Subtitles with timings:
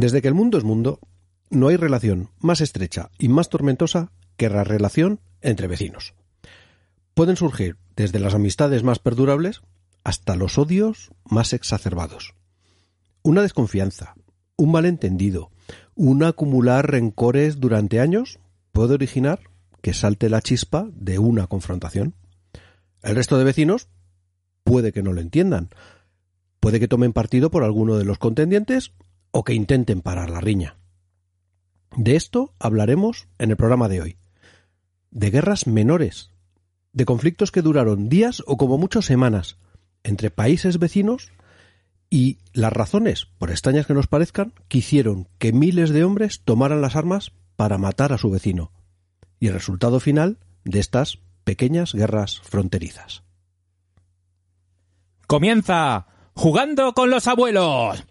[0.00, 0.98] Desde que el mundo es mundo,
[1.50, 6.14] no hay relación más estrecha y más tormentosa que la relación entre vecinos.
[7.12, 9.60] Pueden surgir desde las amistades más perdurables
[10.02, 12.32] hasta los odios más exacerbados.
[13.22, 14.14] Una desconfianza,
[14.56, 15.50] un malentendido,
[15.94, 18.38] un acumular rencores durante años
[18.72, 19.50] puede originar
[19.82, 22.14] que salte la chispa de una confrontación.
[23.02, 23.90] El resto de vecinos
[24.64, 25.68] puede que no lo entiendan,
[26.58, 28.94] puede que tomen partido por alguno de los contendientes
[29.30, 30.76] o que intenten parar la riña.
[31.96, 34.16] De esto hablaremos en el programa de hoy.
[35.10, 36.30] De guerras menores,
[36.92, 39.58] de conflictos que duraron días o como mucho semanas
[40.02, 41.32] entre países vecinos
[42.08, 46.80] y las razones, por extrañas que nos parezcan, que hicieron que miles de hombres tomaran
[46.80, 48.72] las armas para matar a su vecino.
[49.38, 53.22] Y el resultado final de estas pequeñas guerras fronterizas.
[55.26, 58.04] Comienza jugando con los abuelos.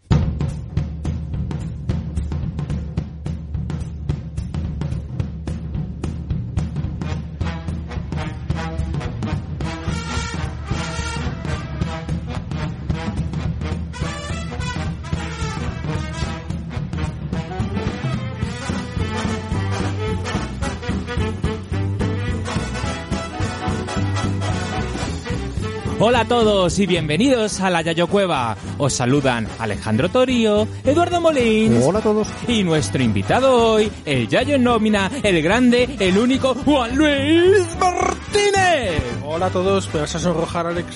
[26.02, 28.55] Hola a todos y bienvenidos a la Yayo Cueva.
[28.78, 31.84] Os saludan Alejandro Torío, Eduardo Molins.
[31.84, 32.30] Hola a todos.
[32.48, 39.04] Y nuestro invitado hoy, el Yayo en nómina, el grande, el único Juan Luis Martínez.
[39.26, 40.88] Hola a todos, ¿me vas a sonrojar, Alex?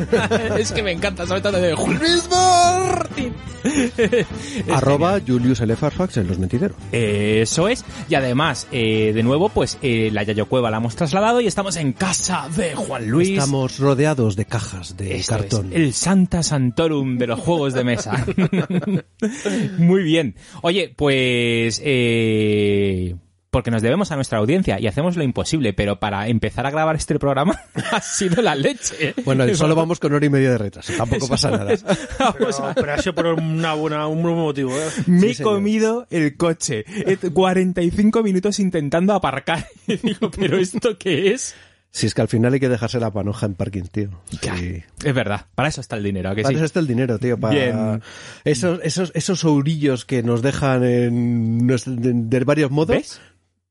[0.58, 3.34] es que me encanta, sobre todo de Juan Luis Martín.
[4.72, 5.76] Arroba Julius L.
[5.76, 6.76] Farfax en los mentideros.
[6.92, 7.84] Eso es.
[8.08, 11.76] Y además, eh, de nuevo, pues eh, la Yayo Cueva la hemos trasladado y estamos
[11.76, 13.30] en casa de Juan Luis.
[13.30, 15.66] Estamos rodeados de cajas de Esto cartón.
[15.72, 18.24] es, el Santa Santorum de los juegos de mesa.
[19.78, 20.34] Muy bien.
[20.62, 21.80] Oye, pues...
[21.84, 23.16] Eh,
[23.50, 26.94] porque nos debemos a nuestra audiencia y hacemos lo imposible, pero para empezar a grabar
[26.94, 27.58] este programa
[27.90, 29.14] ha sido la leche.
[29.24, 30.92] Bueno, solo vamos con hora y media de retraso.
[30.94, 31.74] Tampoco pasa nada.
[32.74, 34.88] Pero, ha sido por una buena, un buen motivo, ¿eh?
[35.06, 35.54] Me Sí, he señor.
[35.54, 36.84] comido el coche.
[36.86, 39.66] Eh, 45 minutos intentando aparcar.
[39.86, 41.54] Y digo, ¿pero esto qué es?
[41.96, 44.10] Si es que al final hay que dejarse la panoja en parking, tío.
[44.28, 44.82] Sí.
[45.02, 46.56] Es verdad, para eso está el dinero, ¿a que Para sí?
[46.56, 47.40] eso está el dinero, tío.
[47.40, 48.02] Para Bien.
[48.44, 52.94] esos, esos, esos ourillos que nos dejan en, de, varios modos.
[52.94, 53.20] ¿Ves?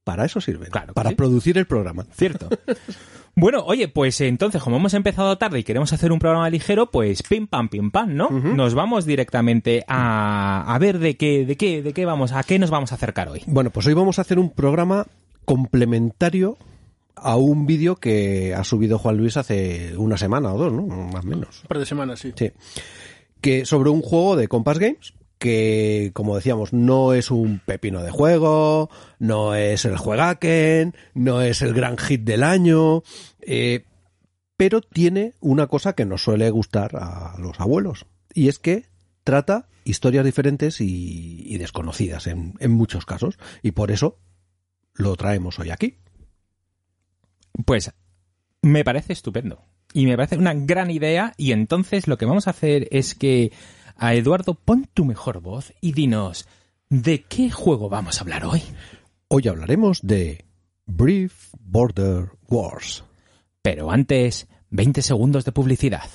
[0.04, 0.72] Para eso sirven.
[0.72, 1.16] Claro para sí.
[1.16, 2.08] producir el programa.
[2.16, 2.50] Cierto.
[3.38, 7.22] Bueno, oye, pues entonces, como hemos empezado tarde y queremos hacer un programa ligero, pues
[7.22, 8.30] pim pam pim pam, ¿no?
[8.30, 12.58] Nos vamos directamente a, a ver de qué, de qué, de qué vamos, a qué
[12.60, 13.42] nos vamos a acercar hoy.
[13.46, 15.06] Bueno, pues hoy vamos a hacer un programa
[15.44, 16.58] complementario
[17.16, 20.84] a un vídeo que ha subido Juan Luis hace una semana o dos, ¿no?
[20.84, 21.62] Más o menos.
[21.62, 22.34] Un par de semanas, sí.
[22.36, 22.52] Sí.
[23.42, 28.12] Que sobre un juego de Compass Games que, como decíamos, no es un pepino de
[28.12, 28.90] juego,
[29.20, 33.04] no es el juegaken, no es el gran hit del año,
[33.42, 33.86] eh,
[34.58, 38.86] pero tiene una cosa que nos suele gustar a los abuelos, y es que
[39.24, 44.18] trata historias diferentes y, y desconocidas en, en muchos casos, y por eso
[44.94, 45.98] lo traemos hoy aquí.
[47.64, 47.94] Pues
[48.62, 49.64] me parece estupendo.
[49.94, 51.34] Y me parece una gran idea.
[51.38, 53.54] Y entonces lo que vamos a hacer es que
[53.96, 56.48] a Eduardo pon tu mejor voz y dinos
[56.90, 58.62] de qué juego vamos a hablar hoy.
[59.28, 60.46] Hoy hablaremos de
[60.86, 63.04] Brief Border Wars.
[63.62, 66.10] Pero antes, 20 segundos de publicidad.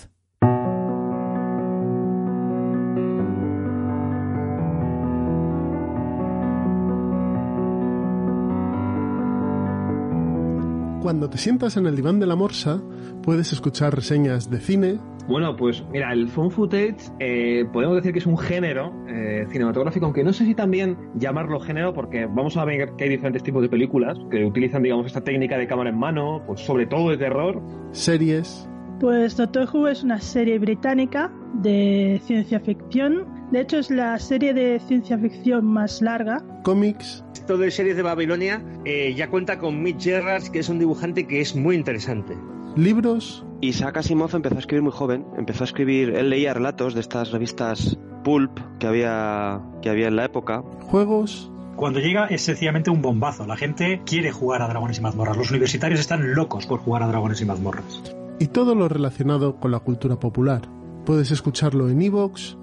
[11.10, 12.80] Cuando te sientas en el diván de la morsa,
[13.24, 18.20] puedes escuchar reseñas de cine, Bueno, pues mira, el found footage eh, podemos decir que
[18.20, 22.64] es un género eh, cinematográfico, aunque no sé si también llamarlo género, porque vamos a
[22.64, 25.98] ver que hay diferentes tipos de películas que utilizan, digamos, esta técnica de cámara en
[25.98, 27.60] mano, pues sobre todo de terror.
[27.90, 28.68] series,
[29.00, 33.26] Pues Doctor Who es una serie británica de ciencia ficción.
[33.50, 36.42] De hecho, es la serie de ciencia ficción más larga.
[36.62, 40.78] cómics, Esto de series de Babilonia eh, ya cuenta con Mitch Gerrard, que es un
[40.78, 42.36] dibujante que es muy interesante.
[42.76, 47.00] libros, Isaac Asimov empezó a escribir muy joven, empezó a escribir, él leía relatos de
[47.00, 50.62] estas revistas pulp que había, que había en la época.
[50.82, 53.46] juegos, Cuando llega es sencillamente un bombazo.
[53.46, 55.36] La gente quiere jugar a Dragones y Mazmorras.
[55.36, 58.02] Los universitarios están locos por jugar a Dragones y Mazmorras.
[58.38, 60.62] y todo lo relacionado con la cultura popular.
[61.04, 62.56] Puedes escucharlo en iVoox,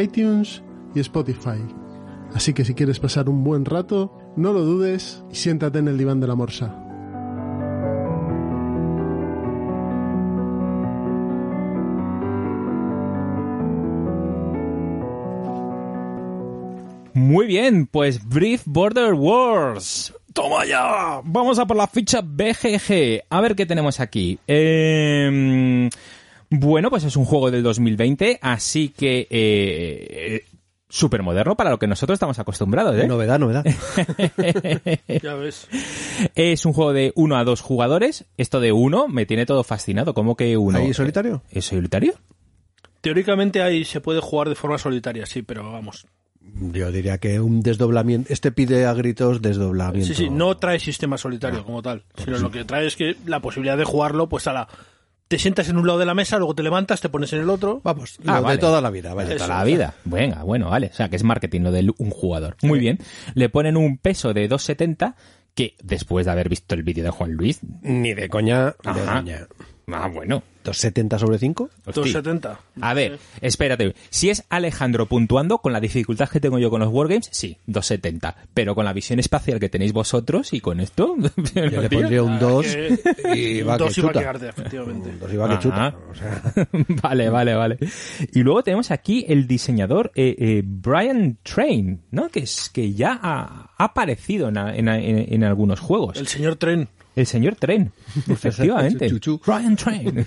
[0.00, 0.62] iTunes
[0.94, 1.60] y Spotify.
[2.34, 5.98] Así que si quieres pasar un buen rato, no lo dudes y siéntate en el
[5.98, 6.82] diván de la morsa.
[17.14, 20.12] Muy bien, pues Brief Border Wars.
[20.32, 21.22] Toma ya.
[21.24, 23.24] Vamos a por la ficha BGG.
[23.30, 24.38] A ver qué tenemos aquí.
[24.46, 25.88] Eh,
[26.50, 30.44] bueno, pues es un juego del 2020, así que eh,
[30.88, 32.96] súper moderno para lo que nosotros estamos acostumbrados.
[32.96, 33.06] ¿eh?
[33.06, 33.64] Novedad, novedad.
[35.22, 35.68] Ya ves.
[36.34, 38.24] Es un juego de uno a dos jugadores.
[38.36, 40.14] Esto de uno me tiene todo fascinado.
[40.14, 40.78] ¿Cómo que uno?
[40.78, 41.42] ¿Ahí solitario?
[41.50, 42.14] ¿Es solitario?
[43.00, 46.06] Teóricamente ahí se puede jugar de forma solitaria, sí, pero vamos.
[46.72, 48.32] Yo diría que un desdoblamiento.
[48.32, 50.06] Este pide a gritos desdoblamiento.
[50.06, 53.40] Sí, sí, no trae sistema solitario como tal, sino lo que trae es que la
[53.40, 54.68] posibilidad de jugarlo, pues a la.
[55.28, 57.50] Te sientas en un lado de la mesa, luego te levantas, te pones en el
[57.50, 57.80] otro.
[57.82, 58.56] Vamos, Ah, lo vale.
[58.56, 59.30] de toda la vida, vaya.
[59.30, 59.94] De toda la vida.
[60.04, 60.88] Venga, bueno, vale.
[60.92, 62.56] O sea, que es marketing lo de un jugador.
[62.62, 62.98] Muy bien.
[63.34, 65.14] Le ponen un peso de 2,70
[65.54, 67.58] que después de haber visto el vídeo de Juan Luis...
[67.82, 69.14] Ni de coña, de Ajá.
[69.16, 69.46] coña.
[69.88, 70.42] Ah, bueno.
[70.64, 71.62] 270 sobre 5.
[71.86, 71.92] Hostia.
[71.94, 72.60] 270.
[72.80, 73.94] A ver, espérate.
[74.10, 78.36] Si es Alejandro puntuando, con la dificultad que tengo yo con los Wargames, sí, 270.
[78.52, 81.14] Pero con la visión espacial que tenéis vosotros y con esto...
[81.54, 82.98] Yo le pondría un 2 que-
[83.36, 84.18] y va dos que iba a chuta.
[84.20, 85.08] quedarte, efectivamente.
[85.10, 85.94] Un 2 y va que chuta.
[86.10, 86.42] O sea,
[87.02, 87.78] vale, vale, vale.
[88.32, 92.28] Y luego tenemos aquí el diseñador eh, eh, Brian Train, ¿no?
[92.28, 96.18] Que es que ya ha, ha aparecido en, a- en a- en- en algunos juegos.
[96.18, 96.88] El señor Tren.
[97.16, 97.90] El señor Train,
[98.28, 99.08] efectivamente.
[99.10, 99.40] Chuchu.
[99.44, 100.26] Brian Train.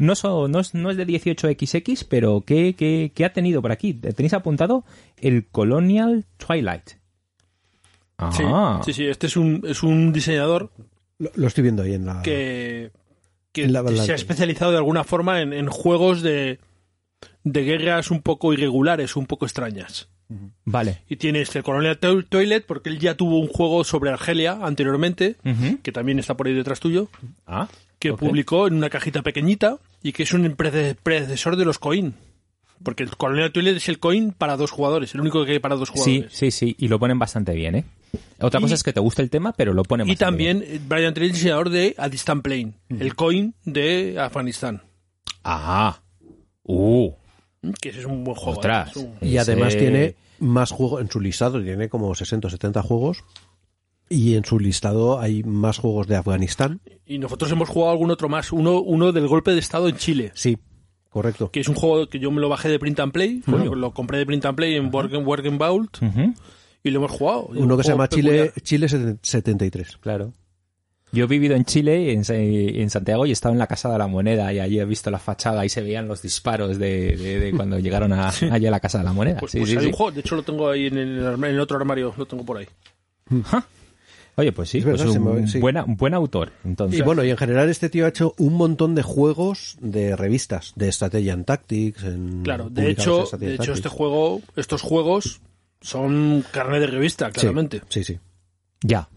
[0.00, 3.70] no, so- no, es, no es de 18XX, pero ¿qué, qué, qué ha tenido por
[3.70, 3.94] aquí?
[3.94, 4.84] Tenéis apuntado
[5.18, 6.88] el Colonial Twilight.
[8.32, 8.80] Sí, Ah.
[8.84, 10.72] sí, sí, este es un, es un diseñador
[11.18, 12.20] lo, lo estoy viendo ahí en la.
[12.22, 12.90] que,
[13.52, 16.60] que En la se ha especializado de alguna forma en, en juegos de,
[17.44, 20.08] de guerras un poco irregulares, un poco extrañas.
[20.64, 21.02] Vale.
[21.08, 25.36] Y tiene este Colonial To- Toilet, porque él ya tuvo un juego sobre Argelia anteriormente,
[25.82, 27.08] que también está por ahí detrás tuyo,
[27.46, 27.68] Ah,
[27.98, 32.14] que publicó en una cajita pequeñita y que es un predecesor de los coin.
[32.82, 35.74] Porque el Colonial Toilet es el coin para dos jugadores, el único que hay para
[35.76, 36.32] dos Sí, jugadores.
[36.32, 37.84] sí, sí, y lo ponen bastante bien, ¿eh?
[38.40, 40.60] Otra Y- cosa es que te guste el tema, pero lo ponen Y bastante también
[40.60, 40.74] bien.
[40.76, 44.80] eh, Brian Trent, diseñador de A Distant Plane, el coin de Afganistán.
[45.44, 46.00] Ah,
[46.62, 47.12] uh,
[47.80, 48.58] Que ese es un buen juego.
[48.58, 48.88] ostras.
[48.88, 48.90] ¿eh?
[48.90, 52.50] Es un- Y además Ese- tiene más juegos en su listado, tiene como 60 o
[52.50, 53.24] 70 juegos.
[54.08, 56.80] Y en su listado hay más juegos de Afganistán.
[57.06, 58.50] Y nosotros hemos jugado algún otro más.
[58.52, 60.32] Uno, uno del golpe de Estado en Chile.
[60.34, 60.58] Sí,
[61.10, 61.50] correcto.
[61.52, 63.42] Que es un juego que yo me lo bajé de Print and Play.
[63.46, 65.98] Lo, lo compré de Print and Play en Working Vault.
[66.82, 67.46] Y lo hemos jugado.
[67.50, 68.52] Uno un que se llama Chile.
[68.62, 69.98] Chile 73.
[69.98, 70.32] Claro.
[71.12, 73.90] Yo he vivido en Chile, en, Sa- en Santiago, y he estado en la Casa
[73.90, 77.16] de la Moneda, y allí he visto la fachada y se veían los disparos de,
[77.16, 79.38] de- de cuando llegaron a, allí a la Casa de la Moneda.
[79.40, 79.86] Pues, Sí, pues sí, hay sí.
[79.88, 80.12] un juego.
[80.12, 82.14] De hecho, lo tengo ahí en el, en el otro armario.
[82.16, 82.66] Lo tengo por ahí.
[84.36, 85.58] Oye, pues sí, Es pues verdad, un, me- sí.
[85.58, 86.52] buena- un buen autor.
[86.64, 90.16] Entonces, Y bueno, y en general este tío ha hecho un montón de juegos de
[90.16, 92.04] revistas, de Strategy and Tactics.
[92.04, 95.40] En, Claro, de hecho, de and hecho este juego, estos juegos
[95.82, 97.82] son carne de revista, claramente.
[97.88, 98.18] Sí, sí.
[98.82, 99.08] ya.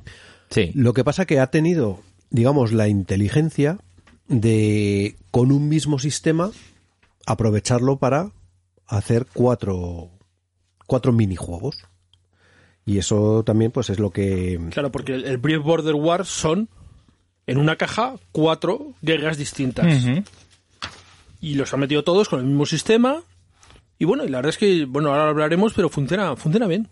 [0.54, 0.72] Sí.
[0.76, 3.80] Lo que pasa que ha tenido, digamos, la inteligencia
[4.28, 6.52] de, con un mismo sistema,
[7.26, 8.32] aprovecharlo para
[8.86, 10.12] hacer cuatro,
[10.86, 11.86] cuatro minijuegos.
[12.86, 14.60] Y eso también, pues, es lo que...
[14.72, 16.70] Claro, porque el, Brief Border Wars son,
[17.48, 20.06] en una caja, cuatro guerras distintas.
[21.42, 23.24] Y los han metido todos con el mismo sistema.
[23.98, 26.90] Y bueno, y la verdad es que, bueno, ahora hablaremos, pero funciona, funciona bien.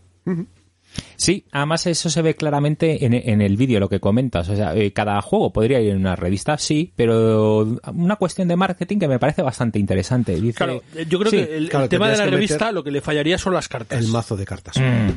[1.15, 4.49] Sí, además eso se ve claramente en, en el vídeo, lo que comentas.
[4.49, 8.55] O sea, eh, cada juego podría ir en una revista, sí, pero una cuestión de
[8.55, 10.39] marketing que me parece bastante interesante.
[10.39, 13.01] Dice, Claro, eh, yo creo Sí, que el, tema de la revista lo que le
[13.01, 13.99] fallaría son las cartas.
[14.03, 14.75] El mazo de cartas.
[14.77, 15.09] mm,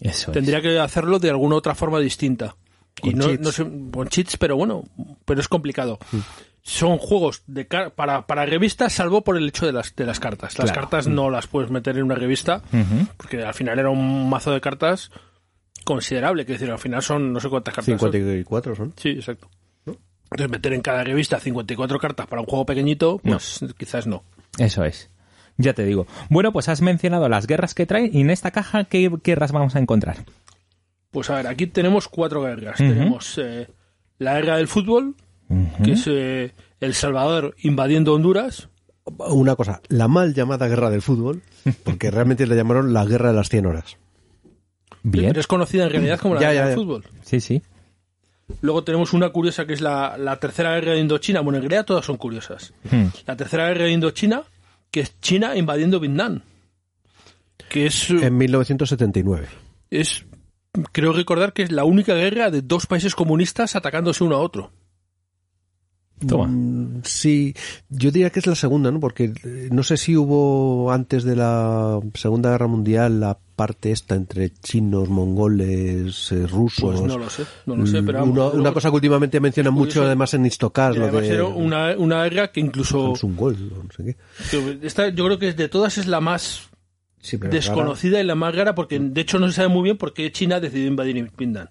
[0.00, 0.34] eso es.
[0.34, 2.56] Tendría que hacerlo de alguna otra forma distinta.
[3.02, 3.40] y Con no, cheats.
[3.40, 4.84] no sé, con cheats, pero bueno,
[5.24, 5.98] pero es complicado.
[6.64, 10.20] Son juegos de car- para, para revistas, salvo por el hecho de las, de las
[10.20, 10.56] cartas.
[10.58, 10.82] Las Claro.
[10.82, 12.62] cartas no las puedes meter en una revista,
[13.16, 15.10] porque al final era un mazo de cartas
[15.84, 16.46] considerable.
[16.46, 17.86] Que decir, al final son no sé cuántas cartas.
[18.00, 18.12] son.
[18.12, 18.92] 54 son.
[18.96, 19.48] Sí, exacto.
[19.86, 24.22] Entonces, meter en cada revista 54 cartas para un juego pequeñito, pues quizás no.
[24.58, 25.10] Eso es.
[25.58, 26.06] Ya te digo.
[26.30, 29.76] Bueno, pues has mencionado las guerras que trae y en esta caja, ¿qué guerras vamos
[29.76, 30.24] a encontrar?
[31.10, 32.78] Pues a ver, aquí tenemos cuatro guerras.
[32.78, 33.68] Tenemos eh,
[34.18, 35.14] la guerra del fútbol,
[35.82, 38.68] que es eh, El Salvador invadiendo Honduras.
[39.04, 41.42] Una cosa, la mal llamada guerra del fútbol,
[41.84, 43.96] porque realmente le llamaron la guerra de las 100 horas.
[45.02, 45.28] Bien.
[45.28, 47.04] Pero es conocida en realidad como la Ya, guerra ya, del fútbol.
[47.22, 47.62] Sí, sí.
[48.60, 51.40] Luego tenemos una curiosa que es la, la tercera guerra de Indochina.
[51.40, 52.72] Bueno, en realidad todas son curiosas.
[52.90, 53.06] Hmm.
[53.26, 54.42] La tercera guerra de Indochina,
[54.90, 56.42] que es China invadiendo Vietnam.
[57.68, 59.46] Que es, En 1979.
[59.90, 60.26] es
[60.92, 64.70] creo recordar que es la única guerra de dos países comunistas atacándose uno a otro.
[66.26, 66.46] Toma.
[66.46, 67.54] Mm, Sí,
[67.88, 69.00] yo diría que es la segunda, ¿no?
[69.00, 74.14] Porque eh, no sé si hubo antes de la Segunda Guerra Mundial la parte esta
[74.14, 76.82] entre chinos, mongoles, eh, rusos.
[76.82, 79.40] Pues no lo sé, no lo sé, pero vamos, Uno- luego- una cosa que últimamente
[79.40, 83.36] mencionan mucho además en Istocast, Y lo de era una, una guerra que incluso Samsung
[83.36, 84.86] Gold, no sé qué.
[84.86, 86.68] esta, yo creo que de todas es la más
[87.20, 89.96] Sí, pero desconocida y la más rara porque de hecho no se sabe muy bien
[89.96, 91.68] por qué China decidió invadir Pindan.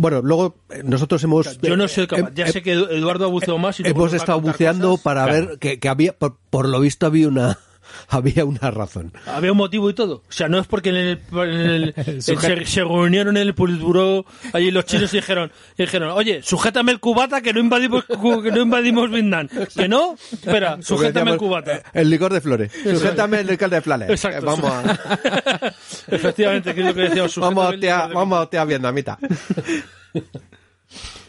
[0.00, 2.28] Bueno, luego eh, nosotros hemos Yo no soy capaz.
[2.28, 5.02] eh, Ya eh, sé que Eduardo ha buceado más y hemos estado buceando cosas.
[5.02, 5.46] para Claro.
[5.48, 7.58] ver que, que había por, por lo visto había una
[8.08, 9.12] había una razón.
[9.26, 10.16] Había un motivo y todo.
[10.28, 13.54] O sea, no es porque en el, en el- en- se, se reunieron en el
[13.54, 18.04] Politburo allí los chinos y dijeron, y dijeron, oye, sujétame el cubata que no invadimos
[18.06, 19.48] que no invadimos Vietnam.
[19.76, 21.76] Que no, espera, sujétame el cubata.
[21.76, 22.72] eh, El licor de flores.
[22.72, 24.10] Sujétame el licor de flores.
[24.10, 24.38] Exacto.
[24.38, 25.72] Eh, Vamos a,
[26.08, 27.36] Efectivamente, que es lo que decíamos.
[27.38, 29.18] vamos a sujétame el hostia- licor de- vamos a hostia vietnamita.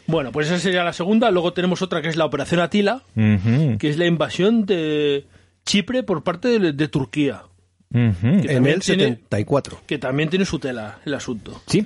[0.07, 1.29] Bueno, pues esa sería la segunda.
[1.29, 5.25] Luego tenemos otra que es la Operación Atila, que es la invasión de
[5.69, 7.43] Chipre por parte de, de Turquía.
[7.93, 8.21] ujú.
[8.21, 9.81] Que En también el tiene- 74.
[9.85, 11.61] Que también tiene su tela el asunto.
[11.67, 11.85] Sí,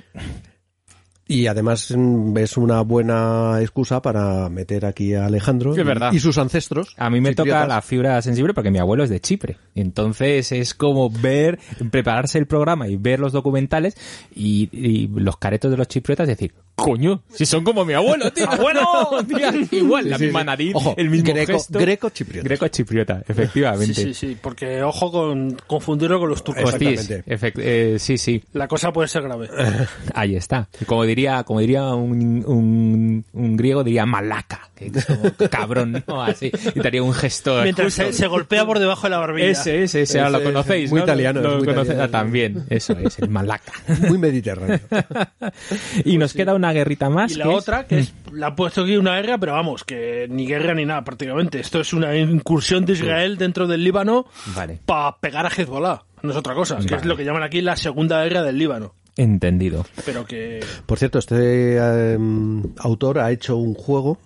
[1.26, 5.74] Y además mm, es una buena excusa para meter aquí a Alejandro
[6.12, 6.94] y sus ancestros.
[6.98, 9.56] A mí me toca la fibra sensible porque mi abuelo es de Chipre.
[9.74, 11.58] Entonces es como ver,
[11.90, 13.96] prepararse el programa y ver los documentales
[14.34, 18.30] y, y los caretos de los chipriotas y decir, coño, si son como mi abuelo,
[18.32, 18.46] tío.
[18.50, 18.84] ¡Abuelo!
[19.28, 20.46] Tía, igual, la Sí, misma sí.
[20.46, 21.78] nariz, Ojo, el mismo greco- gesto.
[21.78, 22.44] greco-chipriota.
[22.48, 23.94] Greco-chipriota, efectivamente.
[23.94, 26.64] Sí, sí, sí, porque ojo con confundirlo con los turcos.
[26.64, 27.30] Hostis, Exactamente.
[27.34, 29.48] efect- eh, sí, sí, La cosa puede ser grave.
[30.14, 30.68] ahí está.
[30.86, 36.22] Como diría, como diría un, un, un griego, diría malaca, que es como cabrón, ¿no?
[36.22, 37.60] Así, y te haría un gesto.
[37.62, 39.46] Mientras se, se golpea por debajo de la barbilla.
[39.50, 41.04] Ese, ese, ese, ahora Ese lo conocéis, muy ¿no?
[41.04, 42.02] italiano, Lo es muy conocéis- italiano.
[42.04, 43.72] ah, también, eso es, el malaca.
[44.08, 44.80] Muy mediterráneo.
[46.04, 47.32] y nos queda una guerrita más.
[47.32, 49.84] Y la que es- otra, que es, la han puesto aquí una guerra, pero vamos,
[49.84, 51.60] que ni guerra ni nada prácticamente.
[51.60, 56.02] Esto es una incursión de Israel dentro del Líbano Vale, para pegar a Hezbollah.
[56.22, 58.94] No es otra cosa, que es lo que llaman aquí la segunda guerra del Líbano.
[59.16, 59.86] Entendido.
[60.04, 60.60] Pero que...
[60.86, 62.18] Por cierto, este eh,
[62.78, 64.18] autor ha hecho un juego,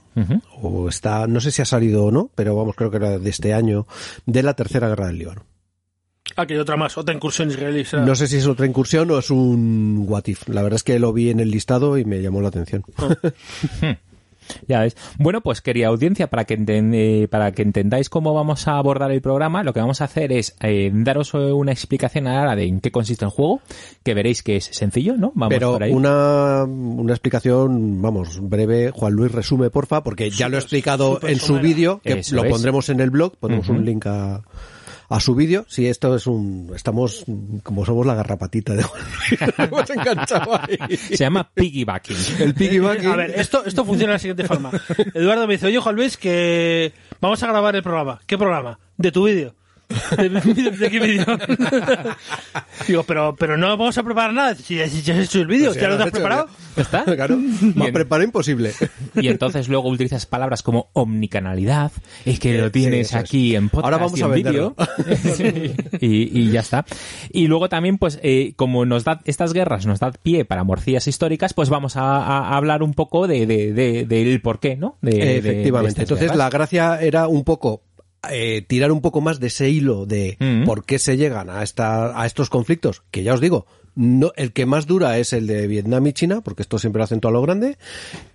[0.61, 3.31] o está, no sé si ha salido o no, pero vamos, creo que era de
[3.31, 3.87] este año,
[4.27, 5.45] de la tercera guerra del Líbano.
[6.37, 7.85] Ah, que hay otra más, otra incursión israelí.
[8.05, 10.49] No sé si es otra incursión o es un what if.
[10.49, 12.85] La verdad es que lo vi en el listado y me llamó la atención.
[14.69, 14.97] Ya ves.
[15.19, 19.21] Bueno, pues quería audiencia, para que, eh, para que entendáis cómo vamos a abordar el
[19.23, 22.81] programa, lo que vamos a hacer es eh, daros eh, una explicación ahora de en
[22.81, 23.61] qué consiste el juego,
[24.05, 25.33] que veréis que es sencillo, ¿no?
[25.35, 25.93] Vamos Pero por ahí.
[25.93, 28.91] una, una explicación, vamos, breve.
[28.91, 32.45] Juan Luis, resume, porfa, porque ya lo he explicado en su vídeo, que Eso lo
[32.45, 32.51] es.
[32.53, 33.79] pondremos en el blog, ponemos Ujú.
[33.79, 34.43] un link a,
[35.09, 35.65] a su vídeo.
[35.69, 37.25] Si esto es un, estamos,
[37.63, 40.97] como somos la garrapatita de Juan Luis, hemos enganchado ahí.
[40.97, 42.17] Se llama piggybacking.
[42.41, 43.05] El piggyback.
[43.07, 44.71] A ver, esto, esto funciona de la siguiente forma.
[45.15, 48.21] Eduardo me dice, oye Juan Luis, que vamos a grabar el programa.
[48.27, 48.79] ¿Qué programa?
[48.97, 49.55] De tu vídeo.
[50.19, 51.25] ¿De, qué vídeo?
[52.87, 54.55] Digo, pero, pero no vamos a preparar nada.
[54.55, 56.07] Si ya, si ya has hecho el vídeo, Pues ¿ya ya lo lo has has
[56.09, 56.49] hecho, preparado?
[56.77, 57.05] ¿Ya está?
[57.17, 57.37] Claro,
[57.75, 58.73] más preparado imposible.
[59.17, 61.91] Y entonces luego utilizas palabras como omnicanalidad,
[62.27, 63.15] es que lo Sí, tienes es.
[63.15, 64.77] aquí en podcast Ahora vamos y en vídeo.
[66.01, 66.85] y, y ya está.
[67.31, 71.07] Y luego también, pues, eh, como nos da estas guerras, nos da pie para morcillas
[71.09, 74.97] históricas, pues vamos a, a hablar un poco de, de, de- del por qué, ¿no?
[75.01, 76.03] De- de- de Efectivamente.
[76.03, 76.37] Entonces guerras.
[76.39, 77.83] la gracia era un poco
[78.31, 80.65] eh, tirar un poco más de ese hilo de Mm.
[80.65, 84.53] por qué se llegan a esta, a estos conflictos, que ya os digo, no, el
[84.53, 87.31] que más dura es el de Vietnam y China, porque esto siempre lo hacen todo
[87.31, 87.79] a lo grande,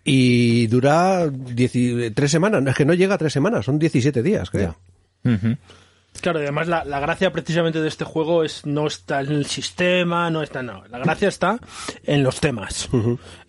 [0.04, 4.50] y dura dieci- tres semanas, es que no llega a tres semanas, son 17 días,
[4.50, 4.78] creo.
[6.22, 9.46] Claro, y además la, la gracia precisamente de este juego es no está en el
[9.46, 10.84] sistema, no está, no.
[10.90, 11.60] La gracia está
[12.04, 12.88] en los temas.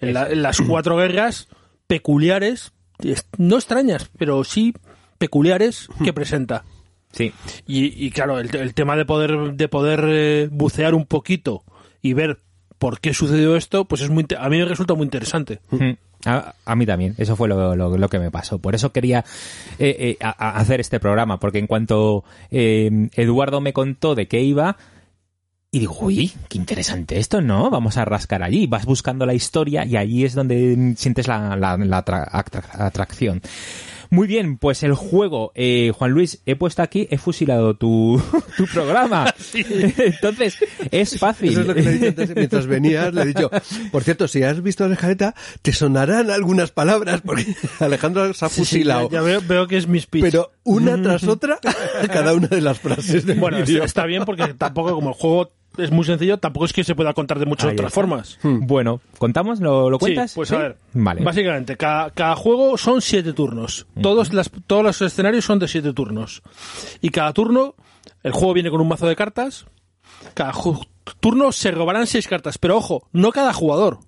[0.00, 1.48] en, la- en las cuatro guerras
[1.86, 4.72] peculiares, es- no extrañas, pero sí
[5.28, 6.64] peculiares que presenta.
[7.12, 7.32] Sí.
[7.66, 11.62] Y, y claro, el, el tema de poder, de poder eh, bucear un poquito
[12.02, 12.40] y ver
[12.78, 15.60] por qué sucedió esto, pues es muy, a mí me resulta muy interesante.
[15.70, 15.90] Mm.
[16.26, 18.58] A, a mí también, eso fue lo, lo- lo que me pasó.
[18.58, 19.24] Por eso quería
[19.78, 24.26] eh, eh, a- a hacer este programa, porque en cuanto eh, Eduardo me contó de
[24.26, 24.76] qué iba,
[25.70, 27.68] y digo, uy, qué interesante esto, ¿no?
[27.70, 28.66] Vamos a rascar allí.
[28.66, 33.40] Vas buscando la historia y allí es donde sientes la, la- la atra- atra- atracción.
[34.14, 38.22] Muy bien, pues el juego, eh, Juan Luis, he puesto aquí, he fusilado tu,
[38.56, 39.34] tu programa.
[39.54, 40.56] Entonces,
[40.90, 41.50] es fácil.
[41.50, 43.50] Eso es lo que le he dicho antes, mientras venías, le he dicho,
[43.90, 47.44] por cierto, si has visto a la escaleta, te sonarán algunas palabras, porque
[47.80, 49.10] Alejandro se ha Sí, sí, fusilado.
[49.10, 50.22] ya, ya veo, veo que es mi speech.
[50.24, 51.58] pero una tras otra,
[52.12, 55.90] cada una de las frases del bueno, está bien porque tampoco, como el juego es
[55.90, 57.94] muy sencillo, tampoco es que se pueda contar de muchas Ahí otras está.
[58.00, 58.38] formas.
[58.42, 59.60] Bueno, ¿contamos?
[59.60, 60.30] ¿Lo, lo cuentas?
[60.32, 60.54] Sí, pues ¿Sí?
[60.54, 60.76] a ver.
[60.92, 61.22] Vale.
[61.22, 63.86] Básicamente, cada, cada juego son siete turnos.
[64.00, 66.42] Todos, las, todos los escenarios son de siete turnos.
[67.00, 67.74] Y cada turno,
[68.22, 69.66] el juego viene con un mazo de cartas.
[70.34, 70.52] Cada,
[71.20, 73.98] turno se robarán seis cartas, pero ojo, no cada jugador.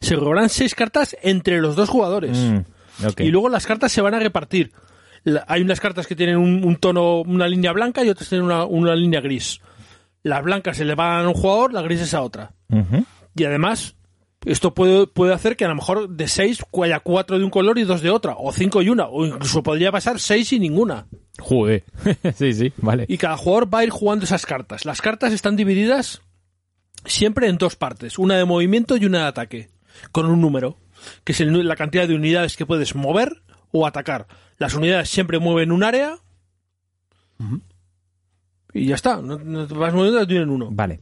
[0.00, 2.36] Se robarán seis cartas entre los dos jugadores.
[2.38, 2.58] Mm.
[3.18, 4.72] Y luego las cartas se van a repartir.
[5.24, 8.44] La- hay unas cartas que tienen un, un tono, una línea blanca y otras tienen
[8.46, 9.60] una, una línea gris.
[10.22, 12.52] Las blancas se le van a un jugador, las grises a otra.
[13.34, 13.96] Y además,
[14.44, 17.78] esto puede, puede hacer que a lo mejor de seis haya cuatro de un color
[17.78, 21.06] y dos de otra, o cinco y una, o incluso podría pasar seis y ninguna.
[21.38, 21.84] Joder.
[22.36, 23.04] sí, sí, vale.
[23.08, 24.84] Y cada jugador va a ir jugando esas cartas.
[24.84, 26.22] Las cartas están divididas
[27.04, 29.70] siempre en dos partes, una de movimiento y una de ataque,
[30.12, 30.78] con un número,
[31.24, 34.26] que es el la cantidad de unidades que puedes mover o atacar.
[34.56, 36.18] Las unidades siempre mueven un área
[38.78, 40.68] y ya está, no, no te vas moviendo, tienen uno.
[40.70, 41.00] Vale.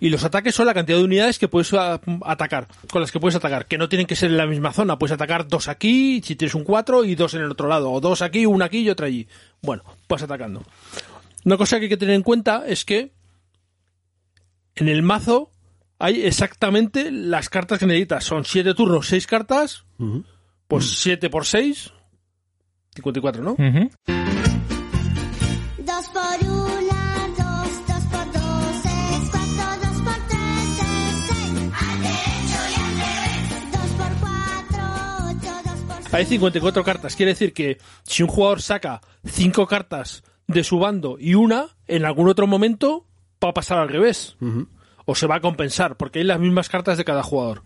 [0.00, 3.18] Y los ataques son la cantidad de unidades que puedes a- atacar, con las que
[3.18, 4.98] puedes atacar, que no tienen que ser en la misma zona.
[4.98, 8.00] Puedes atacar dos aquí, si tienes un cuatro, y dos en el otro lado, o
[8.00, 9.26] dos aquí, una aquí y otra allí.
[9.62, 10.62] Bueno, vas atacando.
[11.44, 13.12] Una cosa que hay que tener en cuenta es que
[14.76, 15.50] en el mazo
[15.98, 18.22] hay exactamente las cartas que necesitas.
[18.24, 19.84] Son siete turnos, seis cartas,
[20.68, 21.90] pues siete por seis,
[22.94, 23.52] 54, ¿no?
[23.52, 23.90] Ujú.
[24.06, 24.47] Dos
[36.18, 37.14] Hay 54 cartas.
[37.14, 42.04] Quiere decir que si un jugador saca 5 cartas de su bando y una, en
[42.04, 43.06] algún otro momento
[43.42, 44.36] va a pasar al revés.
[45.04, 47.62] O se va a compensar, porque hay las mismas cartas de cada jugador.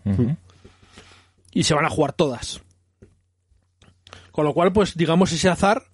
[1.51, 2.61] Y se van a jugar todas.
[4.31, 5.85] Con lo cual, pues digamos ese azar.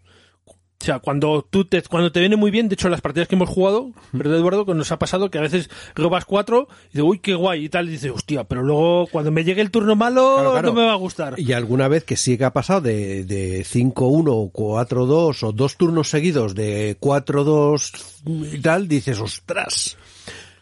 [0.81, 3.35] O sea, cuando tú te, cuando te viene muy bien, de hecho, las partidas que
[3.35, 4.65] hemos jugado, ¿verdad, Eduardo?
[4.65, 7.69] Que nos ha pasado que a veces robas cuatro y dices, uy, qué guay y
[7.69, 10.67] tal, y dices, hostia, pero luego cuando me llegue el turno malo, Claro, claro.
[10.69, 11.37] no me va a gustar.
[11.37, 13.93] Y alguna vez que sí que ha pasado de, de 5-1
[14.29, 19.97] o 4-2 o dos turnos seguidos de 4-2 y tal, dices, ostras.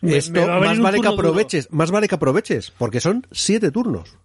[0.01, 1.13] Esto me más vale que duro.
[1.13, 4.17] aproveches, más vale que aproveches, porque son siete turnos.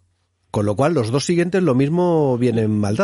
[0.50, 2.96] Con lo cual los dos siguientes lo mismo vienen mal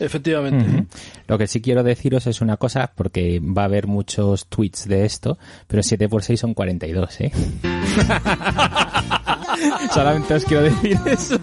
[0.00, 0.86] Efectivamente.
[1.28, 5.04] Lo que sí quiero deciros es una cosa, porque va a haber muchos tweets de
[5.04, 7.32] esto, pero 7 por 6 son 42, ¿eh?
[9.92, 11.38] Solamente os quiero decir eso,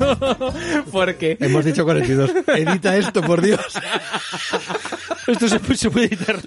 [0.92, 1.38] porque...
[1.40, 2.32] Hemos dicho 42.
[2.56, 3.62] Edita esto, por Dios.
[5.28, 6.38] Esto se, se puede editar.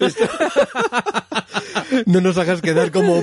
[2.07, 3.23] No nos hagas quedar como...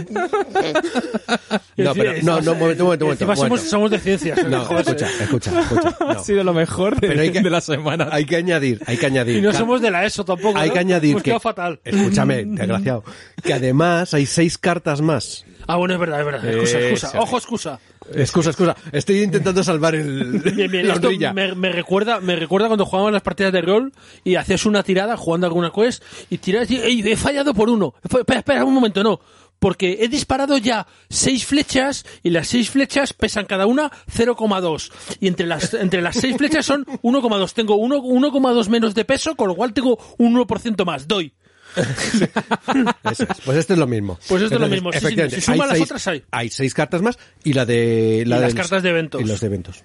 [1.78, 3.36] No, pero, no, no, un momento, un momento, un momento.
[3.36, 4.48] Somos, somos de ciencias.
[4.48, 5.52] No, escucha, escucha.
[6.08, 8.10] Ha sido lo mejor de, Pero hay que- de la semana.
[8.12, 9.38] Hay que añadir, hay que añadir.
[9.38, 10.58] Y no somos de la ESO tampoco.
[10.58, 10.74] Hay ¿no?
[10.74, 11.39] que añadir que...
[11.39, 11.80] fatal.
[11.84, 13.04] Escúchame, desgraciado.
[13.43, 15.46] Que además hay seis cartas más.
[15.67, 16.46] Ah, bueno, es verdad, es verdad.
[16.50, 17.08] Excusa, excusa.
[17.10, 17.20] Eso.
[17.20, 17.80] Ojo, excusa.
[18.13, 18.76] Excusa, excusa.
[18.91, 20.39] Estoy intentando salvar el...
[20.56, 20.88] Bien, bien.
[20.88, 23.91] la Esto me, me recuerda, me recuerda cuando jugábamos las partidas de rol
[24.24, 27.93] y hacías una tirada jugando alguna quest y tiras y "Ey, he fallado por uno.
[28.04, 29.20] Espera, espera, un momento, no.
[29.60, 34.91] Porque he disparado ya seis flechas y las seis flechas pesan cada una 0,2.
[35.20, 37.54] Y entre las, entre las seis flechas son 1,2.
[37.54, 41.08] Tengo uno- 1,2 menos de peso, con lo cual tengo un 1% más.
[41.08, 41.34] Doy.
[43.12, 43.30] Eso es.
[43.45, 44.17] Pues esto es lo mismo.
[44.27, 44.91] Pues esto es lo mismo.
[44.91, 46.23] Sí, sí, efectivamente, si suman hay las seis- otras hay.
[46.32, 48.23] Hay seis cartas más y la de...
[48.25, 49.21] La Y las cartas de eventos.
[49.21, 49.84] Y los de eventos.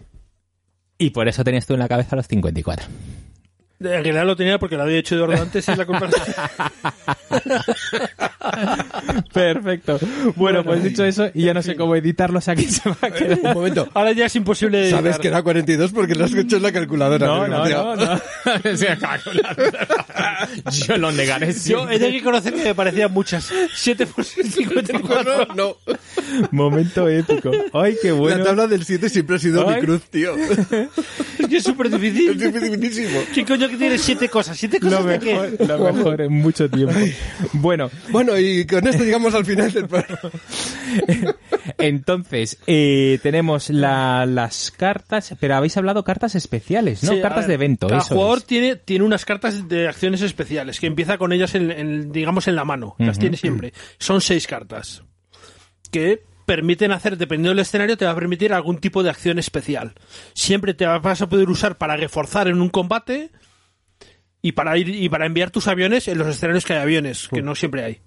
[0.99, 2.87] Y por eso tenías tú en la cabeza los 54.
[3.85, 6.09] En realidad lo tenía porque lo había hecho Eduardo antes y la culpa
[9.33, 9.99] Perfecto.
[10.37, 13.39] Bueno, pues dicho eso, y ya no sé cómo editarlos aquí se va a quedar.
[13.43, 13.89] Un momento.
[13.95, 15.21] Ahora ya es imposible de Sabes editar.
[15.21, 17.27] que da 42 porque lo has hecho en la calculadora.
[17.27, 18.21] No, no, no, no.
[20.87, 23.51] Yo lo negaré Yo he de reconocer que me parecían muchas.
[23.75, 25.47] 7 por 54.
[25.55, 25.77] No, no.
[26.51, 27.51] Momento épico.
[27.73, 28.39] Ay, qué bueno.
[28.39, 29.77] La tabla del 7 siempre ha sido Ay.
[29.77, 30.35] mi cruz, tío.
[30.37, 32.39] Es que es súper Es difícil.
[32.39, 33.21] dificilísimo.
[33.35, 34.63] ¿Qué coño que tiene 7 cosas?
[34.63, 35.35] ¿7 cosas Lo de qué?
[35.35, 36.95] mejor, lo mejor en mucho tiempo.
[37.55, 40.31] Bueno, Bueno, y con esto llegamos al final del programa.
[41.79, 47.13] entonces, eh, tenemos la- las cartas, pero habéis hablado cartas especiales, ¿no?
[47.13, 48.45] Sí, cartas ver, de evento, Cada eso jugador es.
[48.47, 52.57] tiene, tiene unas cartas de acciones especiales que empieza con ellas, en, en, digamos, en
[52.57, 52.95] la mano.
[52.99, 53.21] Las Ujú.
[53.21, 53.73] tiene siempre.
[53.99, 55.03] Son 6 cartas
[55.91, 59.95] que permiten hacer, dependiendo del escenario, te va a permitir algún tipo de acción especial.
[60.35, 63.31] Siempre te vas a poder usar para reforzar en un combate
[64.43, 67.41] y para ir y para enviar tus aviones en los escenarios que hay aviones, que
[67.43, 68.01] no siempre hay.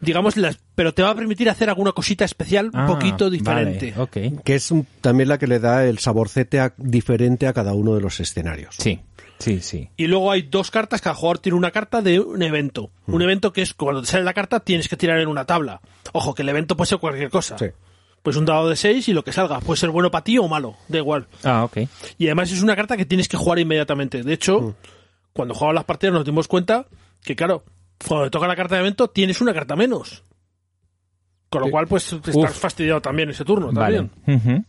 [0.00, 3.92] Digamos, las, pero te va a permitir hacer alguna cosita especial un Ah, poquito diferente.
[3.96, 4.42] Vale, ok.
[4.44, 7.94] Que es un- también la que le da el saborcete a- diferente a cada uno
[7.94, 8.74] de los escenarios.
[8.78, 8.98] Sí,
[9.38, 9.88] sí, sí.
[9.96, 12.90] Y luego hay dos cartas, cada jugador tiene una carta de un evento.
[13.06, 15.80] Un evento que es cuando te sale la carta tienes que tirar en una tabla.
[16.12, 17.56] Ojo, que el evento puede ser cualquier cosa.
[17.56, 17.66] Sí.
[18.22, 19.60] Pues un dado de 6 y lo que salga.
[19.60, 21.26] Puede ser bueno para ti o malo, da igual.
[21.42, 21.78] Ah, ok.
[22.18, 24.22] Y además es una carta que tienes que jugar inmediatamente.
[24.22, 24.76] De hecho,
[25.32, 26.86] cuando jugamos las partidas nos dimos cuenta
[27.22, 27.64] que, claro,
[28.06, 30.22] cuando te toca la carta de evento tienes una carta menos.
[31.48, 32.50] Con lo cual, pues estás Uf.
[32.50, 33.70] fastidiado también ese turno.
[33.72, 34.08] Vale.
[34.24, 34.66] También.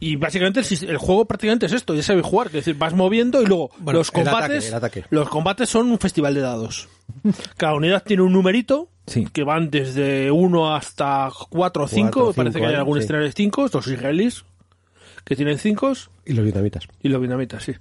[0.00, 3.42] Y básicamente el, el juego prácticamente es esto, ya sabes jugar, es decir, vas moviendo
[3.42, 5.04] y luego Bueno, los el ataque, combates, el ataque.
[5.10, 6.88] los combates son un festival de dados.
[7.56, 9.26] Cada unidad tiene un numerito Sí.
[9.32, 12.98] que van desde 1 hasta 4 o 5, Cuatro, parece cinco que hay hay, algún
[12.98, 13.04] sí.
[13.04, 14.44] escenario de 5, estos israelíes
[15.24, 15.92] que tienen 5
[16.26, 16.86] Y los vietnamitas.
[17.02, 17.72] y los vietnamitas, sí.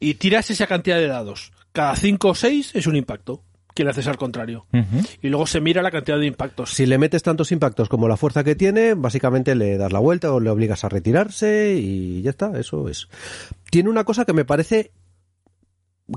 [0.00, 1.52] Y tiras esa cantidad de dados.
[1.72, 3.42] Cada 5 o 6 es un impacto,
[3.78, 4.66] que le haces al contrario.
[5.22, 6.70] Y luego se mira la cantidad de impactos.
[6.74, 10.32] Si le metes tantos impactos como la fuerza que tiene, básicamente le das la vuelta
[10.32, 13.06] o le obligas a retirarse y ya está, eso es.
[13.70, 14.90] Tiene una cosa que me parece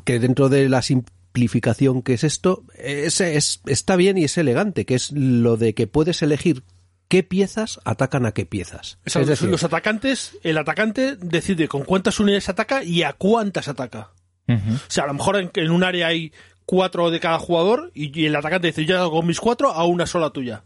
[0.05, 4.85] que dentro de la simplificación que es esto, es, es- está bien y es elegante,
[4.87, 6.63] que es lo de que puedes elegir
[7.09, 8.97] qué piezas atacan a qué piezas.
[9.05, 13.13] O sea, es decir, los atacantes, el atacante decide con cuántas unidades ataca y a
[13.13, 14.13] cuántas ataca.
[14.47, 16.33] O sea, a lo mejor en, en un área hay
[16.65, 20.05] cuatro de cada jugador y, y el atacante dice, yo hago mis cuatro a una
[20.05, 20.63] sola tuya.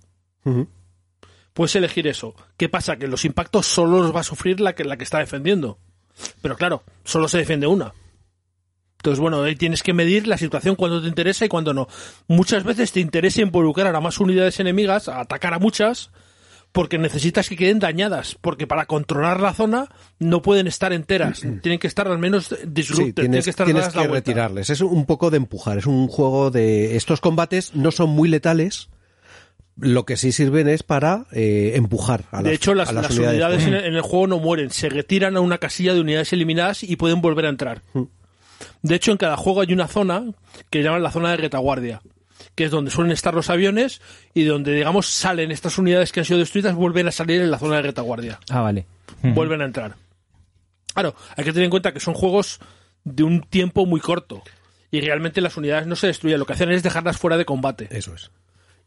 [1.54, 2.36] Puedes elegir eso.
[2.58, 2.98] ¿Qué pasa?
[2.98, 5.80] Que los impactos solo los va a sufrir la que, la que está defendiendo.
[6.42, 7.94] Pero claro, solo se defiende una.
[8.98, 11.88] Entonces, bueno, ahí tienes que medir la situación cuando te interesa y cuando no.
[12.28, 16.10] Muchas veces te interesa involucrar a más unidades enemigas, a atacar a muchas,
[16.76, 18.36] porque necesitas que queden dañadas.
[18.42, 19.88] Porque para controlar la zona
[20.20, 21.40] no pueden estar enteras.
[21.40, 23.06] tienen que estar al menos disrupted.
[23.06, 24.70] Sí, tienen tienes, que estar tienes que retirarles.
[24.70, 25.78] Es un poco de empujar.
[25.78, 26.98] Es un juego de.
[26.98, 28.90] Estos combates no son muy letales.
[29.78, 33.10] Lo que sí sirven es para eh, empujar a De las, hecho, las, a las
[33.12, 33.34] unidades.
[33.36, 36.34] unidades en el, en el juego no mueren, se retiran a una casilla de unidades
[36.34, 37.84] eliminadas y pueden volver a entrar.
[37.94, 38.04] Mm.
[38.84, 40.26] De hecho, en cada juego hay una zona
[40.70, 42.02] que llaman la zona de retaguardia,
[42.56, 44.02] que es donde suelen estar los aviones
[44.34, 47.60] y donde, digamos, salen estas unidades que han sido destruidas, vuelven a salir en la
[47.60, 48.86] zona de retaguardia, Ah, vale.
[49.22, 49.96] vuelven a entrar.
[50.94, 52.60] Claro, hay que tener en cuenta que son juegos
[53.04, 54.42] de un tiempo muy corto
[54.92, 57.88] y realmente las unidades no se destruyen, lo que hacen es dejarlas fuera de combate.
[57.92, 58.32] Eso es.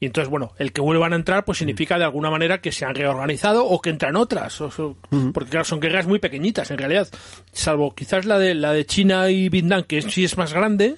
[0.01, 2.85] Y entonces, bueno, el que vuelvan a entrar, pues significa de alguna manera que se
[2.85, 4.61] han reorganizado o que entran otras.
[4.61, 4.97] o
[5.35, 7.09] Porque claro, son guerras muy pequeñitas, en realidad.
[7.53, 10.97] Salvo quizás la de la de China y Vietnam, que es- sí es más grande.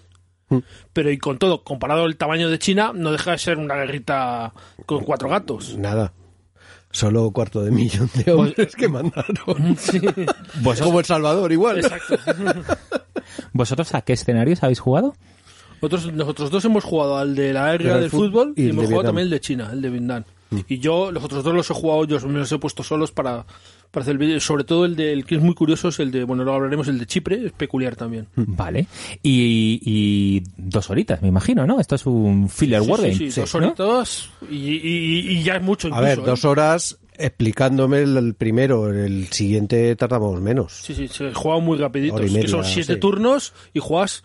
[0.92, 4.52] Pero y con todo, comparado al tamaño de China, no deja de ser una guerrita
[4.86, 5.76] con cuatro gatos.
[5.78, 6.12] Nada.
[6.92, 9.76] Solo cuarto de millón de hombres que mandaron.
[9.78, 10.00] Sí,
[10.82, 11.78] Como El Salvador, igual.
[11.78, 12.16] exacto.
[13.52, 15.14] ¿Vosotros a qué escenarios habéis jugado?
[15.80, 19.06] Nosotros, nosotros dos hemos jugado al de la guerra Del fútbol y hemos jugado Vietnam.
[19.06, 20.24] también el de China, el de Vietnam.
[20.66, 23.46] Y yo, los otros dos los he jugado, yo me los he puesto solos para,
[23.90, 24.40] para hacer el vídeo.
[24.40, 26.88] Sobre todo el de, el que es muy curioso es el de, bueno, luego hablaremos,
[26.88, 28.26] el de Chipre, es peculiar también.
[28.36, 28.86] Vale.
[29.22, 31.80] Y, y dos horitas, me imagino, ¿no?
[31.80, 33.14] Esto es un filler Sí, wargame.
[33.14, 33.66] sí, sí, dos ¿no?
[33.68, 36.04] horitas y, y- y ya es mucho A incluso.
[36.08, 36.22] ver, ¿eh?
[36.24, 38.92] dos horas explicándome el, el primero.
[38.92, 40.72] El siguiente tardamos menos.
[40.82, 42.16] Sí, sí, se juega muy rapidito.
[42.16, 43.00] Que son siete sí.
[43.00, 44.24] turnos y juegas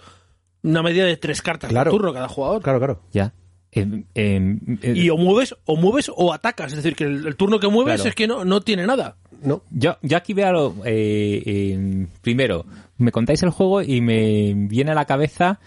[0.63, 1.91] una media de tres cartas Claro.
[1.91, 2.62] por turno cada jugador.
[2.62, 3.01] Claro, claro.
[3.12, 3.34] Ya.
[3.71, 6.71] Em, em, eh, Y o mueves, o mueves o atacas.
[6.71, 8.10] Es decir, que el, el turno que mueves Claro.
[8.10, 9.17] es que no, no tiene nada.
[9.43, 9.61] No.
[9.71, 12.65] Yo, yo aquí veo, eh, eh, primero,
[12.97, 15.59] me contáis el juego y me viene a la cabeza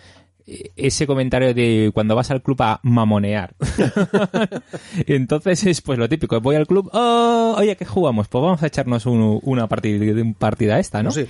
[0.46, 3.54] eh, ese comentario de cuando vas al club a mamonear.
[5.06, 8.28] Entonces es pues lo típico, voy al club, oh, oye, ¿qué jugamos?
[8.28, 11.10] Pues vamos a echarnos un- una partida, un partida esta, ¿no?
[11.10, 11.26] Sé.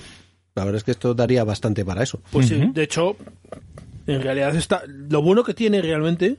[0.55, 2.19] La verdad es que esto daría bastante para eso.
[2.31, 3.15] Pues sí, de hecho,
[4.07, 4.81] en realidad está.
[4.87, 6.37] Lo bueno que tiene realmente,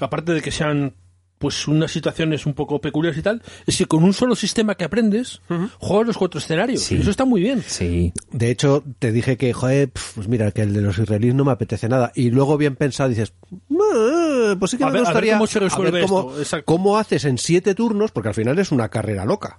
[0.00, 0.94] aparte de que sean
[1.42, 4.84] pues unas situaciones un poco peculiares y tal, es que con un solo sistema que
[4.84, 5.40] aprendes,
[5.80, 6.80] juegas los cuatro escenarios.
[6.82, 6.94] Sí.
[6.94, 7.64] Y eso está muy bien.
[7.66, 8.12] Sí.
[8.30, 11.50] De hecho, te dije que, joder, pues mira, que el de los israelíes no me
[11.50, 12.12] apetece nada.
[12.14, 15.32] Y luego bien pensado dices, "Eh, pues sí que A me ver- a ver gustaría
[15.34, 18.70] cómo se a ver cómo, esto, cómo haces en siete turnos, porque al final es
[18.70, 19.58] una carrera loca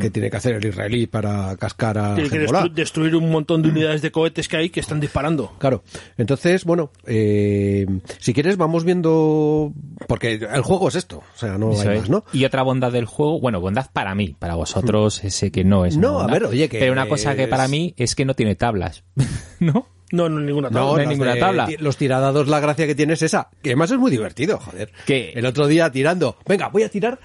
[0.00, 2.68] que tiene que hacer el israelí para cascar a Tiene que Hezbollah.
[2.74, 5.52] destruir un montón de unidades de cohetes que hay que están disparando.
[5.58, 5.82] Claro.
[6.16, 7.86] Entonces, bueno, eh,
[8.18, 9.72] si quieres vamos viendo,
[10.08, 12.00] porque el juego es esto, o sea, no Eso hay es.
[12.02, 12.24] más, ¿no?
[12.32, 15.96] Y otra bondad del juego, bueno, bondad para mí, para vosotros sé que no es.
[15.96, 18.54] No, a ver, oye, que Pero una cosa que para mí es que no tiene
[18.54, 19.04] tablas,
[19.60, 19.88] ¿no?
[20.10, 20.80] No, no, ninguna tabla.
[20.82, 21.68] no hay las ninguna de- tabla.
[21.78, 23.48] Los tiradados, la gracia que tiene es esa.
[23.62, 24.92] Que además es muy divertido, joder.
[25.06, 25.32] ¿Qué?
[25.34, 27.18] El otro día tirando, venga, voy a tirar.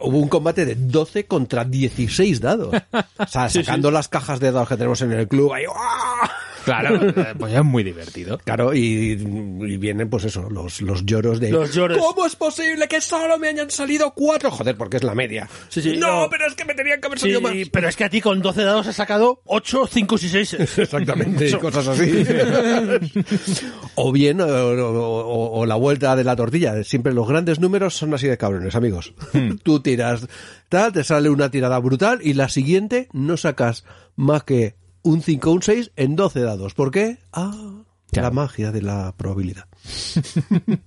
[0.00, 2.74] Hubo un combate de 12 contra 16 dados.
[3.18, 5.52] O sea, sacando las cajas de dados que tenemos en el club.
[5.52, 6.30] Ahí, ¡ah!
[6.64, 7.00] Claro,
[7.38, 8.36] pues es muy divertido.
[8.44, 11.50] Claro, y, y vienen, pues eso, los, los lloros de.
[11.50, 11.96] Los lloros.
[11.96, 14.50] ¿Cómo es posible que solo me hayan salido cuatro?
[14.50, 15.48] Joder, porque es la media.
[15.70, 16.30] Sí, sí, no, no.
[16.30, 17.52] pero es que me tenían que haber Sí, salido más.
[17.72, 20.54] pero es que a ti con 12 dados has sacado 8, 5 y 6.
[20.78, 22.24] Exactamente, cosas así.
[23.94, 26.82] o bien, o, o- o- la vuelta de la tortilla.
[26.84, 29.14] Siempre los grandes números son así de cabrones, amigos.
[29.62, 30.26] Tú tiras,
[30.68, 33.84] tal, te sale una tirada brutal y la siguiente no sacas
[34.16, 36.74] más que un 5 o un 6 en 12 dados.
[36.74, 37.18] ¿Por qué?
[37.32, 37.74] Ah,
[38.10, 38.28] Claro.
[38.28, 39.66] La magia de la probabilidad.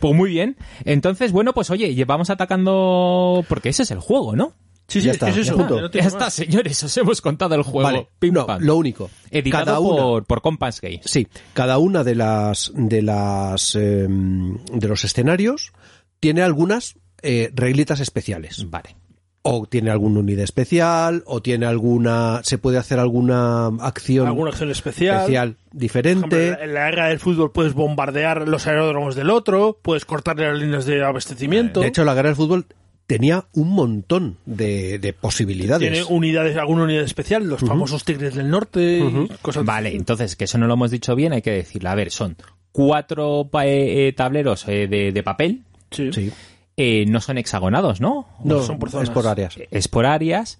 [0.00, 0.56] Pues muy bien.
[0.84, 3.44] Entonces, bueno, pues oye, vamos atacando...
[3.48, 4.52] Porque ese es el juego, ¿no?
[4.88, 5.56] Sí, sí, Ya está, es eso.
[5.56, 5.80] ya está.
[5.80, 7.82] no Ya está, señores, os hemos contado el juego.
[7.82, 8.62] Vale, Pim, no, pam.
[8.62, 9.10] lo único.
[9.30, 11.02] Editado cada una, por, por Compass Games.
[11.04, 15.72] Sí, cada una de las de las eh, de los escenarios
[16.20, 18.66] tiene algunas eh, reglitas especiales.
[18.70, 18.96] Vale.
[19.48, 24.72] O tiene alguna unidad especial, o tiene alguna, se puede hacer alguna acción Alguna acción
[24.72, 25.18] especial.
[25.20, 26.64] especial Por ejemplo, diferente.
[26.64, 30.84] en la guerra del fútbol puedes bombardear los aeródromos del otro, puedes cortarle las líneas
[30.84, 31.80] de abastecimiento.
[31.80, 32.66] De hecho, la guerra del fútbol
[33.06, 35.92] tenía un montón de, de posibilidades.
[35.92, 39.00] tiene unidades, alguna unidad especial, los famosos tigres del norte,
[39.42, 41.90] cosas Vale, entonces, que eso no lo hemos dicho bien, hay que decirlo.
[41.90, 42.36] A ver, son
[42.72, 46.12] cuatro eh, eh, tableros eh, de, de papel, Sí.
[46.12, 46.32] Sí.
[46.76, 48.26] Eh, no son hexagonados, ¿no?
[48.44, 49.08] No, son por zonas.
[49.08, 49.56] es por áreas.
[49.70, 50.58] Es por áreas.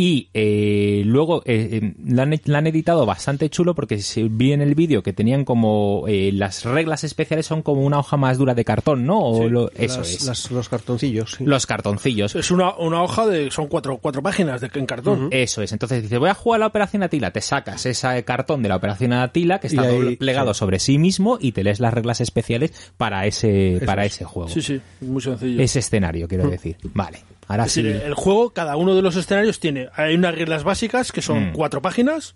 [0.00, 4.62] Y eh, luego eh, la, han, la han editado bastante chulo porque se vi en
[4.62, 8.54] el vídeo que tenían como eh, las reglas especiales son como una hoja más dura
[8.54, 9.18] de cartón, ¿no?
[9.18, 10.24] O Sí, lo- eso Las- es.
[10.24, 11.32] las- los cartoncillos.
[11.38, 11.44] sí.
[11.44, 12.36] Los cartoncillos.
[12.36, 13.50] Es una, una hoja de.
[13.50, 15.30] Son cuatro, cuatro páginas de, en cartón.
[15.32, 15.72] Eso es.
[15.72, 17.32] Entonces dices, voy a jugar a la Operación Atila.
[17.32, 20.58] Te sacas ese cartón de la Operación Atila que está ahí- doble- plegado sí.
[20.60, 24.14] sobre sí mismo y te lees las reglas especiales para ese, para es.
[24.14, 24.48] ese juego.
[24.48, 25.60] Sí, sí, muy sencillo.
[25.60, 26.76] Ese escenario, quiero decir.
[26.94, 27.18] Vale.
[27.50, 27.82] Ahora Es sí.
[27.82, 29.87] decir, el juego, cada uno de los escenarios tiene.
[29.94, 31.52] Hay unas reglas básicas que son Mm.
[31.52, 32.34] cuatro páginas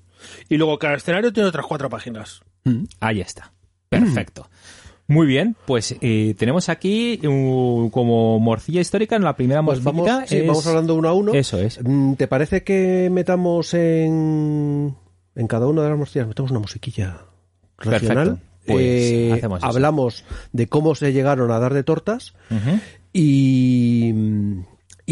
[0.49, 2.43] y luego cada escenario tiene otras cuatro páginas.
[3.01, 3.53] Ahí está.
[3.88, 4.49] Perfecto.
[5.09, 10.07] Muy bien, pues eh, tenemos aquí uh, como morcilla histórica en la primera Pues vamos,
[10.07, 11.35] morcillita sí, es- vamos hablando uno a uno.
[11.35, 11.81] Eso es.
[11.83, 14.95] Mm, ¿Te parece que metamos en,
[15.35, 17.19] en cada una de las morcillas, metamos una musiquilla
[17.79, 18.29] regional?
[18.29, 18.49] Perfecto.
[18.65, 19.67] Pues Eh, hacemos eso.
[19.67, 22.33] hablamos de cómo se llegaron a dar de tortas
[23.12, 24.12] y,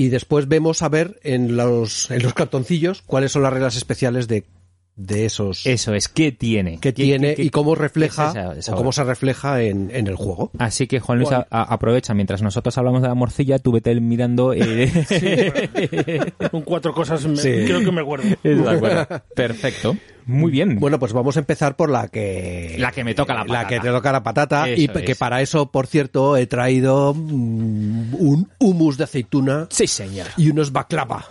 [0.00, 4.28] y después vemos a ver en los, en los cartoncillos cuáles son las reglas especiales
[4.28, 4.46] de,
[4.96, 6.09] de esos Eso es.
[6.09, 6.72] ¿Qué tiene?
[6.72, 9.90] que ¿Qué- tiene qué- qué- y cómo refleja esa- esa o cómo se refleja en,
[9.94, 10.50] en el juego.
[10.59, 13.98] Así que Juan Luis a- a- aprovecha mientras nosotros hablamos de la morcilla, tú vete
[14.00, 14.53] mirando.
[14.53, 14.90] Eh...
[16.50, 17.50] Son cuatro cosas, me- Sí.
[17.66, 18.29] creo que me acuerdo.
[18.42, 19.07] De acuerdo.
[19.35, 19.96] Perfecto.
[20.26, 20.79] Muy bien.
[20.79, 23.68] Bueno, pues vamos a empezar por la que La que me toca la patata.
[23.68, 28.14] que te toca la patata Eso y que para eso, por cierto, he traído mm,
[28.16, 30.26] un hummus de aceituna Sí, señor.
[30.37, 31.24] y unos baklava.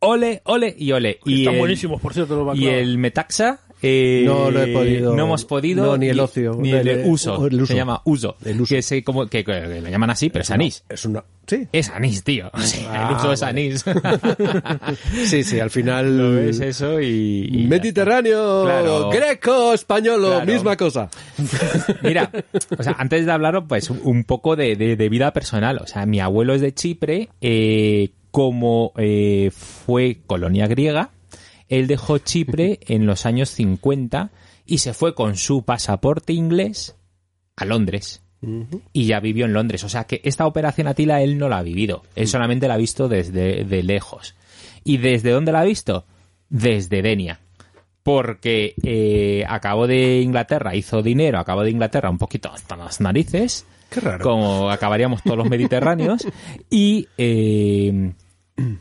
[0.00, 1.18] Ole, ole y ole.
[1.24, 3.60] Y Están el- buenísimos, por cierto, los Y el Metaxa.
[3.82, 5.14] eh, No lo he podido.
[5.16, 5.86] No hemos podido.
[5.86, 6.56] No, ni el ocio.
[6.60, 7.46] Ni el, El- uso.
[7.46, 7.66] el uso.
[7.66, 8.36] Se llama uso.
[8.44, 8.74] El uso.
[8.74, 10.84] Que, se- como, que, que lo llaman así, pero es anís.
[10.88, 11.24] Es una.
[11.46, 11.66] Sí.
[11.72, 12.50] Es anís, tío.
[12.52, 13.84] O sea, Ah, el uso es anís.
[15.26, 16.16] Sí, sí, al final.
[16.16, 17.66] Lo ves eso y.
[17.68, 19.10] Mediterráneo, Claro.
[19.10, 20.46] greco, español, Claro.
[20.46, 21.08] misma cosa.
[22.02, 22.30] Mira,
[22.78, 25.78] o sea, antes de hablaros, pues un poco de, de- de vida personal.
[25.82, 31.08] O sea, mi abuelo es de Chipre, eh, como eh, fue colonia griega,
[31.70, 34.30] él dejó Chipre en los años 50
[34.66, 36.96] y se fue con su pasaporte inglés
[37.56, 38.20] a Londres.
[38.92, 39.84] Y ya vivió en Londres.
[39.84, 42.02] O sea que esta operación Atila él no la ha vivido.
[42.14, 44.34] Él solamente la ha visto desde de lejos.
[44.84, 46.04] ¿Y desde dónde la ha visto?
[46.50, 47.40] Desde Denia
[48.02, 53.66] porque eh, acabó de Inglaterra, hizo dinero, acabó de Inglaterra un poquito hasta las narices,
[53.90, 54.22] Qué raro.
[54.22, 56.24] como acabaríamos todos los mediterráneos,
[56.70, 58.12] y eh,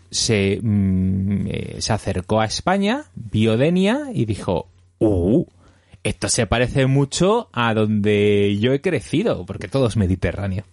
[0.09, 4.67] se, mm, eh, se acercó a España, vio Denia y dijo,
[4.99, 5.45] ¡Uh!
[6.03, 10.63] Esto se parece mucho a donde yo he crecido, porque todo es mediterráneo.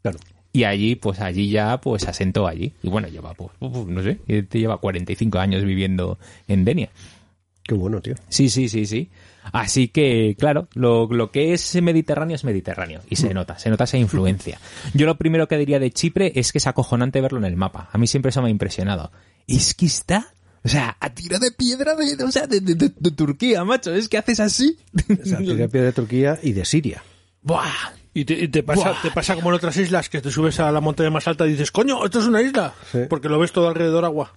[0.00, 0.18] Claro.
[0.52, 2.72] Y allí, pues allí ya, pues asentó allí.
[2.82, 6.88] Y bueno, lleva, pues, no sé, te lleva 45 años viviendo en Denia.
[7.62, 8.14] Qué bueno, tío.
[8.30, 9.10] Sí, sí, sí, sí.
[9.52, 13.00] Así que, claro, lo, lo que es mediterráneo es mediterráneo.
[13.08, 13.18] Y Mm.
[13.18, 14.58] se nota, se nota esa influencia.
[14.94, 17.88] Yo lo primero que diría de Chipre es que es acojonante verlo en el mapa.
[17.92, 19.10] A mí siempre eso me ha impresionado.
[19.46, 20.28] Es que está...
[20.62, 23.94] O sea, a tiro de piedra de, o sea, de, de- de- de Turquía, macho.
[23.94, 24.76] Es que haces así.
[24.94, 27.02] O sea, tiene pie de Turquía y de Siria.
[27.40, 27.64] ¡Buah!
[28.12, 29.02] Y te, y te pasa, Buah.
[29.02, 31.52] te pasa como en otras islas, que te subes a la montaña más alta y
[31.52, 32.74] dices, coño, esto es una isla.
[32.92, 32.98] Sí.
[33.08, 34.34] Porque lo ves todo alrededor agua.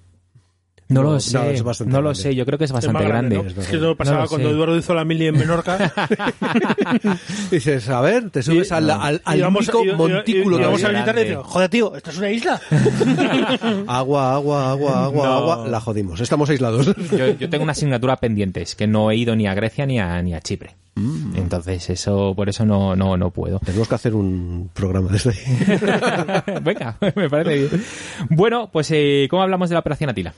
[0.89, 1.53] No, lo no, sé.
[1.53, 2.21] es bastante no lo grande.
[2.21, 2.35] sé.
[2.35, 3.35] Yo creo que es Es bastante más grande.
[3.41, 3.61] ¿no?
[3.61, 4.53] Es que lo pasaba No lo cuando sé.
[4.55, 5.91] Eduardo hizo la mili en Menorca.
[7.51, 10.63] Dices, a ver, te subes Y- al, al, al íbamos- y- y- montículo y- y
[10.65, 11.23] vamos a de visitar y grande.
[11.23, 12.61] decimos, joder, tío, esto es una isla.
[13.87, 15.33] agua, agua, agua, agua, No.
[15.33, 15.67] agua.
[15.67, 16.19] La jodimos.
[16.19, 16.85] Estamos aislados.
[17.11, 20.21] Yo, yo tengo una asignatura pendientes que no he ido ni a Grecia ni a,
[20.21, 20.75] ni a Chipre.
[20.95, 21.35] Mm.
[21.35, 23.59] Entonces, eso, por eso no, no, no puedo.
[23.65, 26.59] Tenemos que hacer un programa desde ahí.
[26.63, 27.85] Venga, me parece bien.
[28.29, 30.33] Bueno, pues, eh, ¿cómo hablamos de la operación Atila?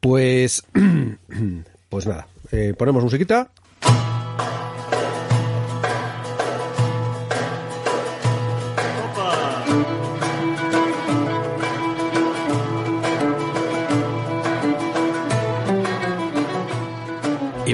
[0.00, 0.62] Pues,
[1.88, 3.50] pues nada, eh, ponemos musiquita.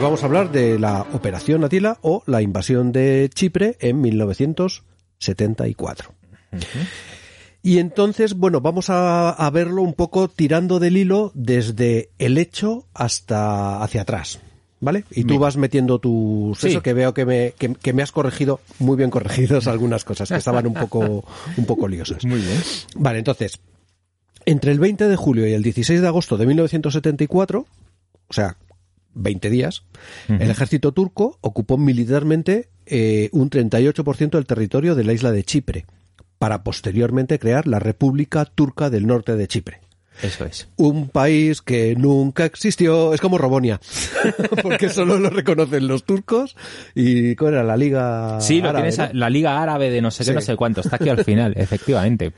[0.01, 6.15] Y vamos a hablar de la Operación Atila o la invasión de Chipre en 1974.
[7.63, 12.87] Y entonces, bueno, vamos a, a verlo un poco tirando del hilo desde el hecho
[12.95, 14.41] hasta hacia atrás.
[14.81, 15.05] ¿Vale?
[15.11, 15.43] Y tú Bien.
[15.43, 16.59] vas metiendo tus...
[16.59, 16.69] Sí.
[16.69, 20.31] Eso que veo que me, que, que me has corregido, muy bien corregidos algunas cosas
[20.31, 21.27] que estaban un poco,
[21.59, 22.25] un poco liosas.
[22.25, 22.59] Muy bien.
[22.95, 23.61] Vale, entonces,
[24.47, 27.67] entre el 20 de julio y el 16 de agosto de 1974,
[28.29, 28.57] o sea,
[29.14, 29.85] 20 días,
[30.29, 35.87] el ejército turco ocupó militarmente eh, un 38% del territorio de la isla de Chipre,
[36.38, 39.81] para posteriormente crear la República Turca del Norte de Chipre.
[40.23, 40.68] Eso es.
[40.77, 43.81] Un país que nunca existió, es como Robonia,
[44.62, 46.57] porque solo lo reconocen los turcos
[46.94, 50.25] y ¿cuál era la Liga Sí, lo Árabe, tienes la Liga Árabe de no sé
[50.25, 50.35] qué, Sí.
[50.35, 50.81] no sé cuánto.
[50.83, 52.33] Está aquí al final, efectivamente.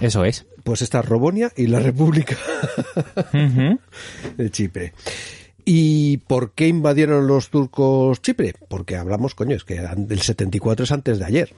[0.00, 0.46] Eso es.
[0.64, 2.36] Pues esta es Robonia y la República
[4.36, 4.92] de Chipre.
[5.70, 8.54] ¿Y por qué invadieron los turcos Chipre?
[8.70, 11.54] Porque hablamos, coño, es que el 74 es antes de ayer.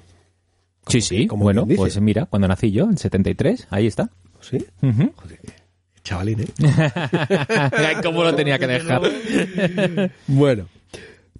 [0.88, 1.29] Sí, sí.
[1.29, 4.11] como bueno, pues mira, cuando nací yo, en 73, ahí está.
[4.40, 4.66] ¿Sí?
[6.03, 6.46] Chavalín, ¿eh?
[8.03, 9.01] ¿Cómo lo tenía que dejar?
[10.27, 10.66] Bueno,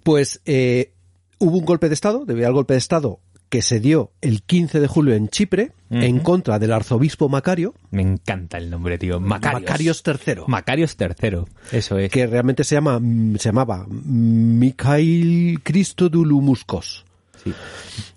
[0.03, 0.93] pues eh,
[1.39, 3.19] hubo un golpe de Estado, debido al golpe de Estado
[3.51, 8.01] que se dio el 15 de julio en Chipre en contra del arzobispo Macario, Me
[8.01, 9.19] encanta el nombre, tío.
[9.19, 9.61] Macarios.
[9.61, 11.39] Macarios III, Macarios III.
[11.73, 12.09] Eso es.
[12.09, 12.97] que realmente se llama
[13.37, 17.05] se llamaba Mikhail Christodouloumuscos.
[17.43, 17.51] Sí.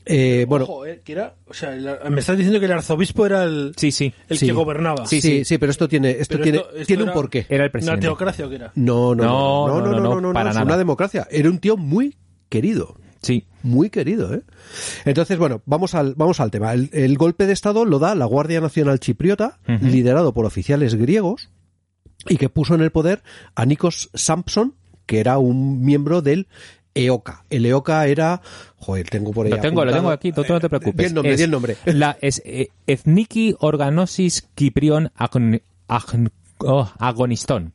[0.07, 3.25] Eh, bueno, Ojo, eh, que era, o sea, el- me estás diciendo que el arzobispo
[3.25, 4.13] era el, Sí, sí.
[4.29, 4.47] el sí.
[4.47, 5.07] que gobernaba.
[5.07, 7.47] sí, sí, pero esto tiene esto Pero tiene esto- esto tiene un porqué.
[7.49, 8.01] Era el ¿Una presidente.
[8.03, 8.73] teocracia o qué era?
[8.75, 10.63] No, no, No, no, no, no, no, no, no, para nada.
[10.65, 11.27] una democracia.
[11.31, 12.17] Era un tío muy
[12.51, 12.97] querido.
[13.23, 13.47] Sí.
[13.65, 14.43] Muy querido, ¿eh?
[15.05, 16.73] Entonces, bueno, vamos al, vamos al tema.
[16.73, 21.51] El, el golpe de Estado lo da la Guardia Nacional Chipriota, liderado por oficiales griegos,
[22.29, 23.23] y que puso en el poder
[23.55, 24.75] a Nikos Sampson,
[25.07, 26.47] que era un miembro del
[26.95, 27.45] EOKA.
[27.51, 28.41] El EOKA era...
[28.79, 30.97] Joder, tengo por ahí Lo tengo, lo tengo aquí, no te preocupes.
[30.97, 31.77] Di el nombre, Es di el nombre.
[31.87, 37.73] La, es eh, Ethniki Organosis Kiprion Agn- Agn- oh, Agonistón,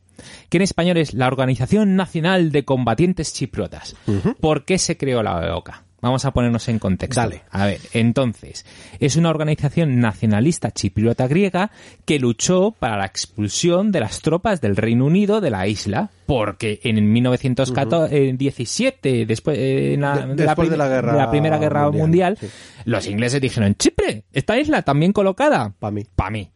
[0.48, 3.96] que en español es la Organización Nacional de Combatientes Chipriotas.
[4.40, 5.84] ¿Por qué se creó la EOCA?
[6.02, 7.20] Vamos a ponernos en contexto.
[7.20, 7.42] Dale.
[7.50, 8.64] A ver, entonces,
[9.00, 11.70] es una organización nacionalista chipriota griega
[12.06, 16.80] que luchó para la expulsión de las tropas del Reino Unido de la isla, porque
[16.84, 21.30] en 1917, después, eh, en la, De- de la después de la guerra de la
[21.30, 22.48] Primera Guerra Mundial, Mundial, sí.
[22.84, 25.74] los ingleses dijeron, Chipre, esta isla también colocada.
[25.78, 26.04] Pa' mí.
[26.16, 26.50] Pa' mí.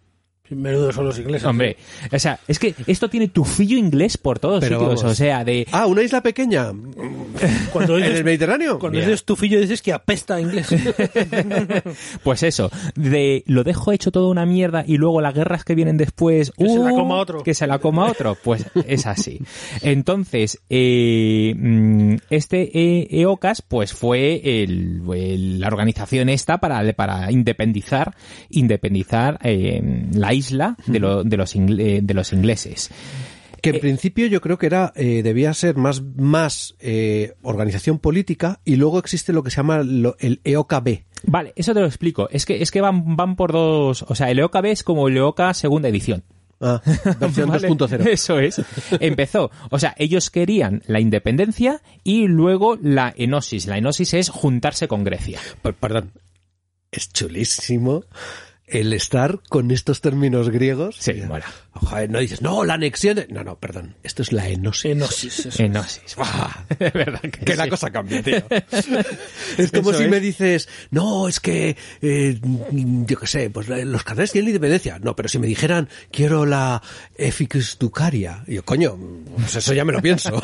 [0.51, 1.47] Menudos son los ingleses.
[1.49, 1.79] Hombre,
[2.13, 5.13] o sea, es que esto tiene tufillo inglés por todos Pero sitios, vamos.
[5.13, 5.67] o sea, de...
[5.73, 6.71] Ah, una isla pequeña.
[7.73, 8.79] Cuando ¿En dices, el Mediterráneo?
[8.79, 9.07] cuando Mira.
[9.09, 10.69] dices tufillo dices que apesta a inglés.
[12.23, 15.97] Pues eso, de lo dejo hecho toda una mierda y luego las guerras que vienen
[15.97, 16.53] después...
[16.57, 17.43] Que se la uh, coma otro.
[17.43, 19.41] Que se la coma otro, pues es así.
[19.83, 27.31] Entonces, eh, mm, este eh, EOCAS pues fue el, el- la organización esta para, para
[27.33, 28.15] independizar,
[28.51, 29.81] independizar eh,
[30.13, 32.91] la isla de, lo- de, los ingle- de los ingleses.
[33.63, 37.99] Que Eh, en principio yo creo que era eh, debía ser más más eh, organización
[37.99, 41.05] política y luego existe lo que se llama lo- el EOKB.
[41.27, 42.29] Vale, eso te lo explico.
[42.31, 44.05] Es que, es que van, van por dos...
[44.09, 46.23] O sea, el EOCA B es como el EOCA segunda edición.
[46.61, 46.83] Ah,
[47.19, 48.07] versión Vale, 2.0.
[48.09, 48.61] Eso es.
[49.01, 49.51] Empezó.
[49.71, 53.67] O sea, ellos querían la independencia y luego la enosis.
[53.67, 55.41] La enosis es juntarse con Grecia.
[55.63, 56.13] Per- Perdón.
[56.93, 58.05] Es chulísimo
[58.67, 60.97] el estar con estos términos griegos.
[60.99, 61.45] Sí, mola.
[61.73, 63.17] Joder, no dices, no, la anexión.
[63.17, 63.27] de-".
[63.29, 63.97] No, no, perdón.
[64.03, 64.93] Esto es la enosis.
[64.93, 65.63] Enosis, eso.
[65.63, 66.17] Enosis.
[66.79, 68.37] De verdad que, Que la cosa cambia, tío.
[69.59, 70.11] es como Eso si es.
[70.11, 72.39] me dices, no, es que, eh,
[72.73, 74.99] yo qué sé, pues los catalanes tienen la independencia.
[74.99, 76.81] No, pero si me dijeran, quiero la
[77.17, 78.45] eficus ducaria.
[78.47, 78.97] Y yo, coño,
[79.37, 80.41] pues eso ya me lo pienso.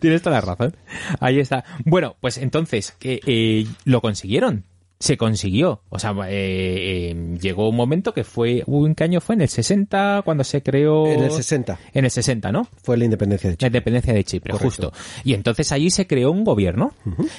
[0.00, 0.76] Tienes toda la razón.
[1.20, 1.64] Ahí está.
[1.84, 4.64] Bueno, pues entonces, que eh, lo consiguieron.
[4.98, 5.82] Se consiguió.
[5.90, 8.64] O sea, eh, eh, llegó un momento que fue.
[8.66, 9.34] ¿En qué año fue?
[9.34, 10.22] ¿En el 60?
[10.24, 11.06] Cuando se creó.
[11.06, 12.66] en el 60 En el 60, ¿no?
[12.82, 13.66] fue la independencia de La Chile.
[13.68, 14.90] independencia de Chipre, Correcto.
[14.90, 14.92] justo.
[15.24, 16.94] Y entonces allí se creó un gobierno.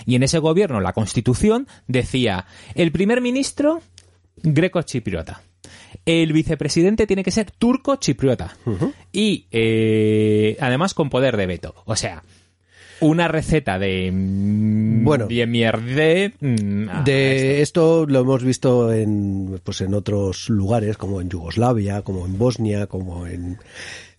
[0.05, 2.45] Y en ese gobierno, la constitución decía,
[2.75, 3.81] el primer ministro,
[4.43, 5.41] greco-chipriota.
[6.05, 8.55] El vicepresidente tiene que ser turco-chipriota.
[9.11, 11.73] Y eh, además con poder de veto.
[11.85, 12.23] O sea,
[13.01, 14.11] una receta de...
[14.11, 15.27] mm, Bueno.
[15.27, 16.33] Bien mierde.
[16.39, 22.01] mm, ah, De esto lo hemos visto en pues en otros lugares como en Yugoslavia,
[22.01, 23.57] como en Bosnia, como en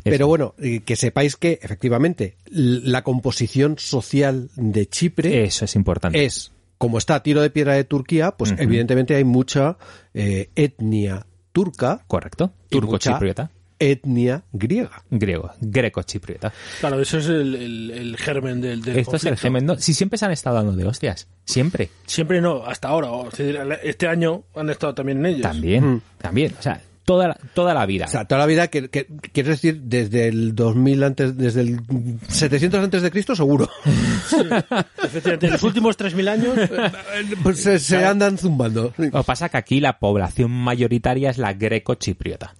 [0.05, 0.55] pero bueno,
[0.85, 6.25] que sepáis que efectivamente la composición social de Chipre Eso es importante.
[6.25, 9.77] es como está a tiro de piedra de Turquía, pues evidentemente hay mucha
[10.15, 12.53] eh, etnia turca Correcto.
[12.71, 13.51] Turco-chipriota.
[13.79, 15.03] Etnia griega.
[15.11, 16.53] Griego, greco-chipriota.
[16.81, 19.41] Claro, eso es el, el- el germen del, del Esto es el conflicto.
[19.43, 19.67] gemen.
[19.67, 19.77] ¿no?
[19.77, 21.29] Si siempre se han estado dando de hostias.
[21.45, 21.91] Siempre.
[22.07, 23.11] Siempre no, hasta ahora.
[23.11, 23.47] o sea,
[23.83, 25.43] Este año han estado también en ellos.
[25.43, 26.03] También.
[26.19, 26.55] También.
[26.59, 28.05] O sea, toda la, toda la vida.
[28.05, 31.81] O sea, toda la vida, que, que- quiero decir, desde el 2000 antes, desde el
[32.29, 33.69] 700 antes de Cristo, seguro.
[34.29, 35.05] Mm.
[35.05, 36.55] Efectivamente, en los últimos 3.000 años,
[37.43, 38.93] Pues se, se andan zumbando.
[38.99, 42.55] Lo que pasa es que aquí la población mayoritaria es la greco-chipriota.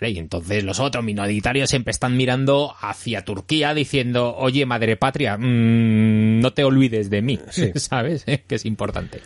[0.00, 0.12] ¿Vale?
[0.12, 6.40] Y entonces los otros minoritarios siempre están mirando hacia Turquía diciendo, oye, madre patria, mm,
[6.40, 7.72] no te olvides de mí, Sí.
[7.74, 8.22] ¿sabes?
[8.26, 8.42] ¿Eh?
[8.46, 9.20] Que es importante.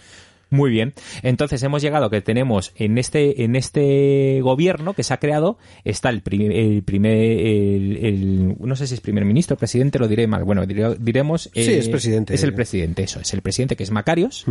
[0.52, 0.94] Muy bien.
[1.22, 6.10] Entonces hemos llegado que tenemos en este en este gobierno que se ha creado está
[6.10, 10.26] el primer el primer el, el- no sé si es primer ministro, presidente, lo diré
[10.26, 10.44] mal.
[10.44, 12.34] Bueno, dire- diremos eh, Sí, es presidente.
[12.34, 14.44] Es el presidente, eso, es el presidente que es Macarios,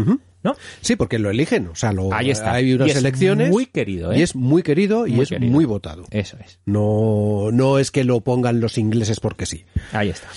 [0.44, 0.56] ¿no?
[0.82, 1.68] Sí, porque lo eligen.
[1.68, 2.54] O sea, lo, Ahí está.
[2.54, 3.50] hay unas Y es elecciones.
[3.52, 4.20] muy querido, ¿eh?
[4.20, 5.52] Y es muy querido y Muy es querido.
[5.52, 6.06] muy votado.
[6.12, 6.60] Eso es.
[6.66, 9.66] No, no es que lo pongan los ingleses porque sí.
[9.94, 10.28] Ahí está.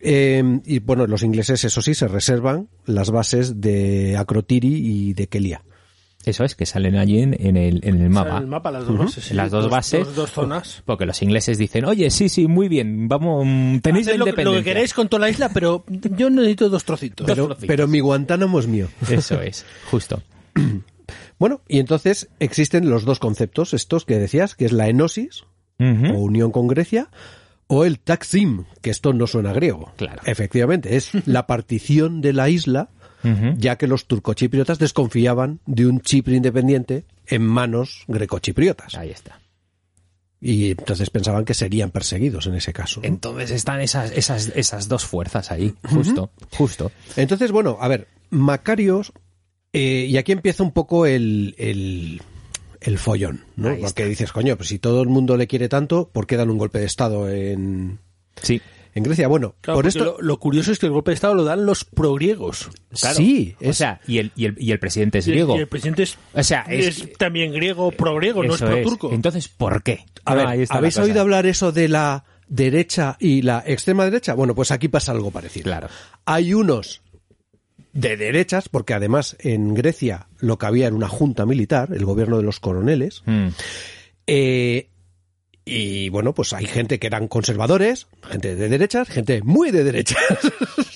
[0.00, 5.26] Eh, y bueno, los ingleses, eso sí, se reservan las bases de Akrotiri y de
[5.26, 5.62] Kelia.
[6.24, 8.36] Eso es, que salen allí en, en el, en el mapa.
[8.38, 9.24] en el mapa, las dos bases.
[9.26, 9.34] sí.
[9.34, 10.04] Las dos bases.
[10.06, 10.82] Dos, dos zonas.
[10.84, 14.24] Porque los ingleses dicen, oye, sí, sí, muy bien, vamos, mm, tenéis la Haced lo,
[14.24, 14.44] que- independencia.
[14.44, 17.26] lo que queréis con toda la isla, pero yo necesito dos trocitos.
[17.28, 18.88] Pero, pero mi Guantánamo es mío.
[19.08, 20.22] Eso es, justo.
[21.38, 25.44] Bueno, y entonces existen los dos conceptos, estos que decías, que es la enosis,
[25.78, 25.84] o
[26.18, 27.10] unión con Grecia,
[27.68, 29.92] o el taksim, que esto no suena griego.
[29.96, 30.22] Claro.
[30.24, 32.90] Efectivamente, es la partición de la isla,
[33.58, 38.94] ya que los turcochipriotas desconfiaban de un Chipre independiente en manos grecochipriotas.
[38.94, 39.40] Ahí está.
[40.40, 43.00] Y entonces pensaban que serían perseguidos en ese caso.
[43.00, 43.08] ¿no?
[43.08, 46.92] Entonces están esas, esas, esas dos fuerzas ahí, justo, justo.
[47.16, 49.12] Entonces, bueno, a ver, Macarios,
[49.72, 52.22] eh, y aquí empieza un poco el, el,
[52.80, 53.68] el follón, ¿no?
[53.70, 56.50] Ahí Porque dices, coño, pues si todo el mundo le quiere tanto, ¿por qué dan
[56.50, 57.98] un golpe de Estado en,
[58.42, 58.60] Sí.
[58.94, 59.28] en Grecia?
[59.28, 60.04] Bueno, Claro, por esto...
[60.04, 62.68] lo, lo curioso es que el golpe de Estado lo dan los progriegos.
[63.00, 63.16] Claro.
[63.16, 65.56] Sí, O es- sea, y el, y el, y el presidente es Y el- griego.
[65.56, 69.12] Y el presidente es, O sea, es- es también griego, pro-griego, no es pro-turco.
[69.12, 70.04] Entonces, ¿por qué?
[70.24, 73.62] A No, ver, ahí está la ¿habéis oído hablar eso de la derecha y la
[73.66, 74.34] extrema derecha?
[74.34, 75.64] Bueno, pues aquí pasa algo parecido.
[75.64, 75.88] Claro.
[76.24, 77.02] Hay unos
[77.96, 82.36] de derechas, porque además en Grecia lo que había era una junta militar, el gobierno
[82.36, 83.48] de los coroneles, Mm.
[84.28, 84.90] Eh,
[85.64, 90.18] y bueno, pues hay gente que eran conservadores, gente de derechas, gente muy de derechas.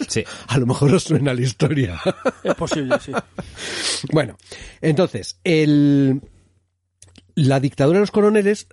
[0.09, 0.25] Sí.
[0.49, 2.01] A lo mejor os suena la historia.
[2.43, 3.13] Es posible, sí.
[4.13, 4.37] bueno,
[4.81, 6.21] entonces, el,
[7.37, 8.67] la dictadura de los coroneles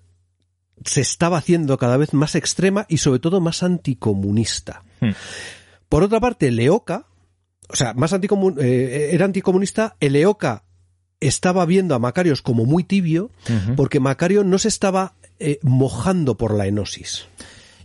[0.84, 4.84] se estaba haciendo cada vez más extrema y sobre todo más anticomunista.
[4.99, 5.11] Hmm.
[5.89, 7.05] Por otra parte, Leoca,
[7.70, 10.63] o sea, más anticomun- eh, era anticomunista, el Leoca
[11.20, 13.32] estaba viendo a Macarios como muy tibio,
[13.76, 17.26] porque Macario no se estaba eh, mojando por la enosis.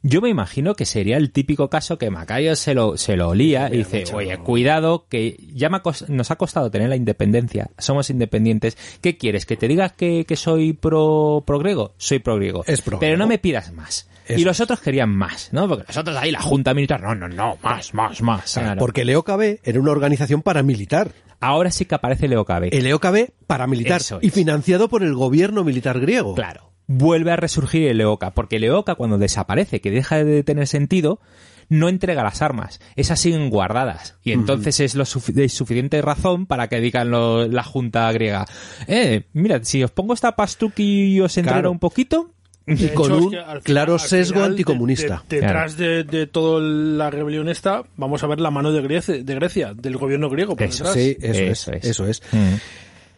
[0.04, 3.68] Yo me imagino que sería el típico caso que Macario se lo, se lo olía
[3.72, 7.70] y dice, oye, cuidado, que ya me ha cos- nos ha costado tener la independencia,
[7.78, 9.46] somos independientes, ¿qué quieres?
[9.46, 11.94] ¿Que te digas que, que soy pro, pro griego?
[11.98, 12.64] Soy pro griego.
[12.66, 13.28] Es pro Pero no griego.
[13.28, 14.08] me pidas más.
[14.28, 15.68] Eso y los otros querían más, ¿no?
[15.68, 18.52] Porque los otros ahí, la Junta Militar, no, no, no, más, más, más.
[18.54, 18.78] Claro.
[18.78, 21.12] Porque el EOKB era una organización paramilitar.
[21.40, 22.68] Ahora sí que aparece Leo Cabe.
[22.72, 24.24] El EOKB paramilitar Eso es.
[24.24, 26.34] y financiado por el gobierno militar griego.
[26.34, 26.70] Claro.
[26.86, 31.20] Vuelve a resurgir el EOCA, porque el EOCA cuando desaparece, que deja de tener sentido,
[31.68, 34.18] no entrega las armas, esas siguen guardadas.
[34.22, 38.46] Y entonces es lo sufi- de suficiente razón para que digan lo- la junta griega,
[38.88, 41.70] eh, mira, si os pongo esta pastuki y os entreno Claro.
[41.70, 42.34] un poquito,
[42.66, 45.24] Y De con hecho, es un que al final- claro sesgo final, anticomunista.
[45.28, 49.22] de- detrás de, de toda la rebelión esta, vamos a ver la mano de Grecia,
[49.22, 50.54] de Grecia del gobierno griego.
[50.54, 50.94] Por Eso detrás.
[50.94, 51.90] Sí, eso, Eso es, es.
[51.90, 52.22] Eso es.
[52.32, 52.54] Mm.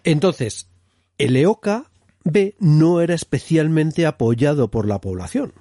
[0.05, 0.69] Entonces,
[1.19, 1.91] el EOKA
[2.25, 5.53] B no era especialmente apoyado por la población.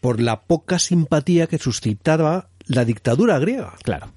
[0.00, 3.74] Por la poca simpatía que suscitaba la dictadura griega.
[3.82, 4.12] claro.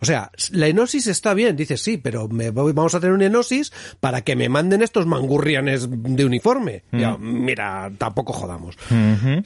[0.00, 3.26] O sea, la enosis está bien, dices sí, pero me voy- vamos a tener una
[3.26, 6.84] enosis para que me manden estos mangurrianes de uniforme.
[6.92, 8.76] Ya, mira, tampoco jodamos.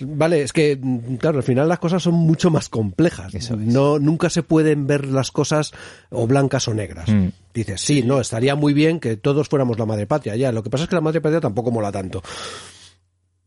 [0.00, 3.34] Vale, es que, mm, claro, al final las cosas son mucho más complejas.
[3.34, 3.60] Eso es.
[3.60, 5.72] No, nunca se pueden ver las cosas
[6.10, 7.08] o blancas o negras.
[7.08, 7.28] Mm.
[7.52, 10.36] Dices, sí, no, estaría muy bien que todos fuéramos la madre patria.
[10.36, 12.22] Ya, lo que pasa es que la madre patria tampoco mola tanto.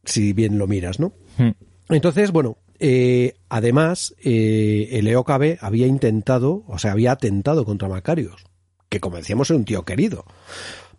[0.04, 1.14] Si bien lo miras, ¿no?
[1.38, 1.50] Mm.
[1.90, 8.44] Entonces, bueno, eh, además, eh, el EOKB había intentado, o sea, había atentado contra Macarios,
[8.90, 10.26] que como decíamos era un tío querido.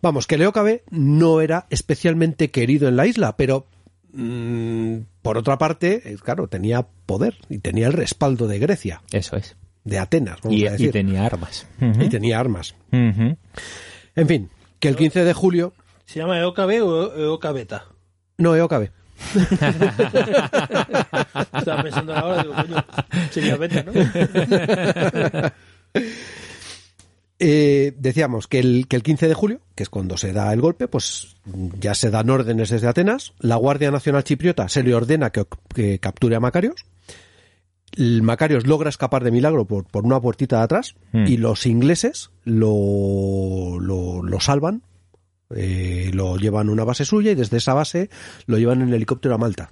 [0.01, 3.65] Vamos, que el EOKB no era especialmente querido en la isla, pero
[4.13, 9.35] mm, por otra parte, eh, claro, tenía poder y tenía el respaldo de Grecia, Eso
[9.35, 9.55] es.
[9.83, 10.91] de Atenas, vamos Y, a y decir.
[10.91, 11.67] tenía armas.
[11.81, 12.75] Y tenía armas.
[12.91, 13.37] En
[14.27, 14.49] fin,
[14.79, 15.73] que el 15 de julio,
[16.05, 17.85] ¿Se llama EOKB o EOKBeta?
[18.37, 18.89] no EOKB,
[21.57, 22.85] Estaba pensando ahora, digo, coño,
[23.31, 23.91] sería beta, ¿no?
[27.41, 30.59] Eh, decíamos que el, que el 15 de julio, que es cuando se da el
[30.59, 31.37] golpe, pues
[31.79, 33.31] ya se dan órdenes desde Atenas.
[33.39, 36.85] La Guardia Nacional Chipriota se le ordena que, que capture a Macarios.
[37.95, 41.27] El Macarios logra escapar de milagro por, por una puertita de atrás Hmm.
[41.27, 44.83] y los ingleses lo, lo, lo salvan,
[45.55, 48.09] eh, lo llevan a una base suya y desde esa base
[48.45, 49.69] lo llevan en helicóptero a Malta.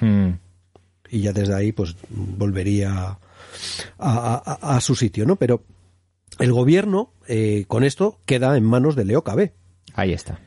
[0.00, 0.30] Mm.
[1.10, 3.18] Y ya desde ahí pues volvería a,
[3.98, 5.36] a- a- a su sitio, ¿no?
[5.36, 5.64] Pero
[6.38, 9.52] el gobierno eh, con esto queda en manos de Leo Cabé.
[9.94, 10.40] Ahí está.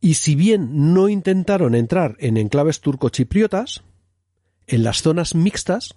[0.00, 3.82] Y si bien no intentaron entrar en enclaves turcochipriotas,
[4.66, 5.94] en las zonas mixtas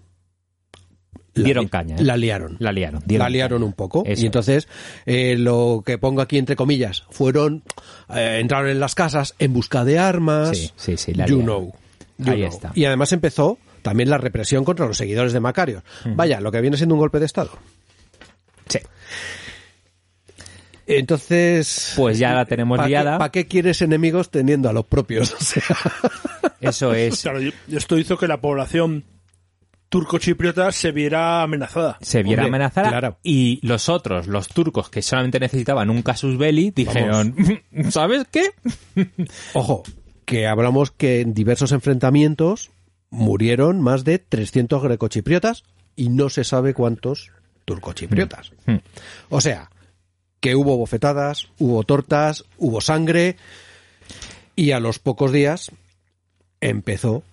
[1.44, 2.04] Dieron caña, ¿eh?
[2.04, 2.58] La liaron.
[2.60, 3.04] La liaron.
[3.08, 3.66] La liaron caña.
[3.68, 4.04] un poco.
[4.06, 4.68] Eso y entonces,
[5.06, 7.64] eh, lo que pongo aquí entre comillas, fueron,
[8.14, 10.58] eh, entraron en las casas en busca de armas.
[10.58, 11.74] Sí, sí, sí, la you know.
[12.18, 12.50] You Ahí know.
[12.50, 12.72] está.
[12.76, 15.84] Y además empezó también la represión contra los seguidores de Macario.
[16.16, 17.52] Vaya, lo que viene siendo un golpe de Estado.
[18.68, 18.80] Sí.
[20.88, 21.94] Entonces.
[21.96, 23.12] Pues ya la tenemos ¿para liada.
[23.14, 25.36] Qué, ¿Para qué quieres enemigos teniendo a los propios?
[25.40, 25.64] O sea,
[26.60, 27.22] Eso es.
[27.22, 27.40] Claro,
[27.72, 29.04] esto hizo que la población
[29.90, 31.98] turco-chipriota se viera amenazada.
[32.02, 33.18] se viera Hombre, amenazada claro.
[33.24, 37.36] y los otros, los turcos que solamente necesitaban un casus belli, dijeron,
[37.90, 38.52] ¿sabes qué?
[39.54, 39.84] ojo,
[40.26, 42.72] que hablamos que en diversos enfrentamientos
[43.10, 45.64] murieron más de 300 grecochipriotas
[45.96, 47.32] y no se sabe cuántos
[47.66, 48.52] turcochipriotas.
[48.66, 48.78] Mm.
[49.30, 49.70] O sea,
[50.40, 53.38] que hubo bofetadas, hubo tortas, hubo sangre
[54.56, 55.72] y a los pocos días
[56.62, 57.24] empezó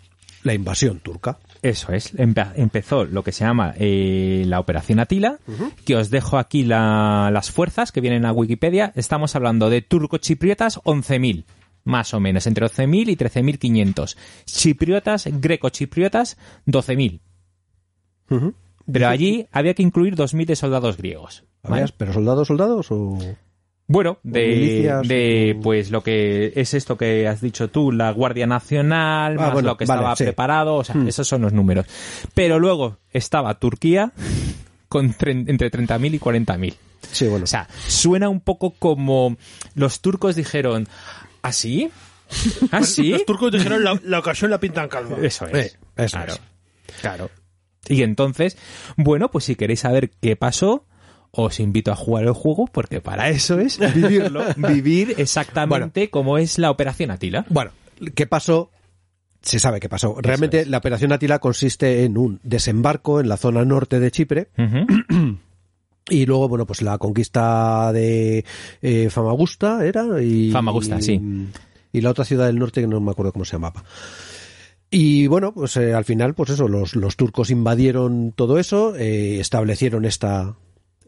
[0.42, 1.38] la invasión turca.
[1.64, 5.38] Eso es, empe- empezó lo que se llama eh, la Operación Atila,
[5.86, 8.92] que os dejo aquí la- las fuerzas que vienen a Wikipedia.
[8.96, 11.44] Estamos hablando de turco-chipriotas 11.000,
[11.84, 14.14] más o menos, entre 11.000 y 13.500.
[14.44, 16.36] Chipriotas, greco-chipriotas
[16.66, 17.20] 12.000.
[18.28, 18.54] Ujú.
[18.92, 21.44] Pero allí había que incluir 2.000 de soldados griegos.
[21.62, 21.76] ¿vale?
[21.76, 23.18] ¿Habías- ¿Pero soldados, soldados o...?
[23.86, 28.10] Bueno, de, milicias, de o- pues lo que es esto que has dicho tú, la
[28.12, 30.24] Guardia Nacional, Ah, más bueno, lo que vale, estaba sí.
[30.24, 31.08] preparado, o sea, Hmm.
[31.08, 31.86] esos son los números.
[32.34, 34.12] Pero luego estaba Turquía
[34.88, 36.74] con tre- entre 30.000 y 40.000.
[37.12, 37.44] Sí, bueno.
[37.44, 39.36] O sea, suena un poco como
[39.74, 40.88] los turcos dijeron,
[41.42, 41.90] ¿así?
[42.70, 43.10] ¿Así?
[43.10, 45.18] Los turcos dijeron la, la ocasión la pintan calva.
[45.22, 45.54] Eso es.
[45.74, 46.32] Eh, eso claro.
[46.32, 46.40] es.
[47.02, 47.30] Claro.
[47.86, 48.56] Y entonces,
[48.96, 50.86] bueno, pues si queréis saber qué pasó,
[51.36, 56.58] os invito a jugar el juego porque para eso es vivirlo, vivir exactamente como es
[56.58, 57.44] la Operación Atila.
[57.48, 57.72] Bueno,
[58.14, 58.70] ¿qué pasó?
[59.42, 60.16] Se sabe qué pasó.
[60.20, 60.68] Realmente es.
[60.68, 64.48] la operación Atila consiste en un desembarco en la zona norte de Chipre
[66.08, 68.44] y luego, bueno, pues la conquista de
[68.80, 71.20] eh, Famagusta era y Famagusta, sí.
[71.92, 73.84] Y la otra ciudad del norte que no me acuerdo cómo se llamaba.
[74.90, 79.40] Y bueno, pues eh, al final, pues eso, los, los turcos invadieron todo eso, eh,
[79.40, 80.56] establecieron esta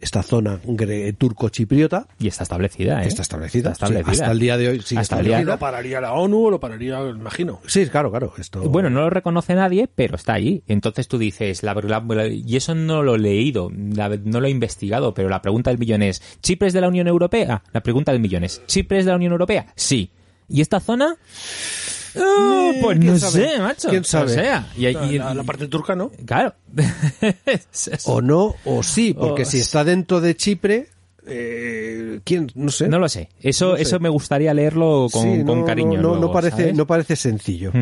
[0.00, 0.60] esta zona
[1.18, 3.08] turco-chipriota Y está establecida, ¿eh?
[3.08, 4.24] está establecida, Está sí, establecida.
[4.24, 6.60] hasta el día de hoy sigue Hasta el día- Lo pararía la ONU o lo
[6.60, 7.60] pararía, imagino.
[7.66, 8.32] Sí, claro, claro.
[8.38, 8.60] Esto...
[8.68, 10.62] Bueno, no lo reconoce nadie, pero está ahí.
[10.66, 14.50] Entonces tú dices, la, la- y eso no lo he leído, la- no lo he
[14.50, 17.62] investigado, pero la pregunta del millón es, ¿Chipre es de la Unión Europea?
[17.72, 19.66] La pregunta del millón es, ¿Chipre es de la Unión Europea?
[19.76, 20.10] Sí.
[20.48, 21.16] ¿Y esta zona?
[22.18, 23.48] Ah, Eh, pues ¿quién no sabe?
[23.48, 23.88] sé, macho.
[23.88, 24.24] ¿Quién sabe?
[24.32, 26.10] O sea, y, La, y- la- la parte turca, ¿no?
[26.24, 26.54] Claro.
[28.06, 30.88] O no, o sí, porque O- si está dentro de Chipre,
[31.26, 32.50] eh, ¿quién?
[32.54, 32.88] No sé.
[32.88, 33.28] No lo sé.
[33.40, 33.82] Eso, No sé.
[33.82, 35.90] eso me gustaría leerlo con, Sí, con no, cariño.
[35.92, 36.74] No, no, luego, no parece, ¿sabes?
[36.74, 37.72] no parece sencillo.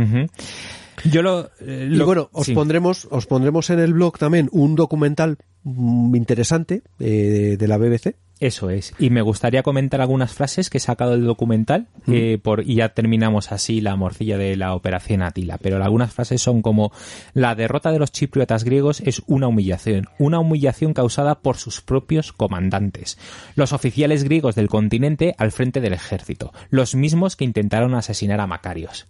[1.11, 2.55] Yo lo, eh, Y bueno, os sí.
[2.55, 8.17] pondremos, os pondremos en el blog también un documental mm, interesante eh, de la BBC.
[8.41, 8.93] Eso es.
[8.99, 12.89] Y me gustaría comentar algunas frases que he sacado del documental eh, por, y ya
[12.89, 15.57] terminamos así la morcilla de la operación Atila.
[15.59, 16.93] Pero algunas frases son como
[17.33, 22.33] la derrota de los chipriotas griegos es una humillación, una humillación causada por sus propios
[22.33, 23.19] comandantes,
[23.55, 28.47] los oficiales griegos del continente al frente del ejército, los mismos que intentaron asesinar a
[28.47, 29.07] Macarios.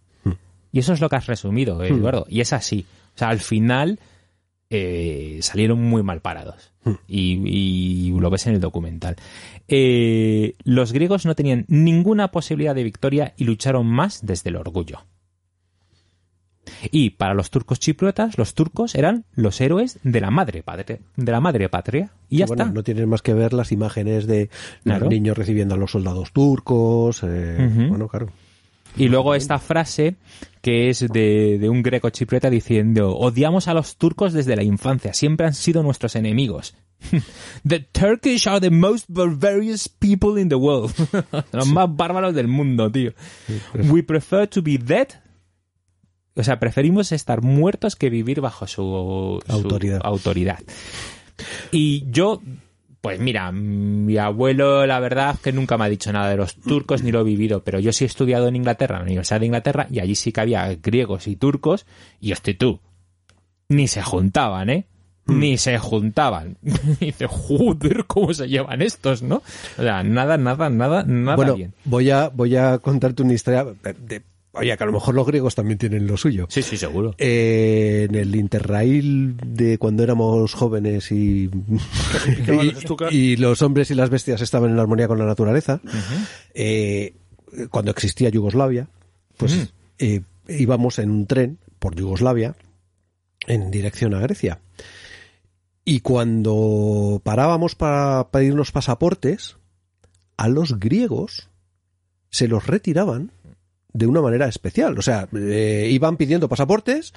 [0.70, 2.26] Y eso es lo que has resumido, eh, Eduardo.
[2.28, 2.84] Y es así.
[3.14, 4.00] O sea, al final
[4.70, 6.72] eh, salieron muy mal parados.
[7.08, 9.16] Y, y lo ves en el documental.
[9.68, 14.98] Eh, los griegos no tenían ninguna posibilidad de victoria y lucharon más desde el orgullo.
[16.90, 21.32] Y para los turcos chipriotas, los turcos eran los héroes de la madre patria, de
[21.32, 22.10] la madre patria.
[22.30, 22.74] Y ya bueno, está.
[22.74, 24.48] no tienes más que ver las imágenes de
[24.82, 25.00] Claro.
[25.04, 27.20] los niños recibiendo a los soldados turcos.
[27.22, 27.86] eh.
[27.88, 28.28] Bueno, claro.
[28.96, 30.16] Y luego esta frase
[30.62, 35.12] que es de, de un greco chipriota diciendo, odiamos a los turcos desde la infancia,
[35.12, 36.74] siempre han sido nuestros enemigos.
[37.68, 40.92] The Turkish are the most barbarous people in the world.
[41.52, 43.12] los más bárbaros del mundo, tío.
[43.74, 45.08] We prefer to be dead
[46.36, 50.00] O sea, preferimos estar muertos que vivir bajo su, su Autoridad.
[50.02, 50.58] autoridad.
[51.70, 52.42] Y yo,
[53.04, 57.02] pues mira, mi abuelo, la verdad, que nunca me ha dicho nada de los turcos
[57.02, 59.44] ni lo he vivido, pero yo sí he estudiado en Inglaterra, en la Universidad de
[59.46, 61.84] Inglaterra, y allí sí que había griegos y turcos,
[62.18, 62.80] y hostia, tú,
[63.68, 64.86] ni se juntaban, ¿eh?
[65.26, 66.56] Ni se juntaban.
[67.00, 69.42] Y dice, joder, ¿cómo se llevan estos, no?
[69.76, 71.74] O sea, nada, nada, nada, nada bueno, bien.
[71.84, 74.22] voy a, voy a contarte una historia de, de-
[74.54, 76.46] oye, que a lo mejor los griegos también tienen lo suyo.
[76.48, 77.14] Sí, sí, seguro.
[77.18, 81.50] Eh, en el Interrail de cuando éramos jóvenes y,
[83.36, 85.80] los hombres y las bestias estaban en armonía con la naturaleza,
[86.54, 87.14] eh,
[87.70, 88.88] cuando existía Yugoslavia,
[89.36, 92.54] pues eh, íbamos en un tren por Yugoslavia
[93.46, 94.60] en dirección a Grecia.
[95.84, 99.56] Y cuando parábamos para pedirnos pasaportes,
[100.36, 101.50] a los griegos
[102.30, 103.32] se los retiraban
[103.94, 104.98] de una manera especial.
[104.98, 107.14] O sea, eh, iban pidiendo pasaportes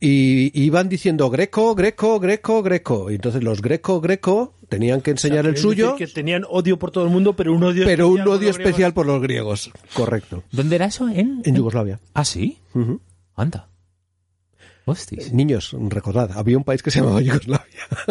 [0.00, 3.10] y iban diciendo greco, greco, greco, greco.
[3.10, 7.04] Y entonces los greco, greco tenían que enseñar el suyo, Que tenían odio por todo
[7.04, 8.60] el mundo, pero un odio pero un especial por odio los griegos.
[8.68, 9.70] especial por los griegos.
[9.94, 10.42] Correcto.
[10.52, 11.08] ¿Dónde era eso?
[11.08, 11.42] ¿En?
[11.44, 12.00] En Yugoslavia.
[12.14, 12.58] Ah, sí.
[13.34, 13.68] Anda.
[14.86, 15.32] Hostis.
[15.32, 17.64] Niños, recordad, había un país que se llamaba Yugoslavia.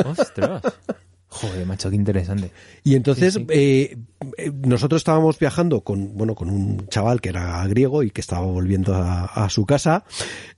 [0.05, 0.61] Ostras.
[1.35, 2.51] Joder, macho, qué interesante.
[2.83, 3.45] Y entonces Sí, sí.
[3.49, 3.97] eh,
[4.37, 8.45] eh, nosotros estábamos viajando con bueno con un chaval que era griego y que estaba
[8.45, 10.03] volviendo a, a su casa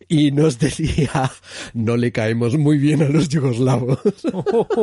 [0.10, 1.32] y nos decía
[1.74, 4.00] no le caemos muy bien a los yugoslavos.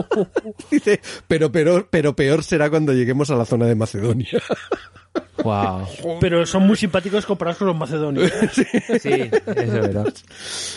[0.71, 4.29] Dice, pero peor, pero peor será cuando lleguemos a la zona de Macedonia.
[5.45, 5.87] Wow.
[6.21, 8.31] Pero son muy simpáticos comparados con los macedonios.
[9.01, 9.11] Sí, eso
[9.47, 10.15] es verdad.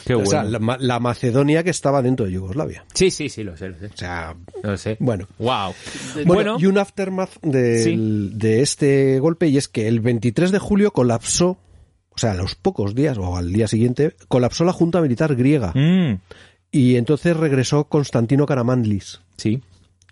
[0.06, 0.30] Qué O bueno.
[0.32, 2.84] sea, la, Ma- la Macedonia que estaba dentro de Yugoslavia.
[2.94, 3.86] Sí, sí, sí, lo sé, lo sé.
[3.88, 4.98] O sea, Lo sé.
[5.00, 5.28] bueno.
[5.38, 5.74] Wow.
[6.16, 10.92] Bueno, Bueno, y un aftermath de este golpe y es que el 23 de julio
[10.92, 11.58] colapsó,
[12.10, 15.72] o sea, a los pocos días o al día siguiente, colapsó la Junta Militar griega
[15.76, 16.20] mm,
[16.72, 19.62] y entonces regresó Constantino Karamanlis, sí.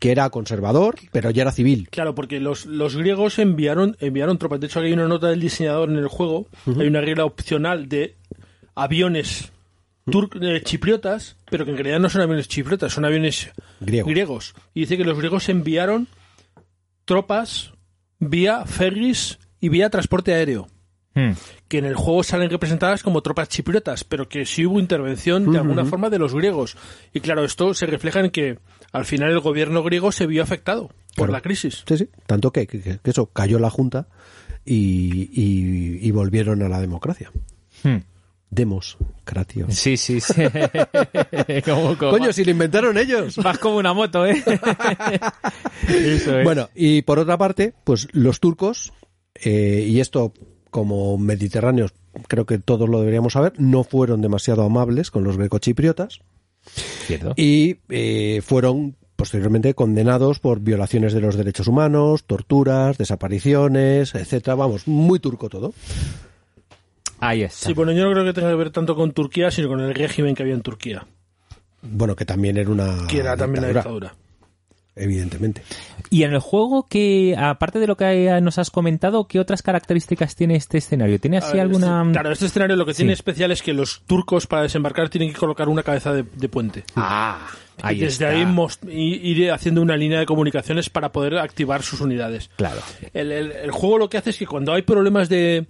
[0.04, 1.88] Que era conservador, pero ya era civil.
[1.90, 4.60] Claro, porque los, los griegos enviaron, enviaron tropas.
[4.60, 6.48] De hecho, aquí hay una nota del diseñador en el juego.
[6.78, 8.18] Hay una regla opcional de
[8.76, 9.54] aviones
[10.06, 13.50] tur- eh, chipriotas, pero que en realidad no son aviones chipriotas, son aviones
[13.80, 14.10] Griego.
[14.10, 14.54] griegos.
[14.74, 16.10] Y dice que los griegos enviaron
[17.06, 17.72] tropas
[18.20, 20.68] vía ferries y vía transporte aéreo.
[21.16, 21.32] Mm,
[21.68, 25.60] que en el juego salen representadas como tropas chipriotas, pero que sí hubo intervención de
[25.60, 26.76] alguna forma de los griegos.
[27.14, 28.58] Y claro, esto se refleja en que
[28.94, 31.34] al final el gobierno griego se vio afectado por Claro.
[31.34, 31.84] la crisis.
[31.88, 34.08] Sí, sí, tanto que, que- que eso cayó la Junta
[34.66, 37.32] y, y- y volvieron a la democracia.
[37.84, 37.98] mm.
[38.50, 39.66] Demos, cratio.
[39.72, 40.34] Sí, sí, sí.
[41.66, 43.36] Como- como- Coño, si lo inventaron ellos.
[43.38, 44.44] Vas como una moto, ¿eh?
[45.88, 46.44] Eso es.
[46.44, 48.94] Bueno, y por otra parte, pues los turcos,
[49.44, 50.34] eh, y esto
[50.70, 51.94] como mediterráneos,
[52.28, 56.20] creo que todos lo deberíamos saber, no fueron demasiado amables con los grecochipriotas
[56.66, 57.34] Cierto.
[57.36, 64.56] y eh, fueron posteriormente condenados por violaciones de los derechos humanos, torturas, desapariciones, etcétera.
[64.56, 65.74] Vamos, muy turco todo.
[67.20, 67.68] Ahí está.
[67.68, 69.94] Sí, bueno, yo no creo que tenga que ver tanto con Turquía, sino con el
[69.94, 71.06] régimen que había en Turquía,
[71.82, 74.16] Bueno, que también era una que era también dictadura, dictadura.
[74.96, 75.62] Evidentemente.
[76.10, 80.36] Y en el juego, que aparte de lo que nos has comentado, ¿qué otras características
[80.36, 81.20] tiene este escenario?
[81.20, 82.02] ¿Tiene A así ver, alguna...?
[82.02, 85.32] este- claro, este escenario lo que tiene especial es que los turcos para desembarcar tienen
[85.34, 86.84] que colocar una cabeza de, de puente.
[86.96, 87.48] Ah,
[87.82, 88.38] ahí y desde está.
[88.38, 92.50] ahí mos- i- ir haciendo una línea de comunicaciones para poder activar sus unidades.
[92.58, 92.82] Claro.
[93.14, 95.66] El, el- el juego lo que hace es que cuando hay problemas de,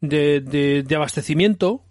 [0.00, 1.84] de, de- de abastecimiento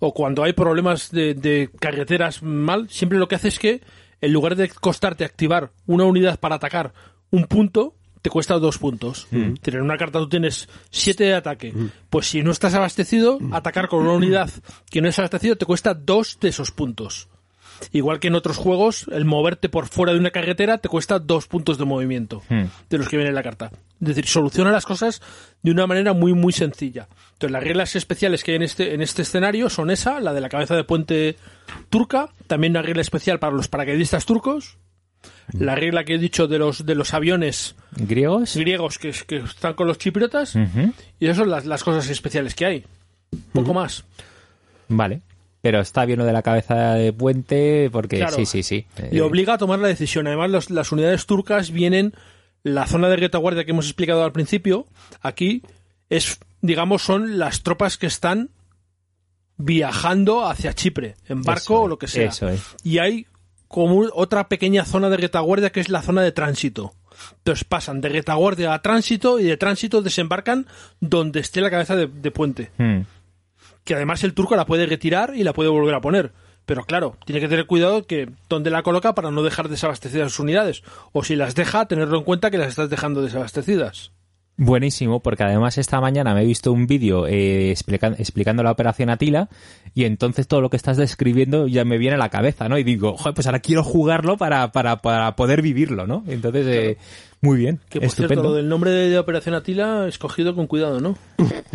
[0.00, 3.80] o cuando hay problemas de, de carreteras mal, siempre lo que hace es que
[4.20, 6.92] en lugar de costarte activar una unidad para atacar
[7.30, 9.28] un punto, te cuesta dos puntos.
[9.30, 11.72] En una carta tú tienes siete de ataque.
[12.10, 14.50] Pues si no estás abastecido, atacar con una unidad
[14.90, 17.28] que no es abastecido te cuesta dos de esos puntos.
[17.92, 21.46] Igual que en otros juegos, el moverte por fuera de una carretera te cuesta dos
[21.46, 22.64] puntos de movimiento Hmm.
[22.90, 23.70] de los que viene en la carta.
[24.00, 25.20] Es decir, soluciona las cosas
[25.62, 27.08] de una manera muy, muy sencilla.
[27.32, 30.40] Entonces, las reglas especiales que hay en este, en este escenario son esa, la de
[30.40, 31.36] la cabeza de puente
[31.90, 34.76] turca, también una regla especial para los paracaidistas turcos,
[35.52, 38.56] la regla que he dicho de los, de los aviones ¿Griegos?
[38.56, 42.66] griegos que, que están con los chipriotas, y esas son las, las cosas especiales que
[42.66, 42.84] hay.
[43.52, 44.04] Poco más.
[44.88, 45.20] Vale.
[45.60, 48.36] Pero está bien lo de la cabeza de puente porque Claro.
[48.36, 48.86] sí, sí, sí.
[49.10, 50.26] Le Eh, obliga a tomar la decisión.
[50.28, 52.14] Además, los- las unidades turcas vienen,
[52.62, 54.86] la zona de retaguardia que hemos explicado al principio,
[55.20, 55.62] aquí
[56.10, 58.50] es, digamos, son las tropas que están
[59.56, 62.28] viajando hacia Chipre, en barco Eso o lo que sea.
[62.28, 62.62] eso es.
[62.84, 63.26] Y hay
[63.66, 66.92] como otra pequeña zona de retaguardia que es la zona de tránsito.
[67.38, 70.66] Entonces pasan de retaguardia a tránsito y de tránsito desembarcan
[71.00, 72.70] donde esté la cabeza de, de puente.
[72.78, 73.00] hmm.
[73.88, 76.32] Que además el turco la puede retirar y la puede volver a poner.
[76.66, 80.40] Pero claro, tiene que tener cuidado que dónde la coloca para no dejar desabastecidas sus
[80.40, 80.82] unidades.
[81.12, 84.12] O si las deja, tenerlo en cuenta que las estás dejando desabastecidas.
[84.58, 89.08] Buenísimo, porque además esta mañana me he visto un vídeo eh, explica- explicando la operación
[89.08, 89.48] Atila
[89.94, 92.76] y entonces todo lo que estás describiendo ya me viene a la cabeza, ¿no?
[92.76, 96.24] Y digo, joder, pues ahora quiero jugarlo para, para, para poder vivirlo, ¿no?
[96.26, 96.98] Entonces, eh,
[97.40, 98.34] muy bien, Que por estupendo.
[98.34, 101.16] cierto, lo del nombre de, Operación Atila, escogido con cuidado, ¿no?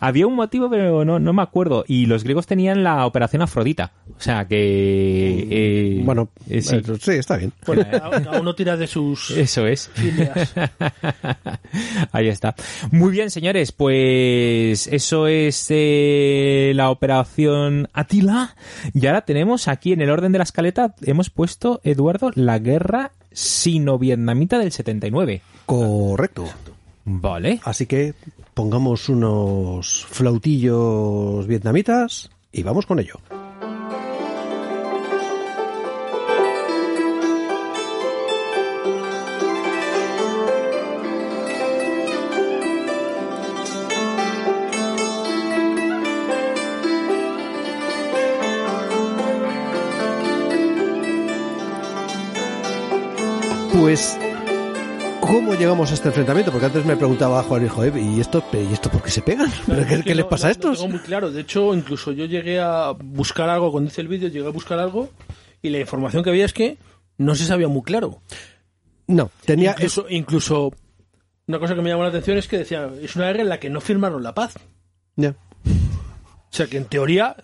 [0.00, 1.84] Había un motivo, pero no, no me acuerdo.
[1.86, 3.92] Y los griegos tenían la operación Afrodita.
[4.16, 5.46] O sea que...
[5.50, 6.76] eh, Bueno, eh, sí.
[6.76, 7.52] eh, sí, está bien.
[7.66, 9.90] Bueno, cada, uno tira de sus Eso es.
[12.12, 12.54] Ahí está.
[12.90, 18.56] Muy bien, señores, pues eso es eh, la operación Atila.
[18.94, 22.79] Y ahora tenemos aquí en el orden de la escaleta, hemos puesto, Eduardo, la guerra
[23.32, 25.42] sino-vietnamita del 79.
[25.66, 26.46] Correcto.
[27.04, 27.60] Vale.
[27.64, 28.14] Así que
[28.54, 33.20] pongamos unos flautillos vietnamitas y vamos con ello.
[53.80, 54.18] Pues,
[55.20, 56.52] ¿cómo llegamos a este enfrentamiento?
[56.52, 59.50] Porque antes me preguntaba Juan Hijo, ¿y esto, ¿y esto por qué se pegan?
[59.66, 60.72] ¿Pero qué, qué les no- pasa a estos?
[60.78, 61.30] No tengo muy claro.
[61.30, 64.78] De hecho, incluso yo llegué a buscar algo, cuando hice el vídeo, llegué a buscar
[64.78, 65.08] algo
[65.62, 66.76] y la información que había es que
[67.16, 68.20] no se sabía muy claro.
[69.06, 69.70] No, tenía...
[69.72, 70.72] incluso, incluso
[71.48, 73.58] una cosa que me llamó la atención es que decía, es una guerra en la
[73.58, 74.54] que no firmaron la paz.
[75.16, 75.30] Ya.
[75.64, 77.34] O sea que en teoría,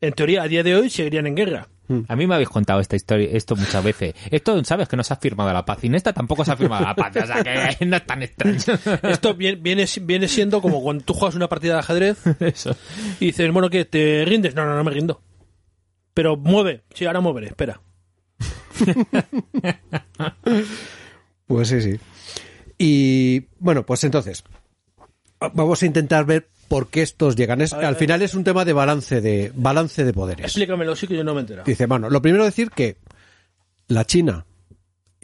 [0.00, 1.68] en teoría a día de hoy seguirían en guerra.
[2.08, 4.14] A mí me habéis contado esta historia, esto muchas veces.
[4.30, 6.56] Esto sabes que no se ha firmado la paz y en esta tampoco se ha
[6.56, 7.16] firmado la paz.
[7.16, 8.58] O sea que no es tan extraño.
[9.02, 12.76] Esto viene, viene, viene siendo como cuando tú juegas una partida de ajedrez Eso.
[13.20, 13.84] y dices, bueno, ¿qué?
[13.84, 14.54] ¿Te rindes?
[14.54, 15.22] No, no, no me rindo.
[16.14, 16.82] Pero mueve.
[16.94, 17.80] Sí, ahora moveré, espera.
[21.46, 22.00] Pues sí, sí.
[22.78, 24.44] Y bueno, pues entonces,
[25.54, 27.60] vamos a intentar ver por qué estos llegan.
[27.60, 30.44] Es, A ver, al final es un tema de balance de balance de poderes.
[30.44, 31.66] Explícamelo, sí que yo no me he enterado.
[31.66, 32.96] Dice, bueno, lo primero decir que
[33.88, 34.46] la China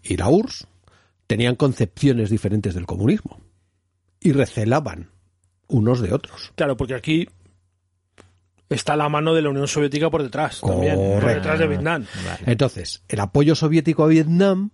[0.02, 0.66] y la URSS
[1.26, 3.40] tenían concepciones diferentes del comunismo
[4.20, 5.10] y recelaban
[5.68, 6.52] unos de otros.
[6.54, 7.28] Claro, porque aquí
[8.68, 10.96] está la mano de la Unión Soviética por detrás también.
[10.96, 12.06] Por detrás de Vietnam.
[12.46, 14.70] Entonces, el apoyo soviético a Vietnam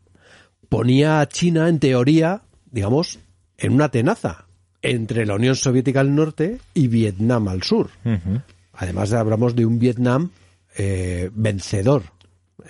[0.68, 3.20] ponía a China, en teoría, digamos,
[3.56, 4.47] en una tenaza
[4.83, 7.91] entre la Unión Soviética al norte y Vietnam al sur.
[8.05, 8.41] Ujú.
[8.74, 10.31] Además, hablamos de un Vietnam
[10.76, 12.03] eh, vencedor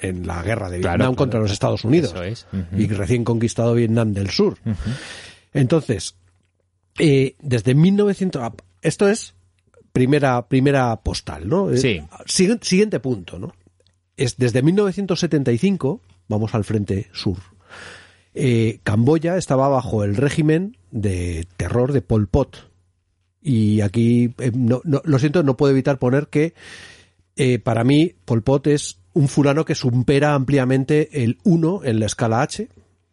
[0.00, 1.16] en la guerra de Vietnam claro.
[1.16, 2.46] contra los Estados Unidos Eso es.
[2.76, 4.56] Y recién conquistado Vietnam del sur.
[5.52, 6.16] Entonces,
[6.98, 8.42] eh, desde 1900...
[8.42, 9.34] ah, Esto es
[9.92, 11.70] primera, primera postal, ¿no?
[11.70, 12.00] Eh, Sí.
[12.26, 13.52] sigu- siguiente punto, ¿no?
[14.16, 17.38] Es desde 1975, vamos al frente sur,
[18.40, 22.70] eh, Camboya estaba bajo el régimen de terror de Pol Pot.
[23.42, 26.54] Y aquí, eh, no, lo siento, no puedo evitar poner que
[27.36, 32.06] eh, para mí Pol Pot es un fulano que supera ampliamente el 1 en la
[32.06, 32.68] escala H,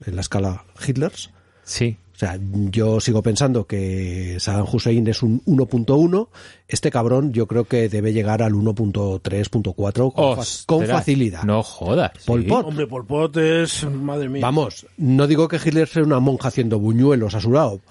[0.05, 1.32] en la escala Hitlers.
[1.63, 1.97] Sí.
[2.16, 6.30] O sea, yo sigo pensando que Saddam Hussein es un 1.1.
[6.66, 11.43] Este cabrón yo creo que debe llegar al 1.3.4 con, fa- con facilidad.
[11.43, 12.11] No jodas.
[12.26, 12.47] Pol sí.
[12.47, 12.66] Pot.
[12.68, 13.84] Hombre, Pol Pot es...
[13.84, 14.41] Madre mía.
[14.41, 17.82] Vamos, no digo que Hitler sea una monja haciendo buñuelos a su lado,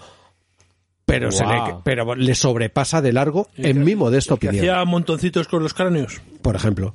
[1.05, 4.71] pero, se le, pero le sobrepasa de largo, en que- mi modesta el que opinión.
[4.71, 6.23] hacía montoncitos con los cráneos.
[6.41, 6.95] Por ejemplo.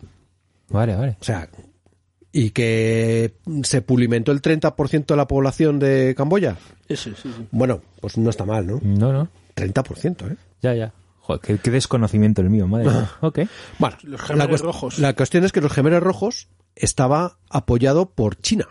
[0.69, 1.15] Vale, vale.
[1.21, 1.47] O sea,
[2.31, 6.57] y que se pulimentó el 30% de la población de Camboya.
[6.87, 7.47] Ese, sí, sí.
[7.51, 8.79] Bueno, pues no está mal, ¿no?
[8.83, 9.29] No, no.
[9.55, 10.37] 30%, ¿eh?
[10.61, 10.93] Ya, ya.
[11.19, 13.11] Joder, qué, qué desconocimiento el mío, madre mía.
[13.21, 13.39] Ok.
[13.79, 14.99] Bueno, Los la, gemelos cuest- rojos.
[14.99, 18.67] la cuestión es que los gemelos rojos estaba apoyado por China.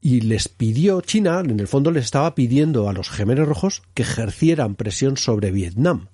[0.00, 4.02] Y les pidió, China, en el fondo les estaba pidiendo a los gemelos rojos que
[4.02, 6.08] ejercieran presión sobre Vietnam.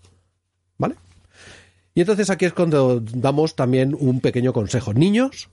[0.78, 0.94] ¿Vale?
[1.94, 4.94] Y entonces aquí es cuando damos también un pequeño consejo.
[4.94, 5.48] Niños,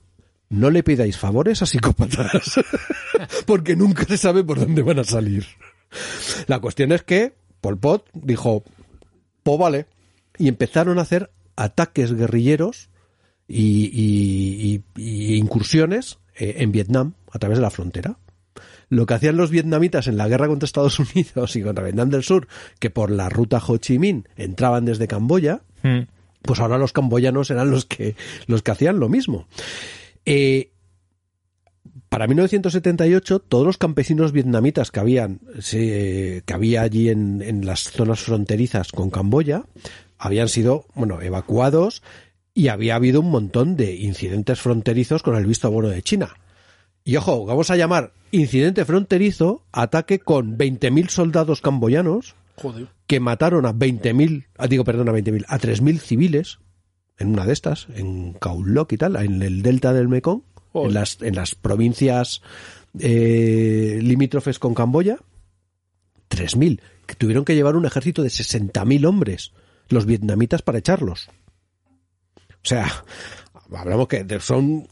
[0.50, 2.60] no le pidáis favores a psicópatas.
[3.46, 5.46] Porque nunca se sabe por dónde van a salir.
[6.46, 8.62] La cuestión es que Pol Pot dijo,
[9.42, 9.86] pues vale.
[10.38, 12.88] Y empezaron a hacer ataques guerrilleros
[13.48, 18.18] y, y- y- y incursiones eh, en Vietnam a través de la frontera.
[18.90, 22.22] Lo que hacían los vietnamitas en la guerra contra Estados Unidos y contra Vietnam del
[22.22, 22.46] Sur,
[22.78, 26.08] que por la ruta Ho Chi Minh entraban desde Camboya, Mm.
[26.42, 28.16] pues ahora los camboyanos eran los que,
[28.48, 29.46] los que hacían lo mismo.
[30.30, 30.72] Eh,
[32.10, 37.84] para 1978 todos los campesinos vietnamitas que habían se- que había allí en, en las
[37.90, 39.64] zonas fronterizas con Camboya
[40.18, 42.02] habían sido bueno evacuados
[42.54, 46.34] y había habido un montón de incidentes fronterizos con el visto bueno de China.
[47.04, 52.88] Y ojo, vamos a llamar incidente fronterizo ataque con 20.000 soldados camboyanos Joder.
[53.06, 56.58] que mataron a 20.000, ah, digo, perdón, a 20.000, a 3.000 civiles
[57.18, 60.42] en una de estas, en Khao Lok y tal, en el delta del Mekong,
[60.74, 62.42] en las, en las provincias
[62.98, 65.18] eh, limítrofes con Camboya.
[66.30, 69.52] 3.000, que tuvieron que llevar un ejército de 60.000 hombres,
[69.88, 71.28] los vietnamitas, para echarlos.
[72.36, 72.86] O sea,
[73.74, 74.86] hablamos que de- son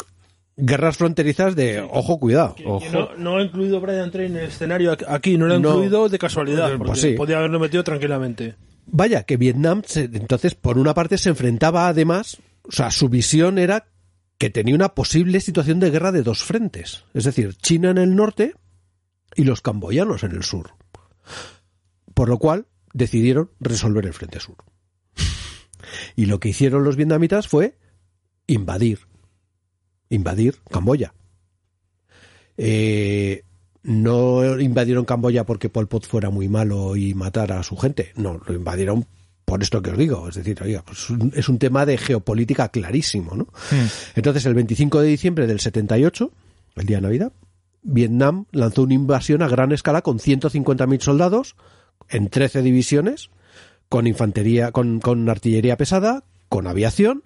[0.57, 2.55] guerras fronterizas de ojo, cuidado.
[2.55, 5.69] Que no, no ha incluido Brian Train en el escenario aquí- no lo ha No.
[5.75, 7.13] incluido de casualidad, Pues porque sí.
[7.13, 8.55] podía haberlo metido tranquilamente.
[8.87, 13.59] Vaya, que Vietnam, se- entonces, por una parte, se enfrentaba además, o sea, su visión
[13.59, 13.89] era
[14.39, 18.15] que tenía una posible situación de guerra de dos frentes, es decir, China en el
[18.15, 18.55] norte
[19.35, 20.71] y los camboyanos en el sur.
[22.15, 24.57] Por lo cual, decidieron resolver el frente sur.
[26.17, 27.79] y lo que hicieron los vietnamitas fue
[28.47, 29.01] invadir,
[30.11, 31.13] invadir Camboya.
[32.57, 33.43] Eh,
[33.87, 38.13] no invadieron Camboya porque Pol Pot fuera muy malo y matara a su gente.
[38.17, 39.07] No, lo invadieron
[39.45, 40.29] por esto que os digo.
[40.29, 43.47] Es decir, oiga, pues es un- tema de geopolítica clarísimo, ¿no?
[44.17, 46.33] Entonces, el 25 de diciembre del 78,
[46.75, 47.33] el día de Navidad,
[47.85, 51.55] Vietnam lanzó una invasión a gran escala con 150.000 soldados
[52.09, 53.31] en 13 divisiones,
[53.89, 57.23] con infantería, con, con artillería pesada, con aviación,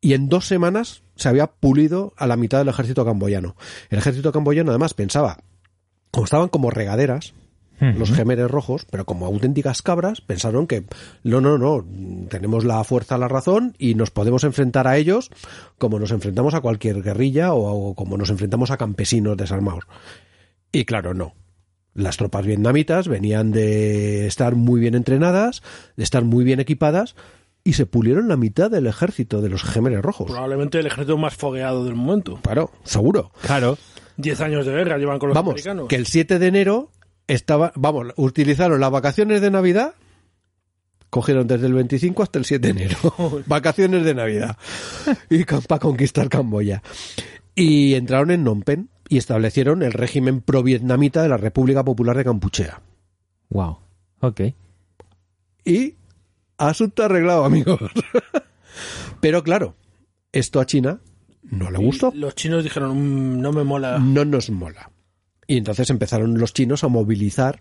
[0.00, 3.54] y en dos semanas se había pulido a la mitad del ejército camboyano.
[3.88, 5.38] El ejército camboyano además pensaba,
[6.16, 7.34] como estaban como regaderas,
[7.78, 10.86] los gemeres rojos, pero como auténticas cabras, pensaron que
[11.24, 11.84] no, no, no,
[12.30, 15.28] tenemos la fuerza, la razón y nos podemos enfrentar a ellos
[15.76, 19.84] como nos enfrentamos a cualquier guerrilla o, o como nos enfrentamos a campesinos desarmados.
[20.72, 21.34] Y claro, no.
[21.92, 25.62] Las tropas vietnamitas venían de estar muy bien entrenadas,
[25.96, 27.14] de estar muy bien equipadas
[27.62, 30.28] y se pulieron la mitad del ejército de los gemeres rojos.
[30.28, 32.38] Probablemente el ejército más fogueado del momento.
[32.42, 33.32] Claro, seguro.
[33.42, 33.76] Claro.
[34.16, 35.88] Diez años de guerra llevan con los Vamos, americanos.
[35.88, 36.90] que el 7 de enero
[37.26, 39.94] estaba, vamos, utilizaron las vacaciones de Navidad,
[41.10, 42.98] cogieron desde el 25 hasta el 7 de enero,
[43.46, 44.56] vacaciones de Navidad,
[45.30, 46.82] y para conquistar Camboya.
[47.54, 52.24] Y entraron en Phnom Penh y establecieron el régimen pro-vietnamita de la República Popular de
[52.24, 52.82] Campuchea.
[53.50, 53.78] Wow.
[54.20, 54.40] Ok.
[55.64, 55.94] Y
[56.58, 57.80] asunto arreglado, amigos.
[59.20, 59.74] Pero claro,
[60.32, 61.00] esto a China
[61.50, 62.12] no le gustó.
[62.14, 63.98] Los chinos dijeron, "Mm, no me mola.
[63.98, 64.90] no nos mola.
[65.46, 67.60] Y entonces empezaron los chinos a movilizar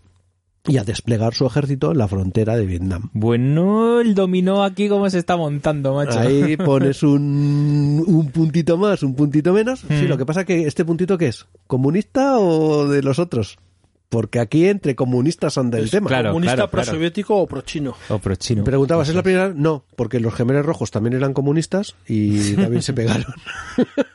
[0.67, 3.11] y a desplegar su ejército en la frontera de Vietnam.
[3.13, 6.19] Bueno, el dominó aquí cómo se está montando, macho.
[6.19, 9.81] Ahí pones un, un puntito más, un puntito menos.
[9.81, 10.07] Sí, Mm.
[10.07, 11.45] lo que pasa que este puntito ¿qué es?
[11.67, 13.59] ¿Comunista o de los otros?
[14.10, 16.08] Porque aquí entre comunistas anda el tema.
[16.08, 16.86] claro, ¿Comunista claro, claro.
[16.86, 17.95] prosoviético o pro-chino?
[18.10, 18.64] O pro chino.
[18.64, 19.51] Preguntabas, ¿es la primera?
[19.56, 23.34] No, porque los gemelos rojos también eran comunistas y también se pegaron.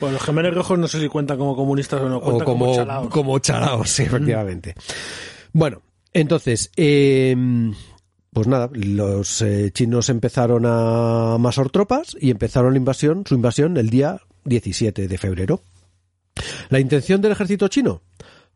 [0.00, 2.66] Bueno, los gemelos rojos no sé si cuentan como comunistas o no, o cuentan como,
[2.66, 3.08] como, chalaos.
[3.08, 4.74] como chalaos, sí, efectivamente.
[5.52, 5.80] Bueno,
[6.12, 7.34] entonces, eh,
[8.34, 13.76] pues nada, los eh, chinos empezaron a amasar tropas y empezaron la invasión, su invasión
[13.76, 15.62] el día 17 de febrero.
[16.68, 18.02] La intención del ejército chino,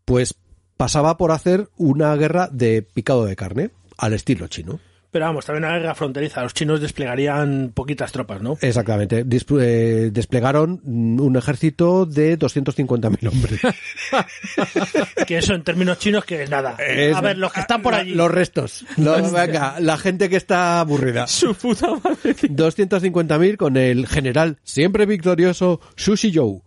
[0.08, 0.34] pues
[0.78, 4.80] pasaba por hacer una guerra de picado de carne, al estilo chino.
[5.10, 6.42] Pero vamos, también una guerra fronteriza.
[6.42, 8.56] Los chinos desplegarían poquitas tropas, ¿no?
[8.60, 9.24] Exactamente.
[9.26, 13.60] Eh, desplegaron mm, un ejército de 250.000 hombres.
[15.26, 16.76] que eso en términos chinos que es nada.
[16.78, 18.14] Es- a ver, los que están por allí.
[18.14, 18.86] Los restos.
[18.96, 21.26] Los- venga, la gente que está aburrida.
[21.26, 22.34] Su puta madre.
[22.34, 26.60] 250.000 con el general siempre victorioso Sushi Joe.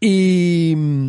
[0.00, 1.08] Y mm,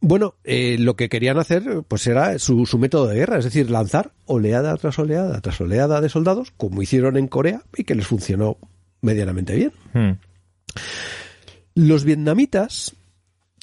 [0.00, 3.70] bueno, eh, lo que querían hacer pues era su, su método de guerra, es decir,
[3.70, 8.06] lanzar oleada tras oleada tras oleada de soldados, como hicieron en Corea y que les
[8.06, 8.56] funcionó
[9.00, 9.72] medianamente bien.
[9.94, 10.18] Hmm.
[11.74, 12.94] Los vietnamitas,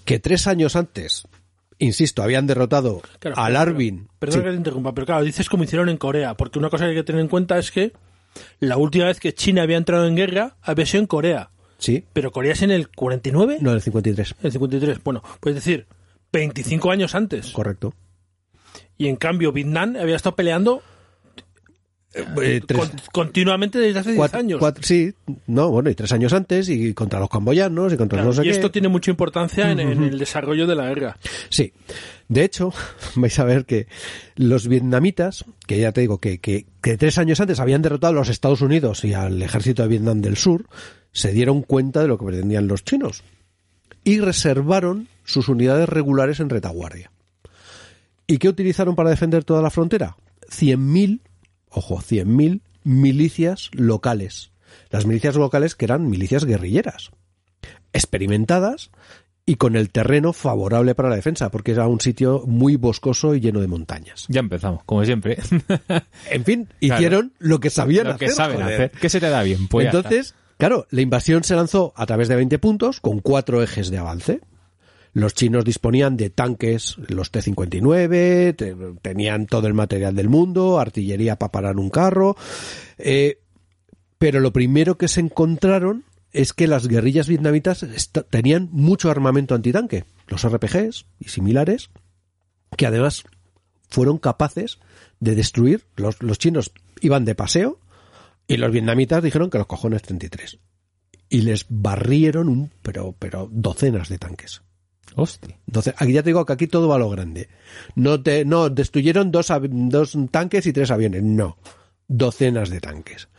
[0.05, 1.27] que tres años antes,
[1.79, 4.07] insisto, habían derrotado Claro, al Arvin.
[4.19, 4.43] Perdón Sí.
[4.45, 6.95] que te interrumpa, pero claro, dices como hicieron en Corea, porque una cosa que hay
[6.95, 7.91] que tener en cuenta es que
[8.59, 11.49] la última vez que China había entrado en guerra había sido en Corea.
[11.77, 14.35] Sí, Pero Corea es en el 49, no, el 53.
[14.43, 15.03] el 53.
[15.03, 15.87] Bueno, pues decir,
[16.35, 17.51] 25 años antes.
[17.51, 17.93] Correcto.
[18.97, 20.81] Y en cambio, Vietnam había estado peleando
[22.41, 24.59] Eh, tres- con- continuamente desde hace 10 cuatro- años.
[24.59, 25.13] cuatro- sí,
[25.47, 28.41] no, bueno, y tres años antes, y contra los camboyanos, y contra Claro, no sé
[28.43, 28.51] y qué.
[28.51, 31.17] esto tiene mucha importancia en, en el desarrollo de la guerra.
[31.49, 31.73] Sí.
[32.29, 32.71] De hecho,
[33.17, 33.87] vais a ver que
[34.37, 38.15] los vietnamitas, que ya te digo que, que, que tres años antes habían derrotado a
[38.15, 40.67] los Estados Unidos y al ejército de Vietnam del Sur,
[41.11, 43.23] se dieron cuenta de lo que pretendían los chinos.
[44.05, 47.11] y reservaron sus unidades regulares en retaguardia.
[48.27, 50.17] ¿Y qué utilizaron para defender toda la frontera?
[50.49, 51.19] 100.000,
[51.69, 54.51] ojo, 100.000 milicias locales.
[54.89, 57.11] Las milicias locales que eran milicias guerrilleras,
[57.93, 58.91] experimentadas
[59.45, 63.39] y con el terreno favorable para la defensa, porque era un sitio muy boscoso y
[63.39, 64.25] lleno de montañas.
[64.27, 65.37] Ya empezamos, como siempre.
[66.31, 68.35] En fin, hicieron lo que sabían Lo que hacer.
[68.35, 68.91] saben hacer.
[68.91, 69.67] ¿Qué se te da bien?
[69.67, 69.85] Pues.
[69.85, 73.99] Entonces, claro, la invasión se lanzó a través de 20 puntos con cuatro ejes de
[73.99, 74.41] avance.
[75.15, 81.37] Los chinos disponían de tanques, los T-59, te- tenían todo el material del mundo, artillería
[81.39, 82.35] para parar un carro.
[82.97, 83.39] eh,
[84.17, 87.85] pero lo primero que se encontraron es que las guerrillas vietnamitas
[88.29, 91.89] tenían mucho armamento antitanque, los RPGs y similares,
[92.77, 93.23] que además
[93.89, 94.79] fueron capaces
[95.21, 95.85] de destruir.
[95.95, 97.79] Los, los chinos iban de paseo
[98.47, 100.59] y los vietnamitas dijeron que los cojones 33.
[101.29, 104.61] Y les barrieron un, pero, pero docenas de tanques.
[105.15, 105.57] Hostia.
[105.67, 107.49] Entonces, aquí ya te digo que aquí todo va a lo grande.
[107.95, 109.47] No te, no, destruyeron dos,
[110.31, 111.23] tanques y tres aviones.
[111.23, 111.57] No.
[112.07, 113.29] Docenas de tanques.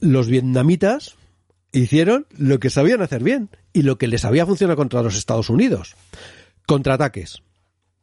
[0.00, 1.16] Los vietnamitas
[1.72, 5.50] hicieron lo que sabían hacer bien y lo que les había funcionado contra los Estados
[5.50, 5.94] Unidos.
[6.66, 7.42] Contraataques,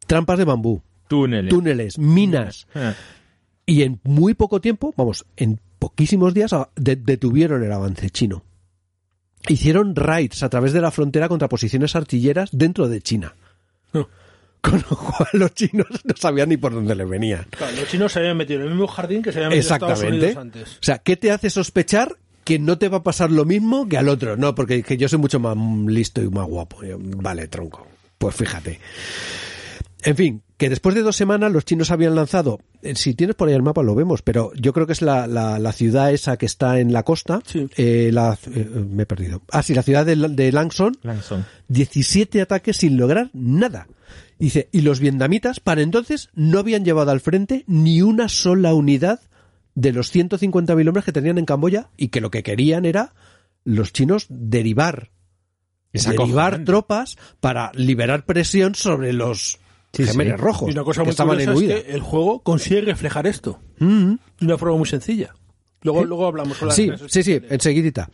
[0.08, 1.50] trampas de bambú, Túneles.
[1.50, 2.68] túneles, minas.
[2.74, 2.94] Ah.
[3.66, 8.44] Y en muy poco tiempo, vamos, en poquísimos días detuvieron el avance chino.
[9.48, 13.36] Hicieron raids a través de la frontera contra posiciones artilleras dentro de China.
[14.62, 17.46] Con lo cual los chinos no sabían ni por dónde les venían.
[17.50, 20.04] Claro, los chinos se habían metido en el mismo jardín que se habían metido Estados.
[20.04, 20.74] Unidos antes.
[20.74, 23.98] O sea, ¿qué te hace sospechar que no te va a pasar lo mismo que
[23.98, 24.36] al otro?
[24.36, 25.56] No, porque que yo soy mucho más
[25.88, 26.80] listo y más guapo.
[26.98, 27.88] Vale, tronco.
[28.18, 28.80] Pues fíjate.
[30.04, 33.48] En fin, que después de dos semanas los chinos habían lanzado, eh, si tienes por
[33.48, 36.36] ahí el mapa lo vemos, pero yo creo que es la, la, la ciudad esa
[36.36, 37.42] que está en la costa.
[37.46, 37.68] Sí.
[37.78, 39.42] Eh, la, eh, me he perdido.
[39.52, 40.98] Ah, sí, la ciudad de, de Langson.
[41.02, 41.46] Langson.
[41.70, 43.88] 17 ataques sin lograr nada.
[44.38, 49.22] Dice, y los vietnamitas para entonces no habían llevado al frente ni una sola unidad
[49.76, 53.14] de los 150.000 hombres que tenían en Camboya y que lo que querían era
[53.64, 55.12] los chinos derivar
[55.94, 56.66] Es derivar acojonante.
[56.66, 59.60] tropas para liberar presión sobre los
[59.92, 60.04] Sí,
[60.38, 61.16] rojos Y una cosa que muy
[61.46, 64.14] curiosa es que el juego consigue reflejar esto Mm.
[64.40, 65.34] de una forma muy sencilla.
[65.82, 66.06] Luego, ¿Eh?
[66.06, 68.10] luego hablamos con las Sí, sí, sí, enseguidita.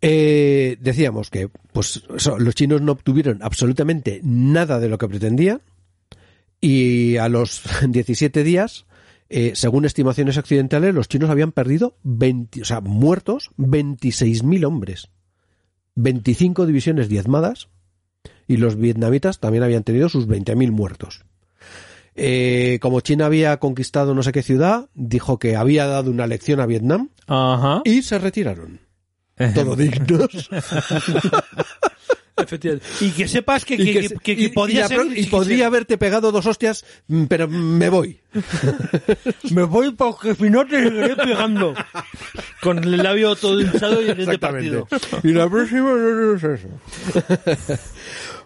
[0.00, 2.02] Eh, decíamos que pues
[2.38, 5.62] los chinos no obtuvieron absolutamente nada de lo que pretendían
[6.60, 8.86] y a los 17 días,
[9.28, 15.08] eh, según estimaciones occidentales, los chinos habían perdido 20, o sea, muertos 26.000 hombres,
[15.96, 17.68] 25 divisiones diezmadas
[18.46, 21.24] y los vietnamitas también habían tenido sus 20.000 muertos.
[22.14, 26.60] Eh, como China había conquistado no sé qué ciudad, dijo que había dado una lección
[26.60, 27.82] a Vietnam Ajá.
[27.84, 28.80] y se retiraron.
[29.54, 30.48] Todo dignos.
[32.36, 32.86] Efectivamente.
[33.00, 34.52] Y que sepas que, que, que- que- que y-
[34.88, 38.20] ser- podría haberte pegado dos hostias, mm, pero me voy.
[39.50, 41.74] Me voy porque si no te seguiré pegando.
[42.60, 44.82] Con el labio todo hinchado y el diente Exactamente.
[44.82, 45.20] partido.
[45.22, 46.68] Y la próxima no es eso.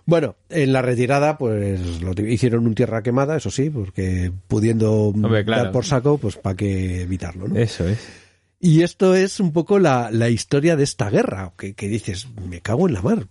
[0.07, 5.45] Bueno, en la retirada, pues lo hicieron un tierra quemada, eso sí, porque pudiendo Hombre,
[5.45, 5.65] claro.
[5.65, 7.57] dar por saco, pues para qué evitarlo, ¿no?
[7.57, 7.99] Eso es.
[8.59, 12.61] Y esto es un poco la, la historia de esta guerra, que, que dices, me
[12.61, 13.27] cago en la mar.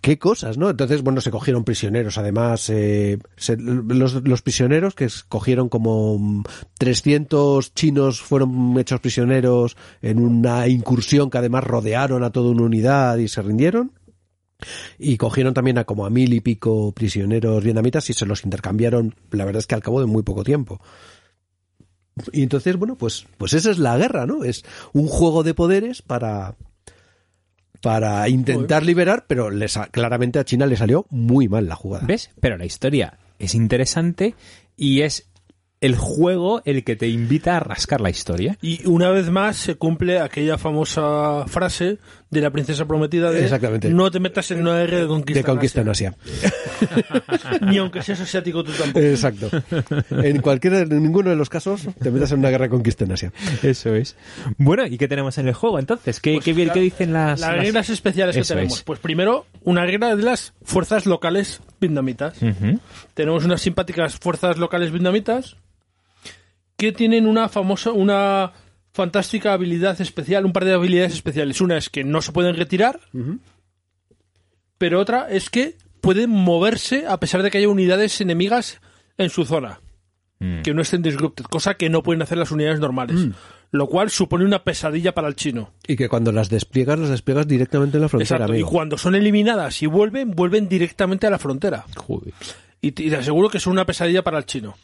[0.00, 0.70] Qué cosas, ¿no?
[0.70, 3.18] Entonces, bueno, se cogieron prisioneros, además, eh,
[3.58, 6.44] los, los prisioneros que cogieron como mm,
[6.78, 13.18] 300 chinos fueron hechos prisioneros en una incursión que además rodearon a toda una unidad
[13.18, 13.92] y se rindieron.
[14.98, 19.14] Y cogieron también a como a mil y pico prisioneros vietnamitas y se los intercambiaron,
[19.30, 20.80] la verdad es que al cabo de muy poco tiempo.
[22.32, 24.42] Y entonces, bueno, pues, pues esa es la guerra, ¿no?
[24.42, 26.56] Es un juego de poderes para,
[27.80, 32.06] para intentar liberar, pero les, sa- claramente a China le salió muy mal la jugada.
[32.06, 32.30] ¿Ves?
[32.40, 34.34] Pero la historia es interesante
[34.76, 35.28] y es
[35.80, 38.58] el juego el que te invita a rascar la historia.
[38.60, 41.98] Y una vez más se cumple aquella famosa frase
[42.30, 43.88] de la princesa prometida de Exactamente.
[43.88, 46.14] no te metas en una guerra de conquista, de conquista en Asia".
[46.20, 47.58] Asia.
[47.62, 49.00] Ni aunque seas asiático tú tampoco.
[49.04, 49.48] Exacto.
[50.10, 53.12] En cualquiera, en ninguno de los casos te metas en una guerra de conquista en
[53.12, 53.32] Asia.
[53.62, 54.14] Eso es.
[54.58, 56.20] Bueno, ¿y qué tenemos en el juego entonces?
[56.20, 58.78] ¿Qué, Pues qué, la- qué dicen las, Las las- reglas especiales que tenemos.
[58.78, 58.82] es.
[58.84, 62.34] Pues primero, una regla de las fuerzas locales vietnamitas.
[63.14, 65.56] Tenemos unas simpáticas fuerzas locales vietnamitas
[66.76, 68.52] que tienen una famosa, una
[68.92, 71.60] fantástica habilidad especial, un par de habilidades especiales.
[71.60, 73.00] Una es que no se pueden retirar,
[74.78, 78.80] pero otra es que pueden moverse a pesar de que haya unidades enemigas
[79.16, 79.80] en su zona.
[80.40, 80.62] Mm.
[80.62, 83.28] Que no estén disrupted, cosa que no pueden hacer las unidades normales.
[83.70, 85.72] lo cual supone una pesadilla para el chino.
[85.86, 88.56] Y que cuando las despliegas, las despliegas directamente en la frontera, Exacto.
[88.56, 91.84] Y cuando son eliminadas y vuelven, vuelven directamente a la frontera.
[91.96, 92.32] Joder.
[92.80, 94.76] Y te, y te aseguro que es una pesadilla para el chino.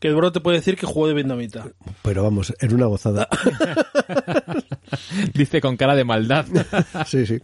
[0.00, 1.68] Que el bro te puede decir que jugó de vietnamita.
[2.02, 3.28] Pero vamos, era una gozada.
[5.34, 6.46] Dice con cara de maldad.
[7.06, 7.38] sí, sí.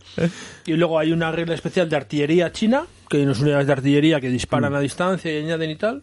[0.66, 4.20] Y luego hay una regla especial de artillería china, que hay unas unidades de artillería
[4.20, 6.02] que disparan a distancia y añaden y tal.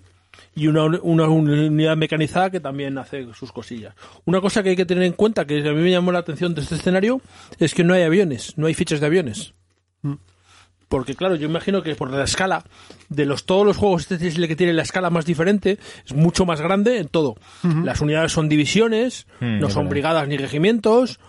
[0.56, 3.94] Y una, una unidad mecanizada que también hace sus cosillas.
[4.26, 6.56] Una cosa que hay que tener en cuenta, que a mí me llamó la atención
[6.56, 7.22] de este escenario,
[7.60, 9.54] es que no hay aviones, no hay fichas de aviones.
[10.92, 12.66] Porque claro, yo imagino que por la escala
[13.08, 16.14] de los todos los juegos este es el que tiene la escala más diferente, es
[16.14, 17.36] mucho más grande en todo.
[17.64, 19.90] Las unidades son divisiones, Mm, no es son verdad.
[19.92, 21.20] brigadas ni regimientos,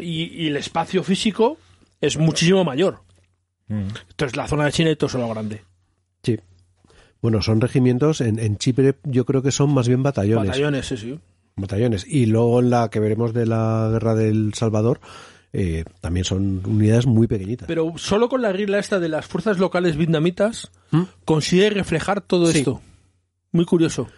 [0.00, 1.58] y, y el espacio físico
[2.00, 3.00] es muchísimo mayor.
[3.68, 3.88] Mm.
[4.10, 5.62] Entonces la zona de China y todo eso lo grande.
[6.22, 6.38] Sí.
[7.20, 8.22] Bueno, son regimientos.
[8.22, 10.48] En, en Chipre yo creo que son más bien batallones.
[10.48, 11.20] Batallones, sí, sí.
[11.56, 12.06] Batallones.
[12.08, 15.00] Y luego en la que veremos de la guerra del Salvador,
[15.52, 17.66] eh, también son unidades muy pequeñitas.
[17.68, 21.02] Pero solo con la regla esta de las fuerzas locales vietnamitas ¿Mm?
[21.24, 22.58] consigue reflejar todo Sí.
[22.58, 22.80] esto.
[23.52, 24.08] Muy curioso.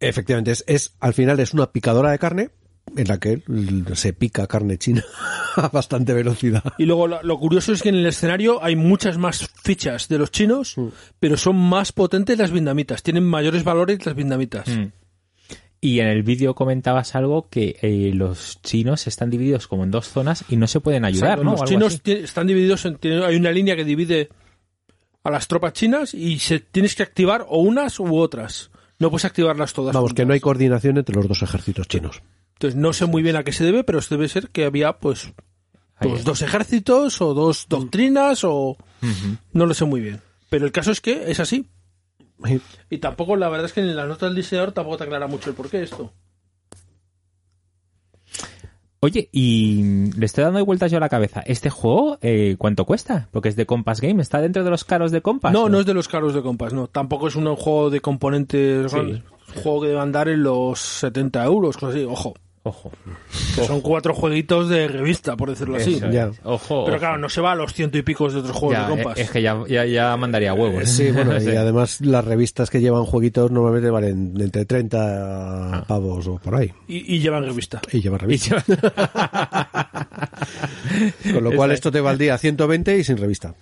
[0.00, 2.50] Efectivamente, es, es al final es una picadora de carne
[2.96, 3.42] en la que
[3.94, 5.04] se pica carne china
[5.56, 6.62] a bastante velocidad.
[6.78, 10.18] Y luego lo, lo curioso es que en el escenario hay muchas más fichas de
[10.18, 10.76] los chinos,
[11.18, 13.02] pero son más potentes las vietnamitas.
[13.02, 14.68] Tienen mayores valores las vietnamitas.
[14.68, 14.86] Mm.
[15.80, 20.08] Y en el vídeo comentabas algo que eh, los chinos están divididos como en dos
[20.08, 21.52] zonas y no se pueden ayudar, ¿no?
[21.52, 24.28] Los chinos están divididos en, hay una línea que divide
[25.22, 28.70] a las tropas chinas y se tienes que activar o unas u otras.
[28.98, 29.94] No puedes activarlas todas.
[29.94, 32.22] Vamos, que no hay coordinación entre los dos ejércitos chinos.
[32.54, 35.32] Entonces no sé muy bien a qué se debe, pero debe ser que había pues
[36.00, 36.24] pues, es.
[36.24, 37.70] dos ejércitos o dos Mm.
[37.70, 38.76] doctrinas o
[39.52, 40.20] no lo sé muy bien.
[40.50, 41.66] Pero el caso es que es así.
[42.90, 45.50] Y tampoco, la verdad es que en las notas del diseñador tampoco te aclara mucho
[45.50, 46.12] el porqué esto.
[49.00, 51.40] Oye, y le estoy dando vueltas yo a la cabeza.
[51.46, 53.28] ¿Este juego eh, cuánto cuesta?
[53.30, 54.20] Porque es de Compass Game.
[54.20, 55.52] ¿Está dentro de los caros de Compass?
[55.52, 56.88] No, no es de los caros de compás, no.
[56.88, 58.98] Tampoco es un juego de componentes Sí.
[58.98, 59.22] un
[59.62, 62.04] juego que debe andar en los 70 euros, cosas así.
[62.04, 62.34] Ojo,
[62.64, 62.90] Ojo.
[63.54, 65.94] que son cuatro jueguitos de revista, por decirlo así.
[65.94, 66.26] Eso ya.
[66.26, 66.40] es.
[66.44, 66.84] Ojo.
[66.84, 67.00] Pero ojo.
[67.00, 69.18] claro, no se va a los ciento y picos de otros juegos Ya, de compás.
[69.18, 70.82] es que ya, ya, ya mandaría huevos.
[70.82, 71.50] Eh, Sí, bueno, Sí.
[71.50, 76.72] y además las revistas que llevan jueguitos normalmente valen entre 30 pavos o por ahí.
[76.88, 77.80] y, y llevan revista.
[77.92, 78.64] Y llevan Y revista.
[81.32, 83.54] Con lo cual esto te valdría 120 y sin revista.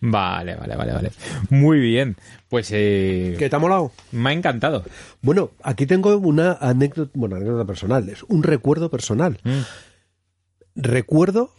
[0.00, 1.12] Vale, vale, vale, vale.
[1.50, 2.16] Muy bien.
[2.48, 3.92] Pues eh, ¿Qué te ha molado?
[4.12, 4.84] me ha encantado.
[5.20, 9.38] Bueno, aquí tengo una anécdota, bueno, anécdota personal, es un recuerdo personal.
[9.44, 9.60] Mm.
[10.76, 11.52] Recuerdo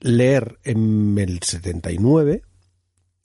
[0.00, 2.42] leer en el 79,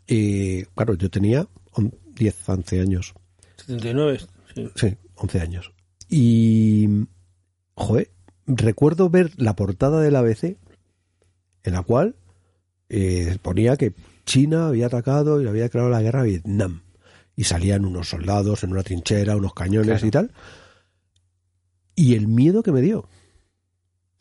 [0.08, 3.14] y claro, yo tenía on- 10, 11 años.
[3.58, 4.20] 79,
[4.54, 4.70] sí.
[4.76, 5.72] Sí, 11 años.
[6.10, 6.88] Y,
[7.74, 8.12] joder,
[8.46, 10.58] recuerdo ver la portada del ABC
[11.64, 12.16] en la cual
[12.90, 13.94] eh, ponía que
[14.26, 16.82] China había atacado y había creado la guerra a Vietnam.
[17.36, 20.08] Y salían unos soldados en una trinchera, unos cañones Claro.
[20.08, 20.32] y tal.
[21.96, 23.08] Y el miedo que me dio.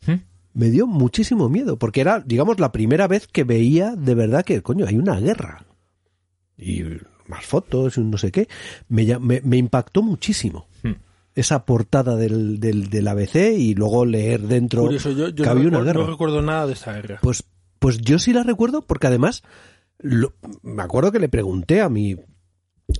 [0.05, 0.13] ¿Mm?
[0.53, 4.61] Me dio muchísimo miedo, porque era, digamos, la primera vez que veía de verdad que,
[4.61, 5.65] coño, hay una guerra.
[6.57, 6.83] Y
[7.27, 8.47] más fotos no sé qué.
[8.87, 10.93] Me, me, me impactó muchísimo Hmm.
[11.35, 15.49] esa portada del, del, del ABC y luego leer dentro Curioso, yo, yo que no,
[15.51, 15.99] había una recuerdo, guerra.
[16.05, 17.19] no recuerdo nada de esta guerra.
[17.21, 17.43] Pues,
[17.79, 19.41] pues yo sí la recuerdo porque además
[19.99, 20.33] lo-
[20.63, 22.15] me acuerdo que le pregunté a mi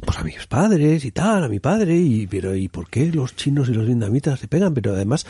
[0.03, 3.35] pues a mis padres y tal, a mi padre, y pero ¿y por qué los
[3.35, 4.73] chinos y los vietnamitas se pegan?
[4.73, 5.27] Pero además,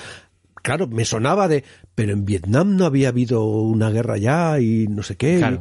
[0.56, 5.04] claro, me sonaba de, pero en Vietnam no había habido una guerra ya y no
[5.04, 5.38] sé qué.
[5.40, 5.60] Claro.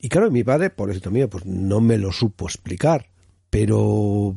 [0.00, 3.06] Y, y claro, mi padre, por eso mío, pues no me lo supo explicar.
[3.48, 4.34] Pero,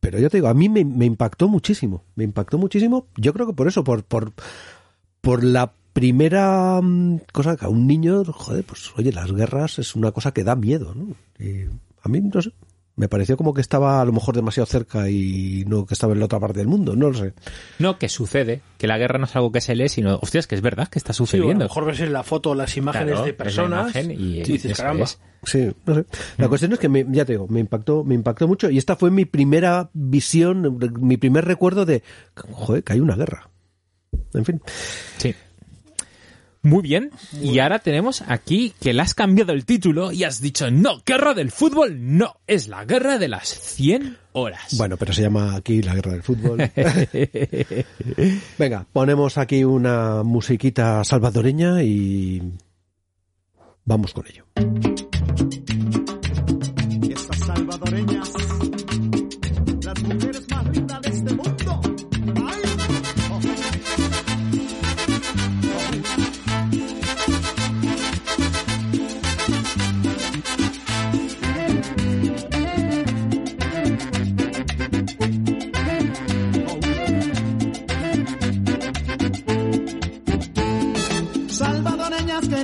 [0.00, 2.04] pero yo te digo, a mí me, me impactó muchísimo.
[2.14, 3.06] Me impactó muchísimo.
[3.16, 4.32] Yo creo que por eso, por, por,
[5.20, 9.94] por la primera mm, cosa que a un niño, joder, pues oye, las guerras es
[9.96, 11.14] una cosa que da miedo, ¿no?
[11.38, 11.64] Y
[12.02, 12.52] a mí, no sé,
[12.96, 16.18] me pareció como que estaba a lo mejor demasiado cerca y no que estaba en
[16.18, 17.32] la otra parte del mundo, no lo sé.
[17.78, 18.60] No, que sucede.
[18.78, 20.98] Que la guerra no es algo que se lee, sino, hostias, que es verdad que
[20.98, 21.64] está Sí, a sucediendo.
[21.64, 24.42] lo mejor ves en la foto las imágenes Claro, de la personas imagen y, y
[24.42, 25.04] dices, caramba.
[25.04, 25.18] es.
[25.44, 26.04] Sí, no sé.
[26.36, 28.96] La cuestión es que, me, ya te digo, me impactó, me impactó mucho y esta
[28.96, 32.02] fue mi primera visión, mi primer recuerdo de,
[32.34, 33.48] joder, que hay una guerra.
[34.34, 34.60] En fin.
[35.16, 35.34] Sí.
[36.62, 37.10] Muy bien.
[37.40, 41.32] Y ahora tenemos aquí que le has cambiado el título y has dicho, no, guerra
[41.32, 44.76] del fútbol, no, es la guerra de las 100 horas.
[44.76, 46.58] Bueno, pero se llama aquí la guerra del fútbol.
[48.58, 52.42] Venga, ponemos aquí una musiquita salvadoreña y
[53.84, 54.44] vamos con ello.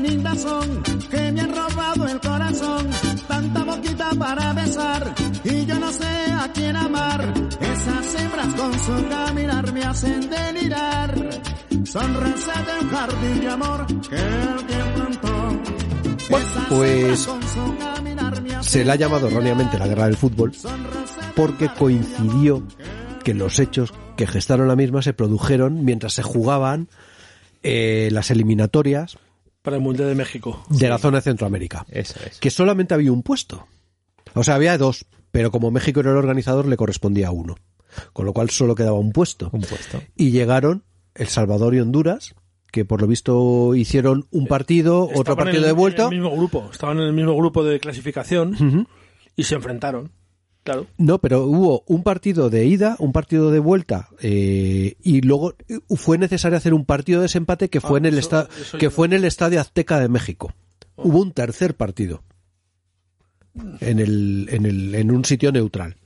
[0.00, 2.90] Lindas son, que me han robado el corazón.
[3.28, 5.14] Tanta boquita para besar
[5.44, 7.32] y yo no sé a quién amar.
[7.60, 11.14] Esas hembras con su caminar me hacen delirar.
[11.84, 14.16] Son recetas de un jardín de amor que
[14.94, 15.62] plantó.
[16.28, 17.28] Bueno, Esas pues
[18.62, 20.52] se le ha llamado erróneamente la guerra del fútbol
[21.36, 22.62] porque coincidió
[23.22, 26.88] que los hechos que gestaron la misma se produjeron mientras se jugaban
[27.62, 29.18] eh, las eliminatorias
[29.66, 30.64] Para el Mundial de México.
[30.70, 31.84] de la zona de Centroamérica.
[31.88, 32.38] Eso es.
[32.38, 33.66] Que solamente había un puesto.
[34.34, 37.56] O sea, había dos, pero como México era el organizador le correspondía uno.
[38.12, 39.50] Con lo cual solo quedaba un puesto.
[39.52, 40.00] Un puesto.
[40.14, 40.84] Y llegaron
[41.16, 42.36] El Salvador y Honduras,
[42.70, 46.02] que por lo visto hicieron un partido, otro partido en de el- vuelta.
[46.06, 46.68] En el mismo grupo.
[46.70, 48.86] Estaban en el mismo grupo de clasificación
[49.34, 50.12] y se enfrentaron.
[50.66, 50.86] Claro.
[50.98, 55.78] No, pero hubo un partido de ida, un partido de vuelta, eh, y luego eh,
[55.96, 58.76] fue necesario hacer un partido de desempate que fue Ah, en el eso- esta- eso
[58.78, 60.52] que fue en el Estadio Azteca de México.
[60.96, 62.22] Hubo un tercer partido
[63.80, 65.96] en el, en el, en un sitio neutral.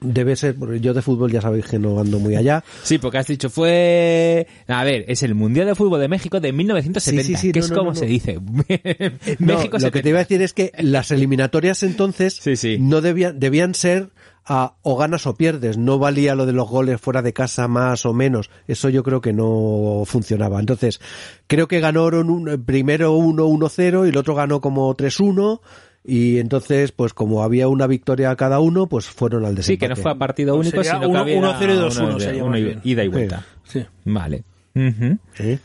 [0.00, 2.64] Debe ser, porque yo de fútbol ya sabéis que no ando muy allá.
[2.82, 4.46] Sí, porque has dicho fue...
[4.66, 7.60] A ver, es el Mundial de Fútbol de México de 1970, Sí, sí, sí, que
[7.60, 8.38] no, es no, como no, se dice.
[9.38, 12.40] No, México lo que te iba a decir es que las eliminatorias entonces
[12.78, 14.10] no debían, debían ser
[14.44, 15.78] a o ganas o pierdes.
[15.78, 18.50] No valía lo de los goles fuera de casa más o menos.
[18.66, 20.60] Eso yo creo que no funcionaba.
[20.60, 21.00] Entonces,
[21.46, 25.60] creo que ganaron un, primero 1-1-0 y el otro ganó como 3-1.
[26.04, 29.78] Y entonces, pues como había una victoria cada uno, pues fueron al Sí, desempate.
[29.78, 32.18] que no fue a partido Pues único, sino que uno- había 1-0 y 2-1 uno
[32.18, 32.80] de- sería uno bien.
[32.84, 33.44] ida y vuelta.
[33.64, 33.84] Sí.
[34.04, 34.44] Vale.
[34.74, 35.18] Ujú.
[35.34, 35.58] Sí.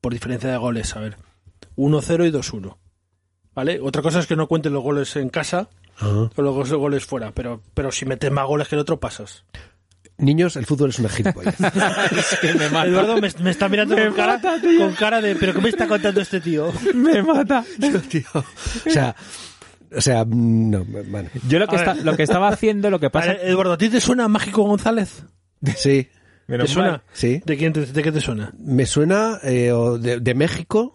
[0.00, 1.16] Por diferencia de goles, a ver.
[1.76, 2.76] 1-0 y 2-1.
[3.54, 3.80] ¿Vale?
[3.80, 6.30] Otra cosa es que no cuenten los goles en casa Ajá.
[6.36, 9.44] o los goles fuera, pero, pero si metes más goles que el otro, pasas.
[10.18, 11.54] Niños, el fútbol es una gilipollas.
[12.12, 12.86] Es que me mata.
[12.88, 14.80] Eduardo me, me está mirando Me con cara, mata, tío.
[14.80, 16.72] con cara de, ¿pero qué me está contando este tío?
[16.94, 17.64] Me mata.
[18.08, 19.14] Tío, o sea,
[19.96, 21.28] o sea, mm, no, bueno.
[21.48, 23.32] Yo lo que, está- lo que estaba haciendo, lo que pasa...
[23.42, 25.24] Eduardo, ¿a ti te suena Mágico González?
[25.76, 26.08] Sí,
[26.46, 27.02] ¿Te suena?
[27.12, 27.42] sí.
[27.44, 28.52] ¿De, quién te- ¿De qué te suena?
[28.58, 30.94] Me suena eh, o de, de México.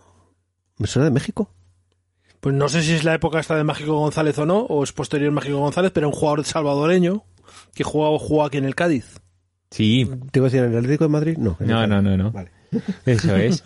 [0.78, 1.54] ¿Me suena de México?
[2.40, 4.92] Pues no sé si es la época esta de Mágico González o no, o es
[4.92, 7.24] posterior Mágico González, pero un jugador salvadoreño
[7.76, 9.20] que jugaba, jugaba aquí en el Cádiz.
[9.72, 10.10] Sí.
[10.32, 11.38] ¿Te iba a decir en el Atlético de Madrid?
[11.38, 11.56] No.
[11.60, 12.32] No, no, no, no.
[12.32, 12.52] Vale.
[13.06, 13.64] Eso es.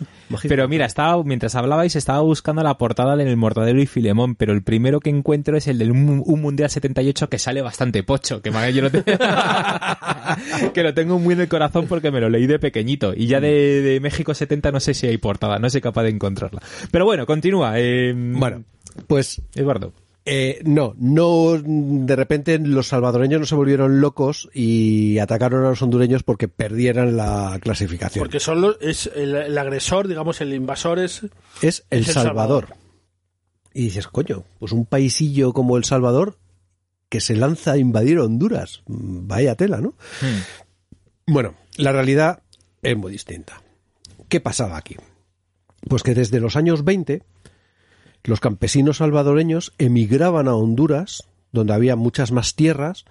[0.48, 4.62] Pero mira, estaba, mientras hablabais estaba buscando la portada del Mortadelo y Filemón, pero el
[4.62, 8.50] primero que encuentro es el del un, un Mundial 78 que sale bastante pocho, que
[8.50, 9.02] me- yo lo, te-
[10.74, 13.12] que lo tengo muy en el corazón porque me lo leí de pequeñito.
[13.14, 16.10] Y ya de, de México 70 no sé si hay portada, no soy capaz de
[16.10, 16.60] encontrarla.
[16.90, 17.74] Pero bueno, continúa.
[17.76, 18.64] eh, Bueno,
[19.06, 19.92] pues Eduardo.
[20.24, 25.80] Eh, no, no, de repente los salvadoreños no se volvieron locos y atacaron a los
[25.82, 28.22] hondureños porque perdieran la clasificación.
[28.22, 31.22] Porque son los- es el, el agresor, digamos, el invasor es...
[31.62, 32.66] es El es El Salvador.
[32.68, 32.88] Salvador.
[33.72, 36.38] Y dices, coño, pues un paisillo como El Salvador
[37.08, 38.82] que se lanza a invadir Honduras.
[38.86, 39.94] Vaya tela, ¿no?
[41.26, 42.42] Bueno, la realidad
[42.82, 43.62] es muy distinta.
[44.28, 44.96] ¿Qué pasaba aquí?
[45.88, 47.22] Pues que desde los años 20
[48.24, 51.22] los campesinos salvadoreños emigraban a Honduras,
[51.52, 53.04] donde había muchas más tierras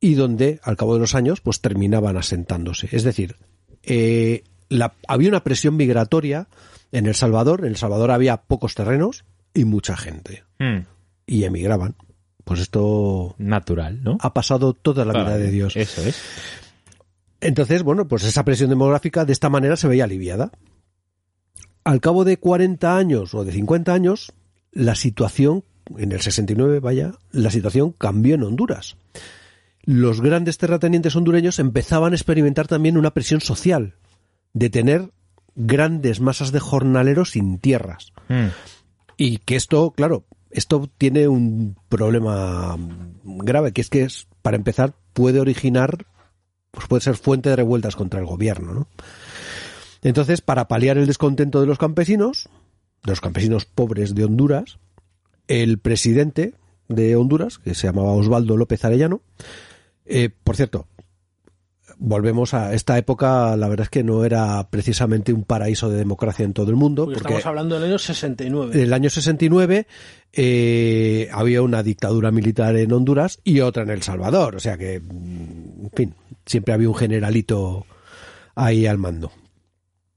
[0.00, 2.88] y donde al cabo de los años pues terminaban asentándose.
[2.92, 3.36] Es decir,
[3.82, 6.46] eh, la- había una presión migratoria
[6.92, 7.60] en El Salvador.
[7.60, 10.84] En El Salvador había pocos terrenos y mucha gente Hmm.
[11.26, 11.94] y emigraban.
[12.44, 14.18] Pues esto Natural, ¿no?
[14.20, 15.76] ha pasado toda la vida Claro, de Dios.
[15.76, 16.20] Eso es.
[17.40, 20.50] Entonces, bueno, pues esa presión demográfica de esta manera se veía aliviada.
[21.84, 24.32] Al cabo de 40 años o de 50 años,
[24.72, 25.64] la situación,
[25.96, 28.96] en el 69, vaya, la situación cambió en Honduras.
[29.82, 33.94] Los grandes terratenientes hondureños empezaban a experimentar también una presión social
[34.54, 35.10] de tener
[35.54, 38.12] grandes masas de jornaleros sin tierras.
[38.28, 38.48] Hmm.
[39.18, 42.78] Y que esto, claro, esto tiene un problema
[43.24, 46.06] grave, que es que es, para empezar, puede originar,
[46.70, 48.88] pues puede ser fuente de revueltas contra el gobierno, ¿no?
[50.04, 52.48] Entonces, para paliar el descontento de los campesinos,
[53.02, 54.78] de los campesinos pobres de Honduras,
[55.48, 56.54] el presidente
[56.88, 59.22] de Honduras, que se llamaba Osvaldo López Arellano,
[60.04, 60.86] eh, por cierto,
[61.96, 66.44] volvemos a esta época, la verdad es que no era precisamente un paraíso de democracia
[66.44, 68.74] en todo el mundo, porque estamos hablando del año 69.
[68.74, 69.86] en el año 69
[70.34, 74.56] eh, había una dictadura militar en Honduras y otra en El Salvador.
[74.56, 76.14] O sea que, mm, en fin,
[76.44, 77.86] siempre había un generalito
[78.54, 79.32] ahí al mando.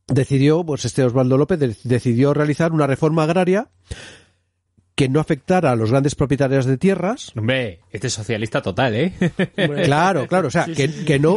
[0.08, 3.68] Decidió, pues este Osvaldo López de- decidió realizar una reforma agraria
[4.98, 7.32] que no afectara a los grandes propietarios de tierras.
[7.38, 9.14] Hombre, este es socialista total, ¿eh?
[9.86, 11.36] Claro, claro, o sea, Sí, que, sí, que no,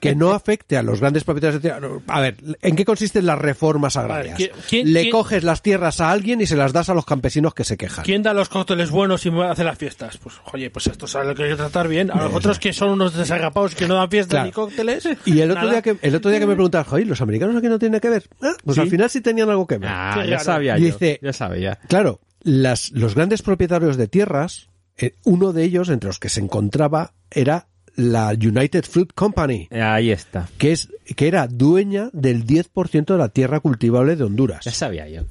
[0.00, 2.02] que, no afecte a los grandes propietarios de tierras.
[2.06, 4.38] A ver, ¿en qué consisten las reformas agrarias?
[4.38, 7.04] ¿quién- quién- Le quién- coges las tierras a alguien y se las das a los
[7.04, 8.06] campesinos que se quejan.
[8.06, 10.16] ¿Quién da los cócteles buenos y hace las fiestas?
[10.16, 12.10] Pues, oye, pues esto es a lo que hay que tratar bien.
[12.10, 14.46] A los otros que son unos desagapados que no dan fiestas Claro.
[14.46, 15.06] ni cócteles.
[15.26, 15.72] Y el otro, nada.
[15.74, 18.08] día que, el otro día que me preguntabas, joder, ¿los americanos aquí no tienen que
[18.08, 18.24] ver?
[18.40, 18.80] Ah, pues Sí.
[18.80, 19.90] al final sí tenían algo que ver.
[19.92, 21.26] Ah, ya sabía Dice- yo.
[21.28, 21.78] Ya sabía.
[21.86, 26.40] Claro, las, los grandes propietarios de tierras, eh, uno de ellos, entre los que se
[26.40, 30.48] encontraba, era la United Fruit Company, Ahí está.
[30.56, 34.64] que, es, que era dueña del 10% de la tierra cultivable de Honduras.
[34.64, 35.22] Ya sabía yo.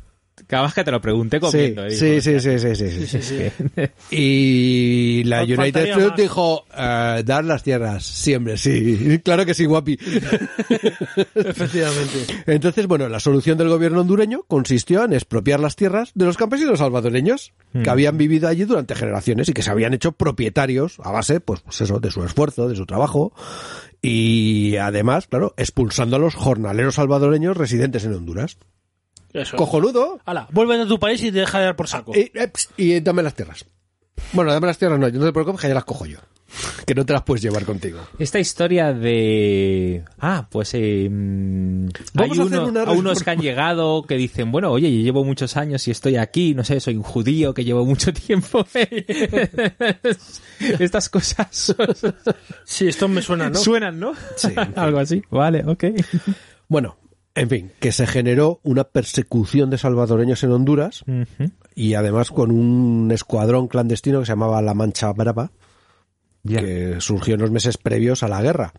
[0.47, 1.83] Cada vez que te lo pregunté Sí, comiendo.
[1.83, 4.15] digo, sí, sí, sí, sí, sí, sí, sí.
[4.15, 6.17] Y la United Fruit más.
[6.17, 9.19] dijo, eh, dar las tierras, siempre, sí.
[9.23, 9.97] Claro que sí, guapi.
[11.35, 12.43] Efectivamente.
[12.45, 16.79] Entonces, bueno, la solución del gobierno hondureño consistió en expropiar las tierras de los campesinos
[16.79, 17.53] salvadoreños
[17.83, 21.59] que habían vivido allí durante generaciones y que se habían hecho propietarios a base, pues,
[21.61, 23.33] pues eso, de su esfuerzo, de su trabajo
[24.01, 28.57] y además, claro, expulsando a los jornaleros salvadoreños residentes en Honduras.
[29.33, 29.57] Eso.
[29.57, 30.19] Cojonudo.
[30.25, 32.11] Hala, vuelve a tu país y te deja de dar por saco.
[32.15, 33.65] Y, eh, y dame las tierras.
[34.33, 36.19] Bueno, dame las tierras no, no te preocupes que ya las cojo yo.
[36.85, 37.99] Que no te las puedes llevar contigo.
[38.17, 40.05] Esta historia de...
[40.17, 44.03] Ah, pues eh, mm, Vamos hay a hacer uno- una a unos que han llegado
[44.03, 47.03] que dicen, bueno, oye, yo llevo muchos años y estoy aquí, no sé, soy un
[47.03, 48.65] judío que llevo mucho tiempo.
[50.79, 51.75] Estas cosas
[52.63, 53.59] Sí, esto me suena, ¿no?
[53.59, 54.13] suenan, ¿no?
[54.35, 54.53] Sí.
[54.75, 55.21] Algo así.
[55.29, 55.83] Vale, ok.
[56.69, 56.97] Bueno,
[57.37, 61.03] en fin, que se generó una persecución de salvadoreños en Honduras
[61.75, 65.51] y además con un escuadrón clandestino que se llamaba La Mancha Brava,
[66.45, 68.73] que surgió en los meses previos a la guerra.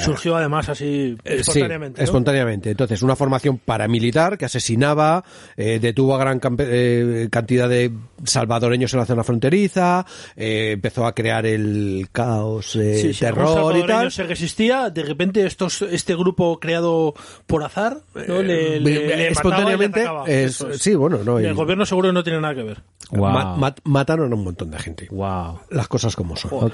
[0.00, 2.00] Surgió además así eh, sí, espontáneamente.
[2.00, 2.04] ¿no?
[2.04, 2.70] espontáneamente.
[2.70, 5.24] Entonces, una formación paramilitar que asesinaba,
[5.56, 7.92] eh, detuvo a gran campe- eh, cantidad de
[8.24, 10.04] salvadoreños en la zona fronteriza,
[10.36, 14.10] eh, empezó a crear el caos, eh, Sí, algún terror y tal.
[14.12, 17.14] se resistía, de repente estos, este grupo creado
[17.46, 18.42] por azar, ¿no?
[18.42, 20.82] le, le- le mataba y le espontáneamente, es- es.
[20.82, 21.40] sí, bueno, no.
[21.40, 22.82] Y y- el gobierno seguro no tiene nada que ver.
[23.10, 23.30] Wow.
[23.30, 25.06] ma- mat- mataron a un montón de gente.
[25.10, 25.60] Wow.
[25.70, 26.72] Las cosas como son.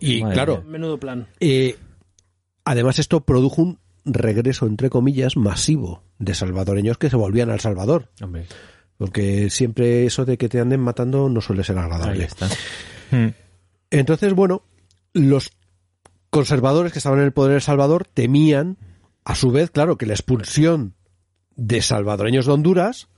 [0.00, 1.26] Y Madre claro, Menudo plan.
[1.40, 1.76] eh,
[2.64, 8.10] además esto produjo un regreso, entre comillas, masivo de salvadoreños que se volvían al Salvador.
[8.22, 8.46] Hombre,
[8.96, 12.24] Porque siempre eso de que te anden matando no suele ser ahí agradable.
[12.24, 12.48] está.
[13.10, 13.28] Mm.
[13.90, 14.62] Entonces, bueno,
[15.12, 15.52] los
[16.30, 18.78] conservadores que estaban en el poder de El Salvador temían,
[19.24, 20.94] a su vez, claro, que la expulsión
[21.56, 23.08] de salvadoreños de Honduras,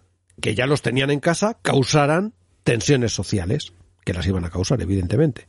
[0.40, 3.74] que ya los tenían en casa, causaran tensiones sociales,
[4.04, 5.46] que las iban a causar, evidentemente.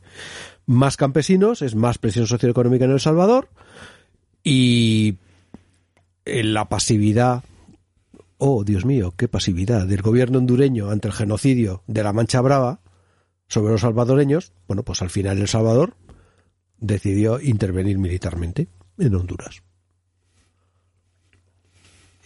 [0.66, 3.48] Más campesinos, es más presión socioeconómica en El Salvador,
[4.44, 5.16] y
[6.26, 7.42] en la pasividad,
[8.38, 12.80] oh Dios mío, qué pasividad del gobierno hondureño ante el genocidio de la Mancha Brava
[13.48, 15.96] sobre los salvadoreños, bueno, pues al final El Salvador
[16.78, 18.68] decidió intervenir militarmente
[18.98, 19.62] en Honduras.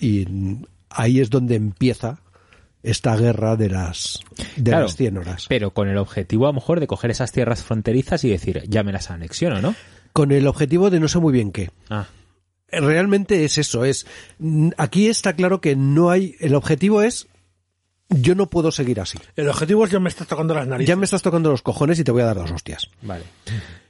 [0.00, 0.26] Y
[0.90, 2.20] ahí es donde empieza
[2.82, 4.20] esta guerra de las
[4.56, 5.46] de Claro, las 100 horas.
[5.48, 8.82] Pero con el objetivo a lo mejor de coger esas tierras fronterizas y decir, ya
[8.82, 9.74] me las anexiono, ¿no?
[10.18, 11.70] Con el objetivo de no sé muy bien qué.
[11.90, 12.08] Ah,
[12.72, 14.04] Realmente es eso, es
[14.76, 17.28] aquí está claro que no hay el objetivo es
[18.08, 19.16] yo no puedo seguir así.
[19.36, 20.88] El objetivo es ya me estás tocando las narices.
[20.88, 22.90] Ya me estás tocando los cojones y te voy a dar dos hostias.
[23.00, 23.22] vale.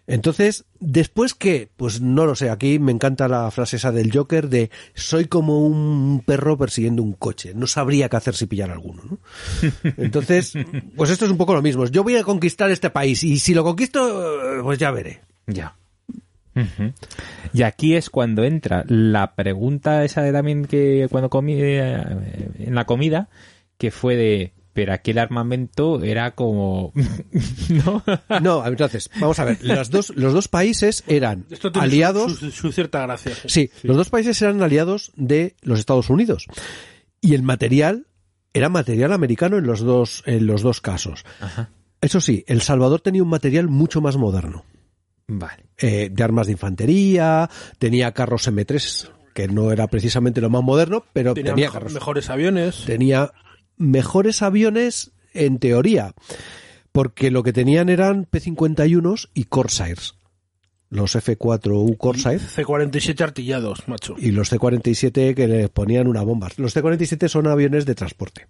[0.06, 4.50] Entonces, después que, pues no lo sé, aquí me encanta la frase esa del Joker
[4.50, 9.02] de soy como un perro persiguiendo un coche, no sabría qué hacer si pillar alguno,
[9.02, 9.18] ¿no?
[9.96, 10.52] Entonces,
[10.94, 13.54] pues esto es un poco lo mismo, yo voy a conquistar este país y si
[13.54, 15.22] lo conquisto, pues ya veré.
[15.46, 15.74] Ya.
[17.52, 22.02] Y aquí es cuando entra la pregunta esa de también que cuando comí eh,
[22.58, 23.28] en la comida,
[23.78, 26.92] que fue de, pero aquí el armamento era como,
[27.84, 28.02] ¿no?
[28.40, 32.38] No, entonces, vamos a ver, los dos, los dos países eran Esto tiene su- aliados,
[32.38, 33.32] Su, su cierta gracia.
[33.46, 36.46] sí, los dos países eran aliados de los Estados Unidos
[37.20, 38.06] y el material
[38.52, 41.24] era material americano en los dos, en los dos casos.
[41.40, 41.70] Ajá.
[42.00, 44.64] Eso sí, El Salvador tenía un material mucho más moderno.
[45.28, 45.64] Vale.
[45.76, 47.48] eh, de armas de infantería,
[47.78, 51.92] tenía carros M3, que no era precisamente lo más moderno, pero Tenía tenía, mejo- carros.
[51.92, 52.84] mejores aviones.
[52.86, 53.32] Tenía
[53.76, 56.14] mejores aviones en teoría,
[56.92, 60.14] porque lo que tenían eran P-51 y Corsairs.
[60.90, 64.14] Los F-4U Corsair C-47 artillados, macho.
[64.18, 66.48] y los C-47 que les ponían una bomba.
[66.56, 68.46] Los C-47 son aviones de transporte.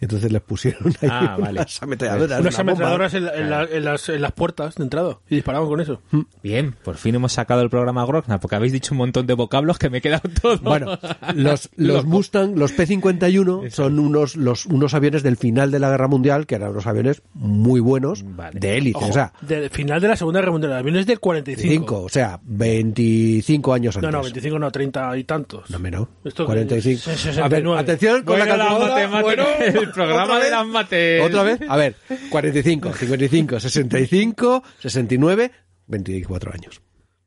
[0.00, 1.58] Entonces les pusieron ahí Ah, vale.
[1.60, 2.40] unas ametralladoras.
[2.40, 5.34] Unas una ametralladoras en, la- en la- en las, en las puertas de entrada y
[5.36, 6.00] disparaban con eso.
[6.42, 9.78] Bien, por fin hemos sacado el programa Grogna, porque habéis dicho un montón de vocablos
[9.78, 10.58] que me he quedado todo.
[10.58, 10.98] Bueno,
[11.34, 16.08] los, los Mustang, los P-51 son unos, los, unos aviones del final de la Guerra
[16.08, 18.58] Mundial, que eran unos aviones muy buenos, Vale.
[18.58, 20.72] de élite, Ojo, o sea, del final de la Segunda Guerra Mundial.
[20.72, 21.70] El avión es del 45.
[21.72, 24.12] 5, o sea, 25 años No, antes.
[24.12, 25.70] no, 25 no, 30 y tantos.
[25.70, 26.08] No, menos.
[26.24, 27.10] Esto que 45.
[27.10, 27.78] es A ver, 69.
[27.80, 29.22] atención con Bueno, la la calculadora.
[29.22, 29.44] Bueno,
[29.90, 31.22] el programa ¿otra de las mates.
[31.22, 31.60] ¿Otra vez?
[31.68, 31.94] A ver,
[32.30, 35.50] 45, 55, 65, 69,
[35.86, 36.80] 24 años.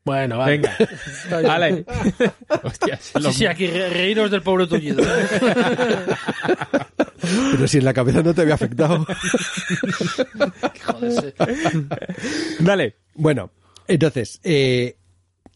[0.04, 0.58] Bueno, vale.
[0.58, 0.76] Venga,
[1.48, 1.84] vale.
[2.62, 5.02] Hostia, se lo- Sí, sí, aquí re- reíros del pobre tullido.
[7.52, 9.06] Pero si en la cabeza no te había afectado.
[10.84, 11.34] Joder,
[12.60, 12.96] Dale.
[13.14, 13.50] Bueno,
[13.88, 14.96] entonces, eh,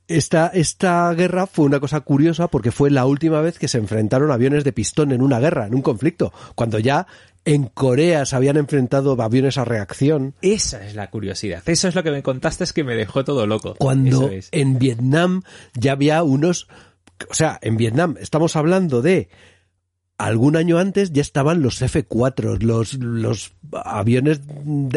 [0.08, 4.30] esta, esta guerra fue una cosa curiosa porque fue la última vez que se enfrentaron
[4.30, 7.06] aviones de pistón en una guerra, en un conflicto, cuando ya
[7.44, 11.62] en Corea se habían enfrentado aviones a reacción, Esa es la curiosidad.
[11.66, 13.74] Eso es lo que me contaste, es que me dejó todo loco.
[13.78, 14.48] cuando es.
[14.52, 15.42] en Vietnam
[15.74, 16.68] ya había unos,
[17.30, 19.28] o sea, en Vietnam estamos hablando de
[20.18, 24.40] algún año antes ya estaban los F4, los, los aviones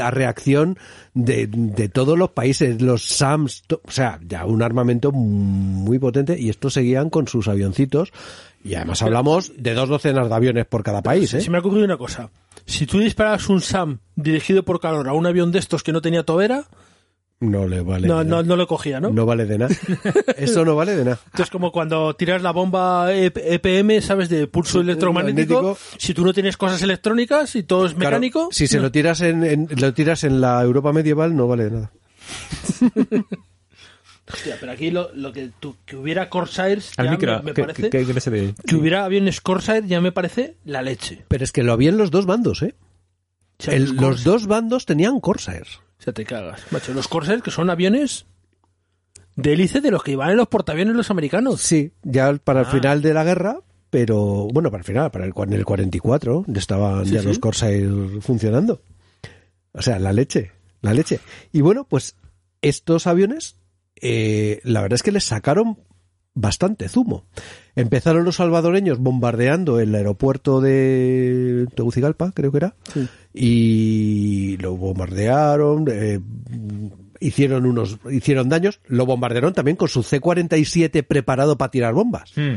[0.02, 0.78] a reacción
[1.14, 6.50] de, de todos los países, los SAMs, o sea, ya un armamento muy potente y
[6.50, 8.12] estos seguían con sus avioncitos
[8.64, 11.42] y además hablamos de dos docenas de aviones por cada país, ¿eh?
[11.42, 12.30] Se me ha ocurrido una cosa.
[12.66, 16.02] Si tú disparas un SAM dirigido por calor a un avión de estos que no
[16.02, 16.66] tenía tobera,
[17.42, 18.08] No le vale.
[18.08, 18.44] no, de no, nada.
[18.44, 19.10] no lo cogía, ¿no?
[19.10, 19.76] No vale de nada.
[20.38, 21.20] Eso no vale de nada.
[21.26, 24.30] Entonces, como cuando tiras la bomba E- EPM, ¿sabes?
[24.30, 25.56] De pulso electromagnético.
[25.62, 25.98] magnético.
[25.98, 28.50] Si tú no tienes cosas electrónicas y todo es Claro, mecánico.
[28.52, 31.72] si se lo tiras en, en- lo tiras en la Europa medieval no vale de
[31.72, 31.92] nada.
[34.34, 37.54] Hostia, pero aquí lo, lo que, tú- que hubiera Corsairs Al ya micro, me, me
[37.54, 37.90] que, parece.
[37.90, 38.54] que- que no se ve.
[38.66, 41.26] que hubiera aviones Corsair ya me parece la leche.
[41.28, 42.76] Pero es que lo había en los dos bandos, ¿eh?
[43.60, 45.80] O sea, El- los los Corsair- dos bandos tenían Corsairs.
[46.02, 46.62] O sea, te cagas.
[46.72, 48.26] Macho, los Corsair que son aviones
[49.36, 51.62] de hélice de los que iban en los portaaviones los americanos.
[51.62, 52.72] Sí, ya para el Ah.
[52.72, 53.60] final de la guerra,
[53.92, 57.28] pero bueno, para el final, para el, en el 44, ya estaban Sí, ya sí.
[57.28, 57.88] los Corsair
[58.22, 58.82] funcionando.
[59.74, 60.52] O sea, la leche,
[60.82, 61.20] la leche.
[61.54, 62.16] Y bueno, pues
[62.62, 63.56] estos aviones,
[64.02, 65.78] eh, la verdad es que les sacaron
[66.34, 67.26] bastante zumo.
[67.76, 72.76] Empezaron los salvadoreños bombardeando el aeropuerto de Tegucigalpa, creo que era,
[73.34, 76.20] y lo bombardearon, eh,
[77.22, 82.34] hicieron unos, hicieron daños, lo bombardearon también con su C-47 preparado para tirar bombas.
[82.36, 82.56] Mm.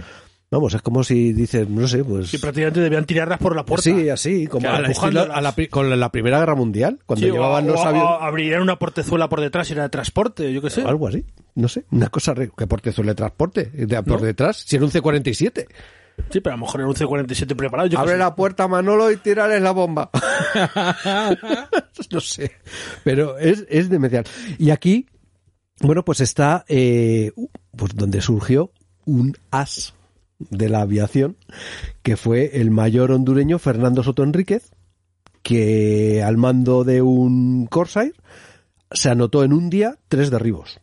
[0.54, 2.30] Vamos, es como si dices, no sé, pues...
[2.30, 3.82] Que prácticamente debían tirarlas por la puerta.
[3.82, 7.68] Sí, así, como Claro, estilo- a la con la Primera Guerra Mundial, cuando Sí, llevaban
[7.68, 8.08] o, los aviones...
[8.20, 10.84] abrirían una portezuela por detrás y era de transporte, yo qué sé.
[10.84, 11.24] o algo así,
[11.56, 14.26] no sé, una cosa que portezuela de transporte, de- por ¿No?
[14.26, 15.66] detrás, si era un C-47.
[16.30, 17.88] Sí, pero a lo mejor era un C-47 preparado.
[17.88, 18.18] Yo qué Abre sé.
[18.18, 20.10] la puerta, Manolo, y tírales la bomba.
[22.12, 22.52] no sé,
[23.02, 24.24] pero es, es demencial.
[24.58, 25.06] Y aquí,
[25.80, 27.32] bueno, pues está eh,
[27.76, 28.70] pues donde surgió
[29.06, 29.94] un as
[30.50, 31.36] de la aviación,
[32.02, 34.70] que fue el mayor hondureño Fernando Soto Enríquez,
[35.42, 38.14] que al mando de un Corsair
[38.90, 40.80] se anotó en un día tres derribos.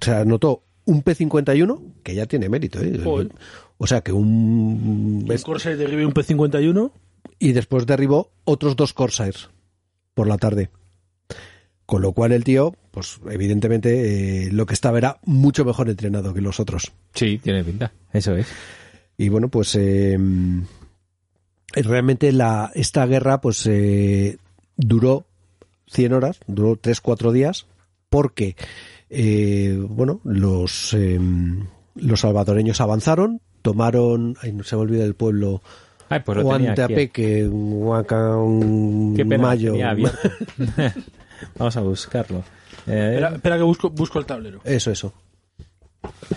[0.00, 2.98] Se anotó un P-51, que ya tiene mérito, ¿eh?
[3.02, 3.32] Joder.
[3.78, 5.26] O sea que un...
[5.28, 6.92] Un Corsair derribe un P-51.
[7.38, 9.50] Y después derribó otros dos Corsairs
[10.14, 10.70] por la tarde.
[11.86, 16.34] Con lo cual el tío, pues evidentemente eh, lo que estaba era mucho mejor entrenado
[16.34, 16.92] que los otros.
[17.14, 17.92] Sí, tiene pinta.
[18.12, 18.48] Eso es.
[19.16, 20.18] Y bueno, pues eh,
[21.72, 24.38] realmente la, esta guerra pues eh,
[24.76, 25.26] duró
[25.88, 27.66] 100 horas, duró 3-4 días,
[28.08, 28.56] porque
[29.10, 31.20] eh, bueno, los, eh,
[31.94, 35.62] los salvadoreños avanzaron, tomaron, ay, no se me olvida el pueblo,
[36.08, 36.38] Ay, pues
[39.38, 39.74] Mayo.
[41.58, 42.44] Vamos a buscarlo.
[42.86, 44.60] Eh, Espera, espera que busco, busco el tablero.
[44.64, 45.12] Eso, eso.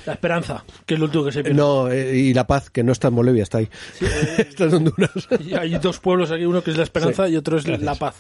[0.08, 1.56] La esperanza, que es lo último que se pierde.
[1.56, 3.70] No, eh, y La Paz, que no está en Bolivia, está ahí.
[4.38, 5.12] está en Honduras.
[5.46, 8.16] Y hay dos pueblos aquí, uno que es la esperanza y otro es la paz.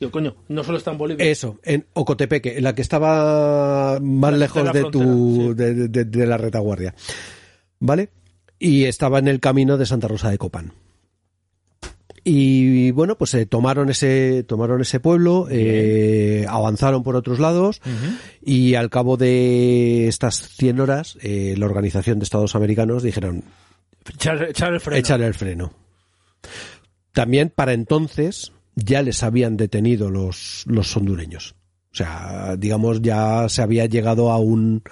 [0.00, 1.26] Digo, coño, no solo está en Bolivia.
[1.26, 6.38] Eso, en Ocotepeque, la que estaba más La- lejos de tu, de, de- de la
[6.38, 6.94] retaguardia.
[7.80, 8.08] ¿Vale?
[8.58, 10.72] Y estaba en el camino de Santa Rosa de Copán.
[12.26, 17.82] Y bueno, pues eh, tomaron ese tomaron ese pueblo, eh, avanzaron por otros lados
[18.42, 23.44] y al cabo de estas 100 horas eh, la Organización de Estados Americanos dijeron
[24.08, 24.98] Echar, echar el freno.
[24.98, 25.72] echar el freno.
[27.12, 31.54] También para entonces ya les habían detenido los, los hondureños.
[31.92, 34.82] O sea, digamos, ya se había llegado a un...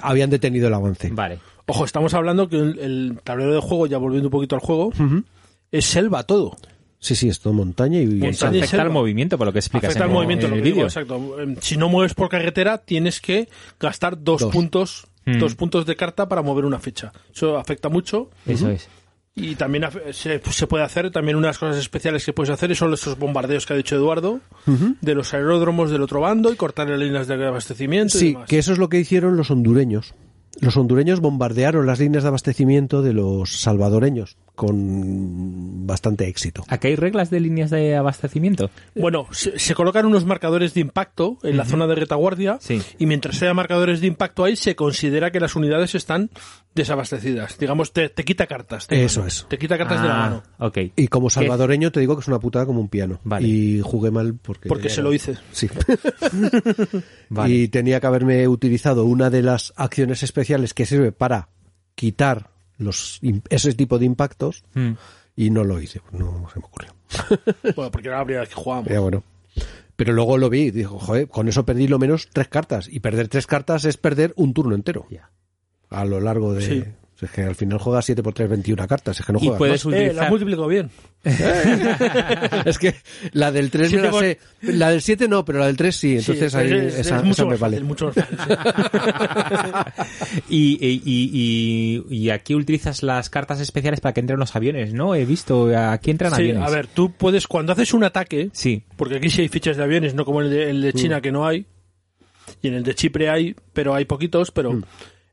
[0.00, 1.10] Habían detenido el avance.
[1.12, 1.40] Vale.
[1.66, 4.90] Ojo, estamos hablando que el, el tablero de juego, ya volviendo un poquito al juego.
[5.72, 6.56] Es selva todo.
[7.00, 8.04] Sí, sí, es todo montaña y...
[8.04, 8.16] Eso
[8.46, 10.50] Montaña y afecta al movimiento, por lo que explicas Afecta en al el- movimiento, en
[10.50, 10.86] lo el que digo, vídeo.
[10.86, 11.40] exacto.
[11.40, 14.52] Em, Si no mueves por carretera, tienes que gastar dos, Dos.
[14.52, 15.38] puntos Mm.
[15.38, 17.12] dos puntos de carta para mover una ficha.
[17.34, 18.30] Eso afecta mucho.
[18.46, 18.88] Eso es.
[19.36, 22.74] Y también se, se puede hacer, también una de las cosas especiales que puedes hacer
[22.74, 26.88] son esos bombardeos que ha dicho Eduardo, de los aeródromos del otro bando y cortar
[26.88, 28.48] las líneas de abastecimiento y Sí, demás.
[28.48, 30.14] que eso es lo que hicieron los hondureños.
[30.60, 36.64] Los hondureños bombardearon las líneas de abastecimiento de los salvadoreños con bastante éxito.
[36.68, 38.70] ¿Aquí hay reglas de líneas de abastecimiento?
[38.96, 42.82] Bueno, se, se colocan unos marcadores de impacto en la zona de retaguardia Sí.
[42.98, 46.30] y mientras haya marcadores de impacto ahí se considera que las unidades están
[46.74, 47.56] desabastecidas.
[47.58, 48.86] Digamos, te, te quita cartas.
[48.90, 49.28] Eso mano.
[49.28, 49.46] es.
[49.48, 50.42] Te quita cartas de la Ah, mano.
[50.58, 50.78] Ok.
[50.96, 53.20] Y como salvadoreño te digo que es una putada como un piano.
[53.24, 53.46] Vale.
[53.46, 54.68] Y jugué mal porque...
[54.68, 55.36] Porque se lo hice.
[55.52, 55.68] Sí.
[57.28, 57.54] Vale.
[57.54, 61.48] Y tenía que haberme utilizado una de las acciones especiales que sirve para
[61.94, 64.92] quitar los ese tipo de impactos Mm.
[65.36, 66.00] y no lo hice.
[66.12, 66.94] No se me ocurrió.
[67.76, 68.90] Bueno, porque era la primera vez que jugábamos.
[68.90, 69.22] Ya, bueno.
[69.96, 72.88] Pero luego lo vi y dijo, joder, con eso perdí lo menos tres cartas.
[72.90, 75.06] Y perder tres cartas es perder un turno entero.
[75.90, 76.62] A lo largo de...
[76.62, 76.84] Sí.
[77.20, 79.18] Es que al final juegas 7 por 3, 21 cartas.
[79.18, 79.94] Es que no Y juegas puedes más.
[79.94, 80.30] Eh, la utilizar...
[80.30, 80.90] multiplicado bien.
[82.64, 82.94] es que
[83.32, 84.38] la del 3 no la por- sé.
[84.62, 86.16] La del 7 no, pero la del 3 sí.
[86.18, 87.80] Entonces Sí, ahí es- es esa, mucho esa me más vale.
[87.80, 88.54] mucho más fácil, sí.
[90.48, 94.92] Y, y, y, y- y aquí utilizas las cartas especiales para que entren los aviones,
[94.94, 95.14] ¿no?
[95.14, 96.62] He visto, aquí entran Sí, aviones.
[96.62, 98.84] a ver, tú puedes, cuando haces un ataque, Sí.
[98.96, 101.20] porque aquí sí hay fichas de aviones, no como en el de, el de China
[101.20, 101.66] que no hay,
[102.62, 104.80] y en el de Chipre hay, pero hay poquitos, pero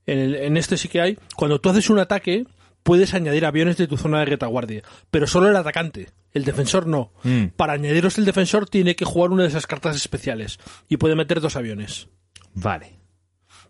[0.07, 1.17] en, el- en este sí que hay.
[1.35, 2.45] Cuando tú haces un ataque,
[2.83, 7.11] puedes añadir aviones de tu zona de retaguardia, pero solo el atacante, el defensor no.
[7.23, 7.45] Mm.
[7.55, 10.59] Para añadiros el defensor tiene que jugar una de esas cartas especiales
[10.89, 12.07] y puede meter dos aviones.
[12.53, 12.93] Vale.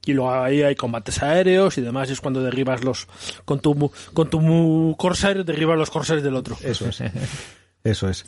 [0.05, 3.07] Y luego ahí hay combates aéreos y demás, es cuando derribas los
[3.45, 6.55] con tu mu- con tu mu- Corsair derribas los Corsairs del otro.
[6.63, 7.01] Eso es.
[7.83, 8.25] Eso es.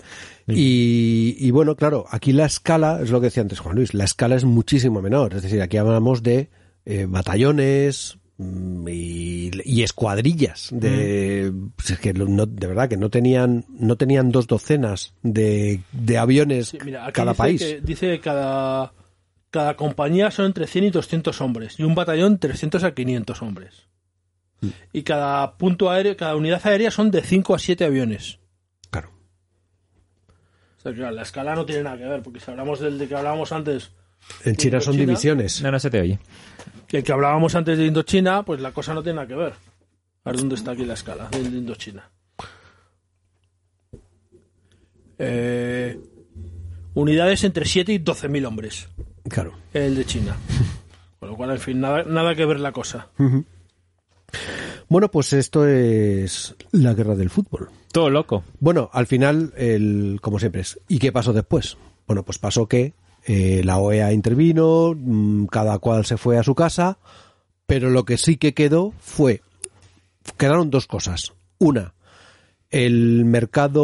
[0.47, 4.03] Y, y bueno, claro, aquí la escala, es lo que decía antes Juan Luis, la
[4.05, 5.33] escala es muchísimo menor.
[5.33, 6.49] Es decir, aquí hablamos de
[6.89, 13.09] eh, batallones mm, y, y escuadrillas de, pues es que no- de verdad que no
[13.09, 17.61] tenían no tenían dos docenas de, de aviones Sí, mira, aquí cada dice país.
[17.61, 18.93] Que, dice que cada,
[19.51, 23.87] cada compañía son entre 100 y 200 hombres y un batallón 300 a 500 hombres.
[24.61, 24.67] Mm.
[24.93, 28.39] Y cada punto aéreo, cada unidad aérea son de 5 a 7 aviones.
[28.89, 29.11] Claro.
[30.77, 33.07] O sea, claro, la escala no tiene nada que ver, porque si hablamos del de
[33.07, 33.91] que hablábamos antes,
[34.45, 35.05] En China son China.
[35.05, 35.61] divisiones.
[35.61, 36.19] No, no se te oye.
[36.91, 39.53] El que hablábamos antes de Indochina, pues la cosa no tiene nada que ver.
[40.23, 42.09] A ver dónde está aquí la escala del de Indochina.
[45.19, 45.99] Eh,
[46.93, 48.87] unidades entre 7 y 12 mil hombres.
[49.29, 49.53] Claro.
[49.73, 50.37] el de China.
[51.19, 53.09] Con lo cual, en fin, nada, nada que ver la cosa.
[54.87, 57.69] Bueno, pues esto es la guerra del fútbol.
[57.91, 58.43] Todo loco.
[58.59, 60.79] Bueno, al final, el, como siempre es.
[60.87, 61.77] ¿Y qué pasó después?
[62.05, 62.93] Bueno, pues pasó que
[63.29, 66.97] eh, la OEA intervino, mm, cada cual se fue a su casa,
[67.65, 69.41] pero lo que sí que quedó fue,
[70.37, 71.33] quedaron dos cosas.
[71.59, 71.93] Una,
[72.69, 73.83] el mercado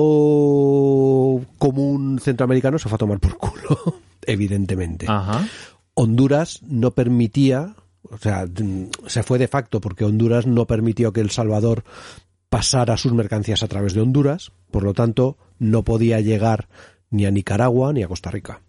[1.57, 5.07] común centroamericano se fue a tomar por culo, evidentemente.
[5.09, 5.45] Ajá.
[5.93, 7.75] Honduras no permitía,
[8.09, 11.83] o sea, mm, se fue de facto porque Honduras no permitió que El Salvador
[12.49, 16.69] pasara sus mercancías a través de Honduras, por lo tanto, no podía llegar
[17.09, 18.61] ni a Nicaragua ni a Costa Rica.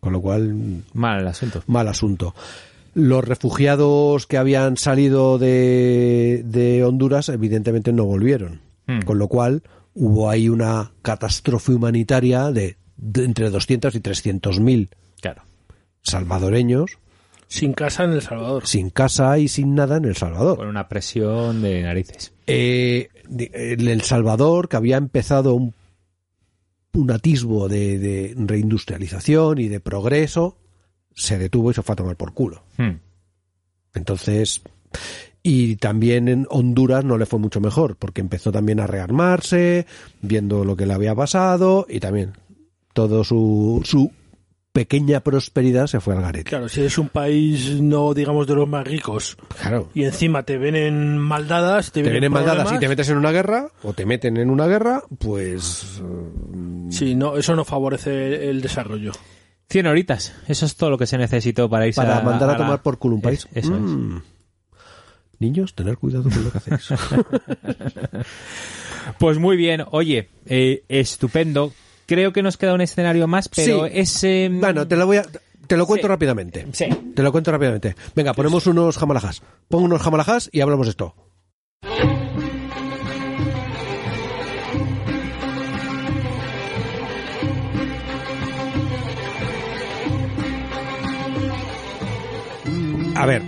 [0.00, 1.62] Con lo cual, Mal asunto.
[1.66, 2.34] mal asunto.
[2.94, 8.60] Los refugiados que habían salido de, de Honduras, evidentemente no volvieron.
[8.86, 9.00] Hmm.
[9.02, 9.62] Con lo cual,
[9.94, 14.88] hubo ahí una catástrofe humanitaria de, de entre 200 y 300 mil
[15.20, 15.42] Claro.
[16.02, 16.98] salvadoreños
[17.48, 18.66] Sin casa en El Salvador.
[18.66, 20.56] sin casa y sin nada en El Salvador.
[20.56, 22.32] Con una presión de narices.
[22.46, 25.74] Eh, de- en El Salvador, que había empezado un,
[26.92, 30.56] un atisbo de, de reindustrialización y de progreso,
[31.14, 32.62] se detuvo y se fue a tomar por culo.
[32.76, 32.98] Hmm.
[33.94, 34.62] Entonces,
[35.42, 39.86] y también en Honduras no le fue mucho mejor, porque empezó también a rearmarse,
[40.20, 42.32] viendo lo que le había pasado, y también
[42.92, 44.12] todo su, su
[44.72, 46.48] pequeña prosperidad se fue al garete.
[46.50, 49.88] Claro, si eres un país no, digamos, de los más ricos Claro.
[49.94, 53.32] y encima te vienen maldadas, te, Te vienen vienen maldadas y te metes en una
[53.32, 56.00] guerra, o te meten en una guerra, pues...
[56.02, 59.12] eh, Sí, no, eso no favorece el desarrollo.
[59.70, 60.34] 100 horitas.
[60.48, 62.98] Eso es todo lo que se necesitó para irse para a, mandar a, tomar por
[62.98, 63.46] culo un país.
[63.54, 63.80] Es- eso es.
[63.82, 64.18] Mm.
[65.38, 66.88] Niños, tener cuidado con lo que hacéis.
[69.18, 69.82] Pues muy bien.
[69.90, 71.72] Oye, eh, estupendo.
[72.10, 73.92] Creo que nos queda un escenario más, pero sí.
[73.94, 74.48] ese...
[74.50, 75.26] Mm, bueno, te lo voy a...
[75.68, 76.66] Te lo cuento rápidamente.
[76.72, 76.86] Sí.
[77.14, 77.94] Te lo cuento rápidamente.
[78.16, 79.42] Venga, ponemos unos jamalajas.
[79.68, 81.14] Pongo unos jamalajas y hablamos de esto.
[93.14, 93.42] A ver,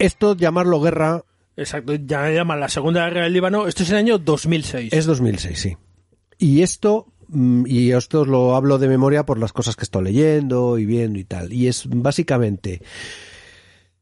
[0.00, 1.22] esto llamarlo guerra.
[1.56, 3.68] Exacto, ya llaman la Segunda Guerra del Líbano.
[3.68, 4.92] Esto es el año 2006.
[4.92, 5.76] Es 2006, sí.
[6.38, 10.78] Y esto y esto os lo hablo de memoria por las cosas que estoy leyendo
[10.78, 11.52] y viendo y tal.
[11.52, 12.80] Y es básicamente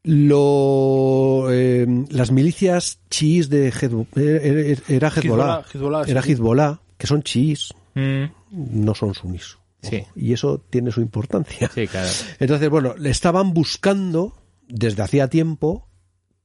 [0.03, 6.11] lo, eh, las milicias chiís de Hezbo- eh, eh, era Hezbollah, Hezbollah, Hezbollah, sí.
[6.11, 9.57] era Hezbollah, que son chiís, Mm, no son sunis.
[9.81, 10.03] Sí.
[10.15, 11.69] Y eso tiene su importancia.
[11.73, 12.07] sí, claro.
[12.39, 14.33] Entonces, bueno, le estaban buscando
[14.67, 15.87] desde hacía tiempo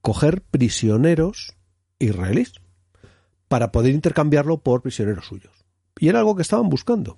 [0.00, 1.54] coger prisioneros
[1.98, 2.54] israelíes
[3.48, 5.52] para poder intercambiarlo por prisioneros suyos.
[6.02, 7.16] Y era algo que estaban buscando.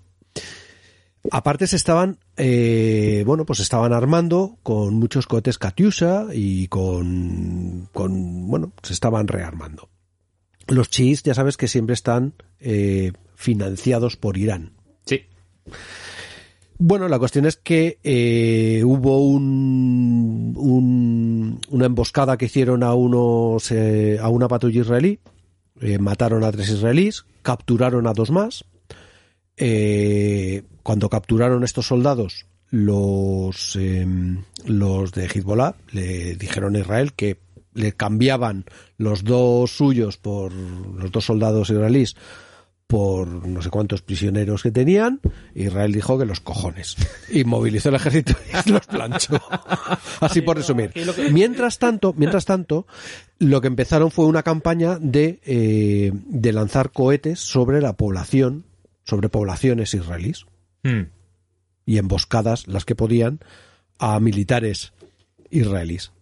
[1.30, 8.46] Aparte se estaban, eh, bueno, pues estaban armando con muchos cohetes Katyusha y con, con,
[8.46, 9.88] bueno, se estaban rearmando.
[10.66, 14.72] Los chiís ya sabes que siempre están eh, financiados por Irán.
[15.06, 15.22] Sí.
[16.76, 23.70] Bueno, la cuestión es que eh, hubo un, un- una emboscada que hicieron a unos
[23.72, 25.20] eh, a una patrulla israelí,
[25.80, 28.66] eh, mataron a tres israelíes, capturaron a dos más.
[29.56, 37.38] Eh, cuando capturaron estos soldados, los em, los de Hezbollah le dijeron a Israel que
[37.72, 38.64] le cambiaban
[38.98, 42.16] los dos suyos por los dos soldados israelíes
[42.86, 45.20] por no sé cuántos prisioneros que tenían,
[45.54, 46.96] Israel dijo que los cojones.
[47.30, 48.34] Y movilizó el ejército
[48.66, 49.40] y los planchó.
[50.20, 50.92] Así por resumir.
[51.32, 52.86] Mientras tanto, mientras tanto,
[53.38, 58.64] lo que empezaron fue una campaña de, eh, de lanzar cohetes sobre la población,
[59.04, 60.46] sobre poblaciones israelíes
[60.82, 61.04] Mm.
[61.86, 63.40] y emboscadas, las que podían,
[63.98, 64.92] a militares
[65.50, 66.12] israelíes.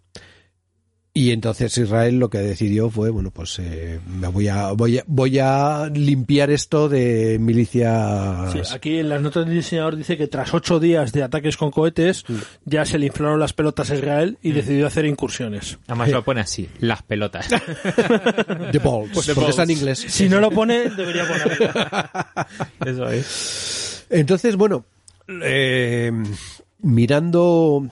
[1.15, 5.05] Y entonces Israel lo que decidió fue, bueno, pues eh, me voy a, voy a,
[5.07, 8.51] voy a limpiar esto de milicias.
[8.53, 11.71] Sí, aquí en las notas del diseñador dice que tras ocho días de ataques con
[11.71, 12.25] cohetes
[12.65, 15.77] ya se le inflaron las pelotas a Israel y decidió hacer incursiones.
[15.87, 17.47] Además lo pone así, las pelotas.
[18.73, 19.99] The balls, Pues porque está en inglés.
[20.09, 21.71] Si no lo pone, debería ponerlo.
[22.87, 24.07] Eso es.
[24.09, 24.87] Entonces, bueno,
[25.43, 26.11] eh,
[26.81, 27.87] mirando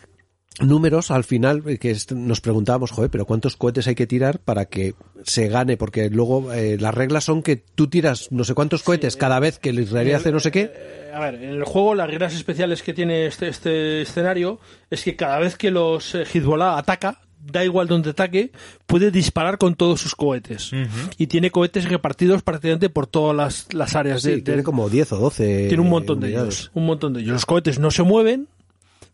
[0.66, 4.66] números, al final eh, que nos preguntábamos, joder, pero ¿cuántos cohetes hay que tirar para
[4.66, 5.76] que se gane?
[5.76, 9.58] Porque luego eh, las reglas son que tú tiras no sé cuántos cohetes cada vez
[9.58, 10.70] que el israelí hace no sé qué.
[10.74, 14.60] Eh, A ver, en el juego las reglas especiales que tiene este, este escenario
[14.90, 18.52] es que cada vez que los eh, Hezbollah ataca, da igual donde ataque,
[18.86, 20.72] puede disparar con todos sus cohetes.
[21.16, 24.90] Y tiene cohetes repartidos prácticamente por todas las, las áreas de, Sí, de- tiene como
[24.90, 25.68] 10 o 12.
[25.68, 26.70] tiene un montón de ellos.
[26.74, 27.32] Un montón de ellos.
[27.32, 28.46] Los cohetes no se mueven,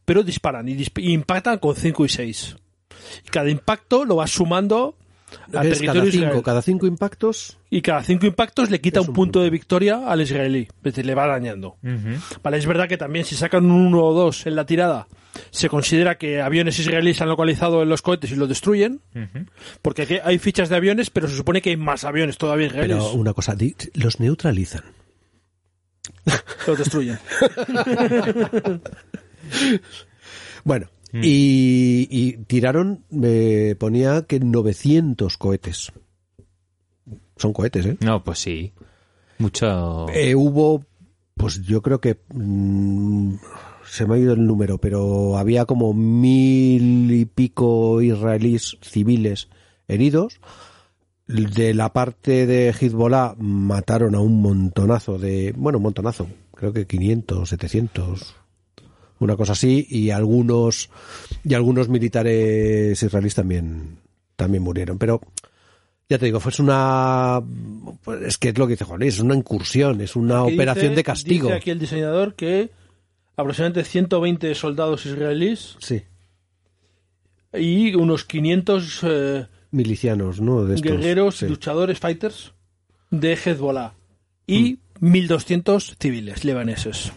[0.06, 2.56] pero disparan y, disp- y impactan con 5 y 6.
[3.26, 4.96] Y cada impacto lo vas sumando
[5.52, 7.58] al Es territorio cada cinco, cada cinco impactos.
[7.68, 9.42] Y cada cinco impactos le quita un un punto punto.
[9.42, 10.68] de victoria al israelí.
[10.78, 11.76] Es decir, le va dañando.
[12.42, 15.08] Vale, es verdad que también si sacan un 1 o 2 en la tirada,
[15.50, 19.00] se considera que aviones israelíes han localizado en los cohetes y lo destruyen.
[19.82, 22.98] Porque aquí hay fichas de aviones, pero se supone que hay más aviones todavía israelíes.
[23.02, 23.56] Pero una cosa,
[23.94, 24.84] los neutralizan.
[26.66, 27.18] Los destruyen.
[30.64, 31.20] Bueno, Mm.
[31.22, 35.92] y, y tiraron, me ponía que 900 cohetes.
[37.36, 37.96] Son cohetes, ¿eh?
[38.00, 38.72] No, pues sí.
[39.38, 40.08] Mucho.
[40.10, 40.84] Eh, hubo,
[41.34, 43.34] pues yo creo que mm,
[43.86, 49.48] se me ha ido el número, pero había como mil y pico israelíes civiles
[49.88, 50.40] heridos.
[51.28, 56.86] De la parte de Hezbollah mataron a un montonazo de, bueno, un montonazo, creo que
[56.86, 58.36] 500, 700,
[59.18, 60.90] una cosa así, y algunos
[61.44, 63.98] y algunos militares israelíes también
[64.36, 65.20] también murieron, pero
[66.08, 67.42] ya te digo, fue una
[68.04, 70.86] pues es que es lo que dice Juan, es una incursión, es una Aquí operación
[70.90, 71.46] dice- de castigo.
[71.48, 72.70] Dice aquí el diseñador que
[73.36, 76.02] aproximadamente 120 soldados israelíes Sí,
[77.54, 80.64] y unos 500 eh, milicianos, ¿no?
[80.64, 81.46] De estos, guerreros, sí.
[81.48, 82.52] luchadores, fighters
[83.10, 83.94] de Hezbollah
[84.46, 87.12] y 1.200 civiles libaneses.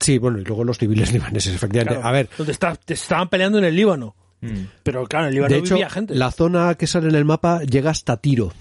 [0.00, 1.94] Sí, bueno, y luego los civiles libaneses, efectivamente.
[1.94, 4.14] Claro, A ver, donde está- te estaban peleando en el Líbano.
[4.40, 4.64] Mm.
[4.82, 6.14] Pero claro, en el Líbano de hecho, vivía gente.
[6.14, 8.52] la zona que sale en el mapa llega hasta Tiro,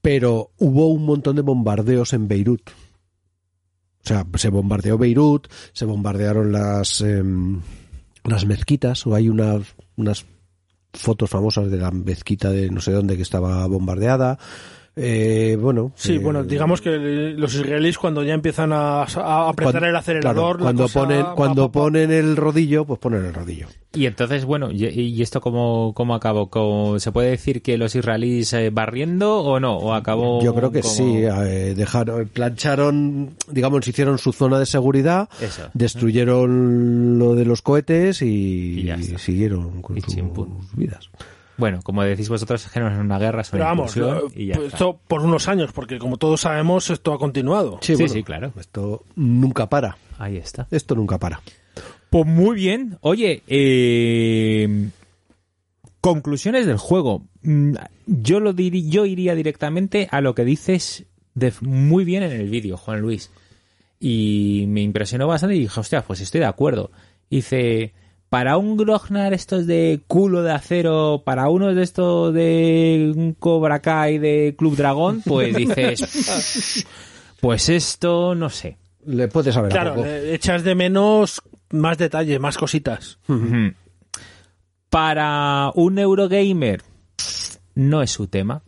[0.00, 2.70] pero hubo un montón de bombardeos en Beirut.
[2.70, 7.60] O sea, se bombardeó Beirut, se bombardearon las em,
[8.24, 9.62] las mezquitas, o hay unas,
[9.96, 10.24] unas
[10.92, 14.38] fotos famosas de la mezquita de no sé dónde que estaba bombardeada.
[14.96, 15.90] Eh, bueno.
[15.96, 16.90] Sí, eh, bueno, digamos que
[17.36, 21.00] los israelíes cuando ya empiezan a, a apretar cuando- el acelerador, claro, la cuando cosa
[21.00, 21.72] ponen, cuando va, va.
[21.72, 23.66] ponen el rodillo, pues ponen el rodillo.
[23.92, 26.48] Y entonces, bueno, ¿y, y esto cómo, cómo acabó?
[26.48, 29.76] ¿Cómo- ¿Se puede decir que los israelíes eh, barriendo o no?
[29.78, 34.66] ¿O acabó Yo creo que como- sí, eh, dejaron, plancharon, digamos, hicieron su zona de
[34.66, 35.62] seguridad, Eso.
[35.74, 38.88] destruyeron lo de los cohetes y,
[39.18, 40.14] siguieron con Y sus
[40.76, 41.10] vidas.
[41.56, 44.28] Bueno, como decís vosotros, es que no es una guerra, es una Pero vamos, lo-
[44.34, 44.76] y ya pues está.
[44.76, 47.78] esto por unos años, porque como todos sabemos, esto ha continuado.
[47.80, 48.52] Sí, bueno, sí, claro.
[48.58, 49.96] Esto nunca para.
[50.18, 50.66] Ahí está.
[50.70, 51.40] Esto nunca para.
[52.10, 52.98] Pues muy bien.
[53.02, 54.88] Oye, eh,
[56.00, 57.22] conclusiones del juego.
[57.42, 57.74] Mm,
[58.06, 61.04] Yo lo diri- yo iría directamente a lo que dices
[61.34, 63.30] de muy bien en el vídeo, Juan Luis.
[63.98, 66.90] Y me impresionó bastante y dije, hostia, pues estoy de acuerdo.
[67.30, 67.94] Dice,
[68.34, 73.78] para un Grognar estos de culo de acero, para uno de estos de un Cobra
[73.78, 76.84] Kai de Club Dragón, pues dices,
[77.40, 78.76] pues esto no sé.
[79.06, 80.08] Le puedes saber Claro, poco.
[80.08, 83.20] echas de menos más detalle, más cositas.
[84.90, 86.82] Para un Eurogamer
[87.76, 88.64] no es su tema.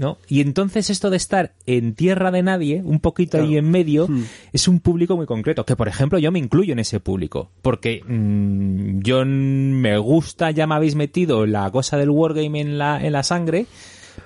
[0.00, 0.16] ¿No?
[0.28, 4.08] Y entonces esto de estar en tierra de nadie, un poquito ahí en medio,
[4.50, 5.66] es un público muy concreto.
[5.66, 7.50] Que por ejemplo yo me incluyo en ese público.
[7.60, 12.98] Porque mm, yo me gusta, ya me habéis metido la cosa del wargame en la,
[13.04, 13.66] en la sangre,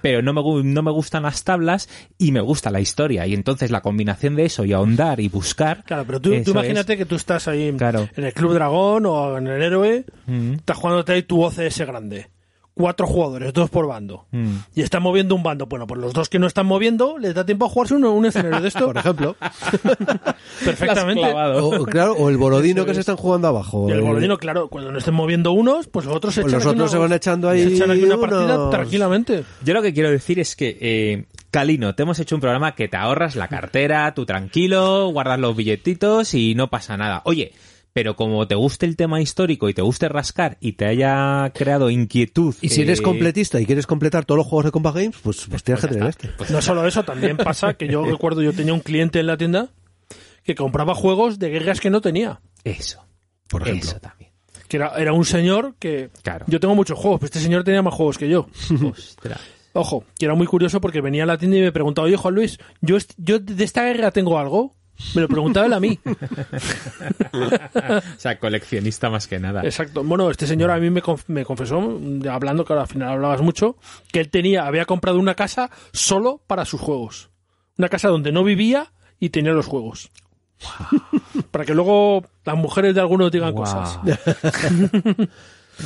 [0.00, 1.88] pero no me, no me gustan las tablas
[2.18, 3.26] y me gusta la historia.
[3.26, 5.82] Y entonces la combinación de eso y ahondar y buscar.
[5.82, 8.08] Claro, pero tú, imagínate que tú estás ahí en, Claro.
[8.16, 10.52] en el Club Dragón o en el Héroe, Mm.
[10.54, 12.28] estás jugándote ahí tu OCS grande.
[12.76, 14.26] Cuatro jugadores, dos por bando.
[14.32, 14.56] Mm.
[14.74, 15.66] Y están moviendo un bando.
[15.66, 18.26] Bueno, pues los dos que no están moviendo, les da tiempo a jugarse uno, un
[18.26, 18.86] escenario de esto.
[18.86, 19.36] Por ejemplo.
[20.64, 21.22] Perfectamente.
[21.24, 23.88] O, claro, o el borodino que se están jugando abajo.
[23.88, 26.58] Y el borodino, claro, cuando no estén moviendo unos, pues los otros se Pues echan
[26.58, 29.44] los aquí otros una- se van echando ahí se echan aquí una partida tranquilamente.
[29.64, 32.88] Yo lo que quiero decir es que, eh, Calino, te hemos hecho un programa que
[32.88, 37.22] te ahorras la cartera, tú tranquilo, guardas los billetitos y no pasa nada.
[37.24, 37.52] Oye,
[37.94, 41.90] pero como te guste el tema histórico y te guste rascar y te haya creado
[41.90, 42.52] inquietud...
[42.60, 45.46] Y si eres eh, completista y quieres completar todos los juegos de Combat Games, pues,
[45.48, 46.30] pues tienes que tener este.
[46.50, 49.70] No solo eso, también pasa que yo recuerdo, yo tenía un cliente en la tienda
[50.42, 52.40] que compraba juegos de guerras que no tenía.
[52.64, 53.06] Eso,
[53.46, 53.88] Por ejemplo.
[53.88, 54.32] eso también.
[54.66, 56.10] Que era, era un señor que...
[56.22, 56.46] Claro.
[56.48, 58.48] Yo tengo muchos juegos, pero este señor tenía más juegos que yo.
[58.90, 59.40] Ostras.
[59.72, 62.34] Ojo, que era muy curioso porque venía a la tienda y me preguntaba, oye, Juan
[62.34, 64.74] Luis, yo, yo de esta guerra tengo algo.
[65.14, 65.98] Me lo preguntaba él a mí.
[67.32, 69.62] o sea, coleccionista más que nada.
[69.62, 70.02] Exacto.
[70.04, 73.40] Bueno, este señor a mí me, conf- me confesó, mm, hablando, que al final hablabas
[73.42, 73.76] mucho,
[74.12, 77.30] que él tenía, había comprado una casa solo para sus juegos.
[77.78, 80.10] Una casa donde no vivía y tenía los juegos.
[81.50, 83.64] para que luego las mujeres de algunos digan Guau.
[83.64, 83.98] cosas.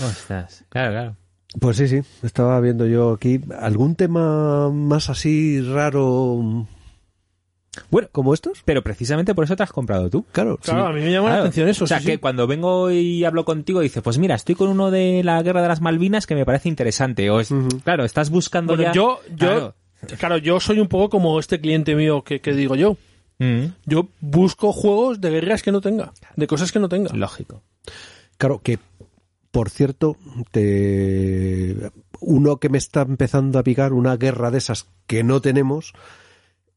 [0.05, 1.17] Ostras, claro, claro.
[1.61, 2.01] Pues sí, sí.
[2.23, 6.67] Estaba viendo yo aquí algún tema más así raro
[7.91, 8.63] Bueno, como estos.
[8.65, 10.25] pero precisamente por eso te has comprado tú.
[10.33, 10.91] Claro, Claro, sí.
[10.91, 11.85] a mí me llama la atención eso.
[11.85, 12.19] O sea, sí, que sí.
[12.19, 15.69] cuando vengo y hablo contigo, dices, pues mira, estoy con uno de la guerra de
[15.69, 17.29] las Malvinas que me parece interesante.
[17.31, 17.53] O es,
[17.85, 18.93] Claro, estás buscando Bueno, ya...
[18.93, 19.75] yo, yo, Claro.
[20.19, 20.37] claro.
[20.39, 22.97] yo soy un poco como este cliente mío que, que digo yo.
[23.41, 27.15] Mm, Yo busco juegos de guerras que no tenga, de cosas que no tenga.
[27.15, 27.63] lógico.
[28.37, 28.79] Claro, que
[29.51, 30.17] por cierto,
[30.51, 31.75] te...
[32.21, 35.93] uno que me está empezando a picar, una guerra de esas que no tenemos,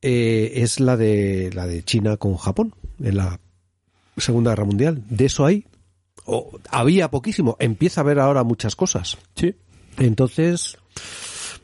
[0.01, 2.73] eh, es la de la de China con Japón
[3.03, 3.39] en la
[4.17, 5.03] Segunda Guerra Mundial.
[5.09, 5.65] De eso hay,
[6.25, 7.55] o había poquísimo.
[7.59, 9.17] Empieza a haber ahora muchas cosas.
[9.35, 9.55] Sí.
[9.97, 10.77] Entonces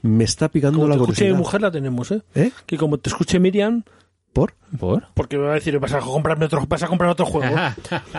[0.01, 1.38] me está picando Como la te escuche mi curiosidad.
[1.38, 2.22] mujer la tenemos, ¿eh?
[2.35, 2.51] ¿Eh?
[2.65, 3.84] Que como te escuche Miriam,
[4.38, 4.53] ¿Por?
[4.80, 5.07] ¿Por?
[5.15, 7.55] porque me va a decir, vas a comprarme otro, vas a comprar otro juego.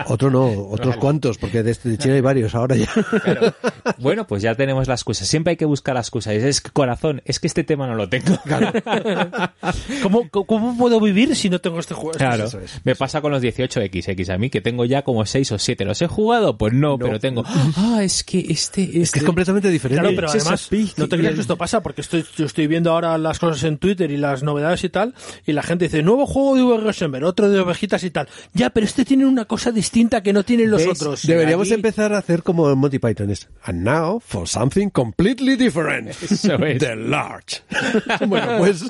[0.07, 2.87] Otro no, otros cuantos, porque de, de China hay varios ahora ya.
[3.23, 3.53] Claro.
[3.99, 5.23] Bueno, pues ya tenemos la excusa.
[5.23, 6.33] Siempre hay que buscar la excusa.
[6.33, 8.37] Es que, corazón, es que este tema no lo tengo.
[10.03, 12.17] ¿Cómo, cómo puedo vivir si no tengo este juego?
[12.17, 12.81] Claro, Eso es.
[12.83, 15.85] me pasa con los 18XX a mí, que tengo ya como 6 o 7.
[15.85, 16.57] ¿Los he jugado?
[16.57, 17.43] Pues no, pero tengo...
[17.45, 18.81] Ah, es que este...
[18.83, 20.01] Es que este- es completamente diferente.
[20.01, 23.17] Claro, pero además, no te creas que esto pasa, porque estoy, yo estoy viendo ahora
[23.17, 25.13] las cosas en Twitter y las novedades y tal,
[25.45, 26.77] y la gente dice, nuevo juego de V.
[26.83, 28.27] Rosenberg, otro de ovejitas y tal.
[28.53, 31.01] Ya, pero este tiene una cosa distinta que no tienen los ¿Ves?
[31.01, 31.25] otros.
[31.25, 33.29] Deberíamos Aquí- empezar a hacer como en Monty Python.
[33.29, 36.09] Es, And now for something completely different.
[36.09, 36.79] Eso es.
[36.79, 37.61] The large.
[38.27, 38.83] bueno, pues,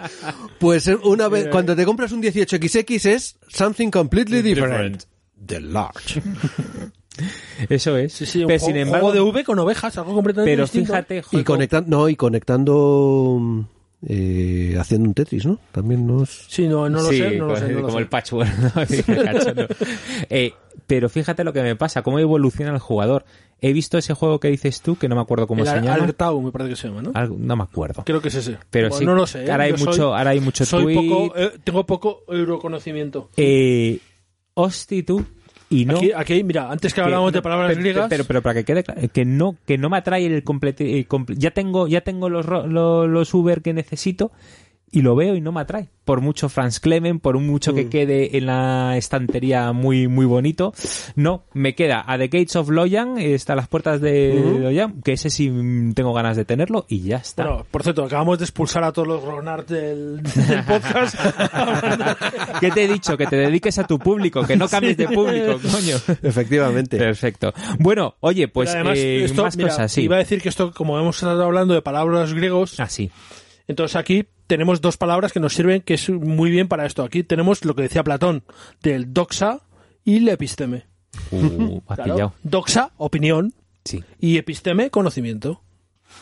[0.60, 5.04] pues una vez, cuando te compras un 18XX es something completely different.
[5.46, 6.22] The large.
[7.70, 8.14] Eso es.
[8.14, 9.08] Sí, sí, un pero juego, sin embargo...
[9.12, 10.94] juego de V con ovejas, algo completamente Pero distinto.
[10.94, 13.66] fíjate, Y joder, conectando, no, y conectando,
[14.08, 15.60] eh, haciendo un Tetris, ¿no?
[15.72, 16.30] También nos...
[16.48, 17.68] Sí, no, no lo sí, sé, no lo como, sé.
[17.74, 18.00] no lo como sé.
[18.00, 18.50] el patchwork,
[19.56, 19.66] ¿no?
[20.30, 20.54] Eh,
[20.88, 23.26] pero fíjate lo que me pasa, cómo evoluciona el jugador.
[23.62, 25.94] He visto ese juego que dices tú, que no me acuerdo cómo El se llama.
[25.96, 27.12] Alertau, me parece que se llama, ¿no?
[27.14, 28.04] Algo- no me acuerdo.
[28.06, 28.58] Creo que es ese.
[28.70, 29.46] Pero Bueno, sí, no lo sé.
[29.46, 29.52] ¿eh?
[29.52, 30.96] ahora hay soy- mucho- ahora hay mucho soy tweet.
[31.10, 33.30] poco, eh, tengo poco euroconocimiento.
[33.36, 34.00] Eh,
[34.54, 35.26] hosti tú,
[35.70, 35.98] y no...
[35.98, 38.84] Aquí, aquí, mira, antes que hablábamos de palabras pero, griegas, Pero, pero para que quede
[38.84, 42.30] claro, que no, que no me atrae el complete, el comple- ya tengo, ya tengo
[42.30, 44.32] los, ro- lo- los Uber que necesito
[44.92, 45.90] y lo veo y no me atrae.
[46.06, 47.76] Por mucho Franz Clemen, por mucho Mm.
[47.76, 50.74] que quede en la estantería muy, muy bonito,
[51.16, 54.60] no, me queda a The Gates of Loyan, está a las puertas de Ujú.
[54.60, 57.44] Loyan, que ese sí mm, tengo ganas de tenerlo y ya está.
[57.46, 61.16] Bueno, por cierto, acabamos de expulsar a todos los Ronard del, del podcast.
[62.60, 63.16] ¿Qué te he dicho?
[63.18, 65.96] Que te dediques a tu público, que no cambies de público, coño.
[66.24, 66.98] Efectivamente.
[66.98, 67.54] Perfecto.
[67.80, 70.02] Bueno, oye, pues además, eh, esto, más mira, cosas, sí.
[70.02, 73.12] Iba a decir que esto, como hemos estado hablando de palabras griegos, Ah, sí.
[73.70, 77.04] Entonces aquí tenemos dos palabras que nos sirven que es muy bien para esto.
[77.04, 78.44] Aquí tenemos lo que decía Platón,
[78.82, 79.62] del doxa
[80.04, 80.88] y el episteme.
[81.32, 82.34] Uh, Claro.
[82.44, 83.54] Doxa, opinión,
[83.86, 84.04] Sí.
[84.20, 85.62] y episteme, conocimiento.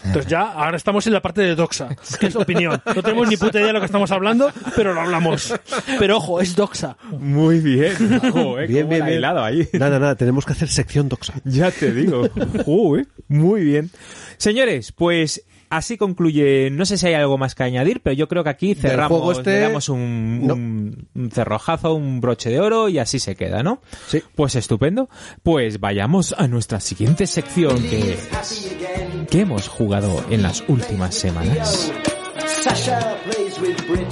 [0.03, 2.82] Entonces ya, ahora estamos en la parte de doxa, que es opinión.
[2.94, 5.53] No tenemos ni puta idea de lo que estamos hablando, pero lo hablamos.
[5.98, 6.98] Pero ojo, es doxa.
[7.18, 7.94] Muy bien.
[8.10, 9.18] Bien, cómo bien, la bien.
[9.18, 9.68] hilado ahí.
[9.74, 11.34] Nada, nada, tenemos que hacer sección doxa.
[11.45, 12.30] Ya te digo.
[13.30, 13.90] Muy bien.
[14.38, 16.69] Señores, pues así concluye.
[16.72, 19.31] No sé si hay algo más que añadir, pero yo creo que aquí cerramos, juego
[19.34, 20.53] este- le damos un, No.
[20.56, 23.81] un- un cerrojazo, un broche de oro y así se queda, ¿no?
[24.07, 24.22] Sí.
[24.35, 25.10] Pues estupendo.
[25.44, 28.30] Pues vayamos a nuestra siguiente sección que es
[29.30, 31.91] ¿Qué hemos jugado en las últimas semanas?
[32.64, 34.07] Sasha plays with Brit.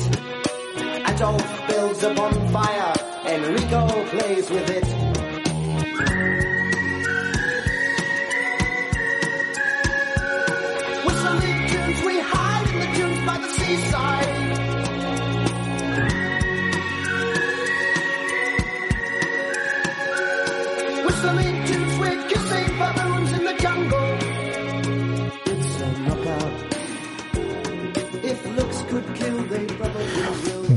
[1.06, 2.94] Adolf builds a bonfire.
[3.28, 4.70] Enrico plays with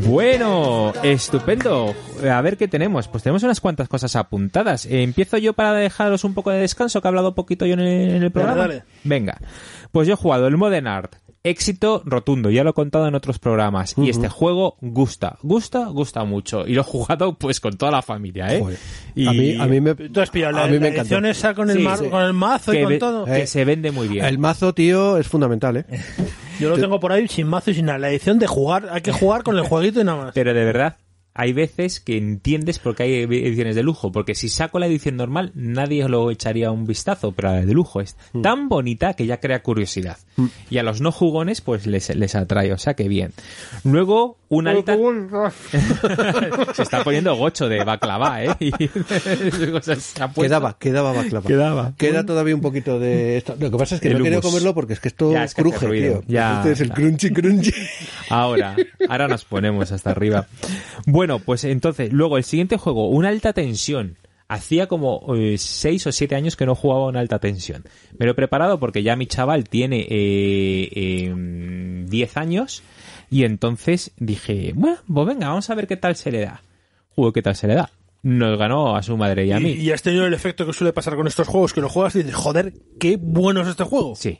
[0.08, 1.94] Bueno, estupendo.
[2.30, 3.08] A ver qué tenemos.
[3.08, 4.86] Pues tenemos unas cuantas cosas apuntadas.
[4.86, 7.80] Eh, Empiezo yo para dejaros un poco de descanso, que he hablado poquito yo en
[7.80, 8.62] el, en el programa.
[8.62, 8.84] dale.
[9.04, 9.38] Venga.
[9.92, 11.16] Pues yo he jugado el Modern Art.
[11.44, 13.94] Éxito rotundo, ya lo he contado en otros programas.
[13.96, 16.66] Y este juego gusta, gusta, gusta mucho.
[16.66, 18.60] Y lo he jugado pues con toda la familia, ¿eh?
[18.60, 18.78] Joder.
[19.14, 21.54] Y A mí, a mí me, Tú has pillado la, a mí me edición esa
[21.54, 22.08] con, el Sí, mar- sí.
[22.08, 23.24] con el mazo y con ve- todo.
[23.24, 24.24] que Eh, se vende muy bien.
[24.24, 25.84] El mazo, tío, es fundamental, ¿eh?
[26.60, 27.98] Yo lo tengo por ahí sin mazo y sin nada.
[27.98, 30.34] La edición de jugar, hay que jugar con el jueguito y nada más.
[30.34, 30.96] Pero de verdad,
[31.40, 34.10] hay veces que entiendes por qué hay ediciones de lujo.
[34.10, 37.30] Porque si saco la edición normal, nadie lo echaría un vistazo.
[37.32, 38.42] Pero la de lujo es Mm.
[38.42, 40.18] tan bonita que ya crea curiosidad.
[40.68, 42.72] Y a los no jugones, pues les, les atrae.
[42.72, 43.32] O sea que bien.
[43.84, 44.96] Luego, un alta.
[46.74, 48.50] Se está poniendo gocho de baklava, ¿eh?
[48.60, 48.72] Y.
[50.34, 51.46] Quedaba, quedaba baclava.
[51.46, 51.92] Quedaba.
[51.96, 53.56] Queda todavía un poquito de esto.
[53.58, 54.50] Lo que pasa es que El no quería hummus.
[54.52, 56.22] comerlo porque es que esto Ya, es que cruje, tío.
[56.26, 57.72] Ya, este es el crunchy crunchy.
[58.30, 58.76] Ahora,
[59.08, 60.46] ahora nos ponemos hasta arriba.
[61.06, 64.16] Bueno, pues entonces, luego el siguiente juego, una alta tensión.
[64.50, 67.84] Hacía como eh, seis o siete años que no jugaba una alta tensión.
[68.18, 72.82] Me lo he preparado porque ya mi chaval tiene eh, eh, 10 años
[73.30, 76.62] y entonces dije, bueno, pues venga, vamos a ver qué tal se le da.
[77.14, 77.90] Juego, ¿qué tal se le da?
[78.22, 79.70] Nos ganó a su madre y a Y, mí.
[79.72, 82.18] y has tenido el efecto que suele pasar con estos juegos, que lo juegas y
[82.18, 84.14] dices, joder, qué bueno es este juego.
[84.16, 84.38] Sí,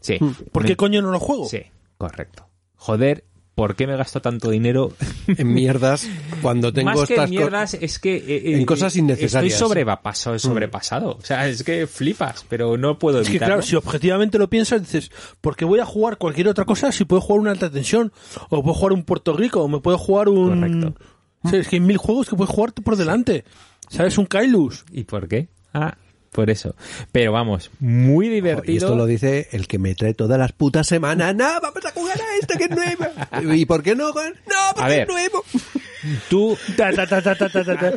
[0.00, 0.18] sí.
[0.52, 1.46] ¿Por qué coño no lo juego?
[1.46, 1.62] Sí,
[1.98, 2.48] correcto.
[2.76, 3.24] Joder,
[3.58, 4.92] ¿por qué me gasto tanto dinero
[5.26, 6.08] En mierdas,
[6.42, 8.14] cuando tengo Más que estas en mierdas, es que...
[8.16, 9.52] eh, en eh, cosas innecesarias.
[9.54, 11.16] Estoy sobrepaso- sobrepasado.
[11.20, 13.56] O sea, es que flipas, pero no puedo Es que evitarlo.
[13.56, 15.10] claro, si objetivamente lo piensas, dices,
[15.40, 18.12] ¿por qué voy a jugar cualquier otra cosa si puedo jugar una alta tensión?
[18.48, 20.60] O puedo jugar un Puerto Rico, o me puedo jugar un...
[20.60, 21.04] Correcto.
[21.42, 23.44] O sea, es que hay mil juegos que puedes jugar por delante.
[23.88, 24.18] ¿Sabes?
[24.18, 24.84] Un Kailus.
[24.92, 25.48] ¿Y por qué?
[25.74, 25.96] Ah,
[26.32, 26.74] por eso.
[27.12, 28.86] Pero vamos, muy Y divertido.
[28.86, 31.34] esto lo dice el que me trae todas las putas semanas.
[31.34, 33.54] No, vamos a jugar a este que es nuevo.
[33.54, 34.12] ¿Y por qué no?
[34.12, 34.34] Juan?
[34.46, 35.00] No, porque A ver.
[35.02, 35.44] es nuevo.
[36.30, 37.36] Tú, Ta, ta, ta.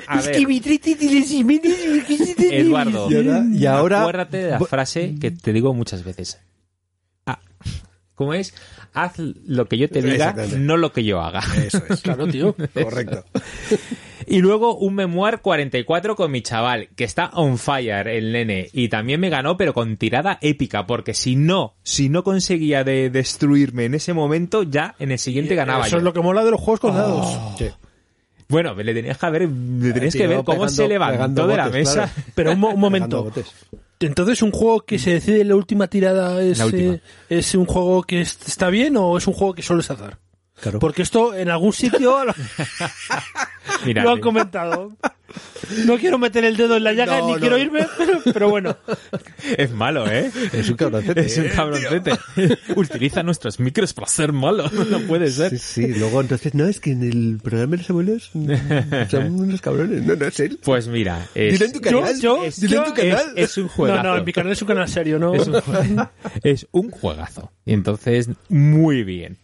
[0.07, 0.35] A Es ver.
[0.37, 1.77] que mi triti tiene Jiménez,
[2.07, 6.03] ¿qué se te Eduardo, Y y ahora- acuérdate de la frase que te digo muchas
[6.03, 6.39] veces.
[8.21, 8.53] Ah, ¿Cómo es?
[8.93, 11.41] Haz lo que yo te diga, no lo que yo haga.
[11.65, 12.01] Eso es.
[12.03, 12.55] Claro, tío.
[12.73, 13.23] Correcto.
[14.27, 18.69] Y luego un Memoir 44 con mi chaval, que está on fire el nene.
[18.73, 23.09] Y también me ganó, pero con tirada épica, porque si no, si no conseguía de
[23.09, 25.97] destruirme en ese momento, ya en el siguiente ganaba Eso yo.
[25.97, 27.57] es lo que mola de los juegos con dados.
[27.57, 27.67] Sí.
[28.47, 31.57] Bueno, le tenías que ver, le tenías Sí, que ver cómo pegando- se levantó de
[31.57, 31.93] la botes, mesa.
[31.93, 32.11] claro.
[32.35, 33.31] Pero un, mo- un momento.
[34.01, 36.93] Entonces, ¿un juego que se decide en la última tirada es, La última.
[36.95, 39.91] eh, es un juego que es- está bien o es un juego que solo es
[39.91, 40.17] azar?
[40.61, 40.79] Claro.
[40.79, 42.33] Porque esto en algún sitio lo,
[43.85, 44.91] Mira, lo han comentado.
[45.85, 47.39] No quiero meter el dedo en la llaga No, ni no.
[47.39, 48.75] quiero irme, pero, pero bueno.
[49.57, 50.29] Es malo, ¿eh?
[50.51, 51.21] Es un cabroncete.
[51.21, 51.51] Es un ¿eh?
[51.55, 52.11] cabroncete.
[52.75, 54.69] Utiliza nuestros micros para ser malo.
[54.91, 55.51] No puede ser.
[55.51, 58.31] Sí, sí, luego entonces, no, es que en el programa de los abuelos
[59.09, 60.03] son unos cabrones.
[60.03, 60.59] No, no, es él.
[60.61, 62.19] Pues mira, es, Dile en tu canal.
[62.19, 63.25] yo- es- dile en tu canal.
[63.37, 64.03] es- es un juegazo.
[64.03, 65.33] No, no, en mi canal es un canal serio, ¿no?
[65.33, 66.09] Es un, jue-
[66.43, 67.53] es un juegazo.
[67.63, 69.37] Y entonces, muy bien.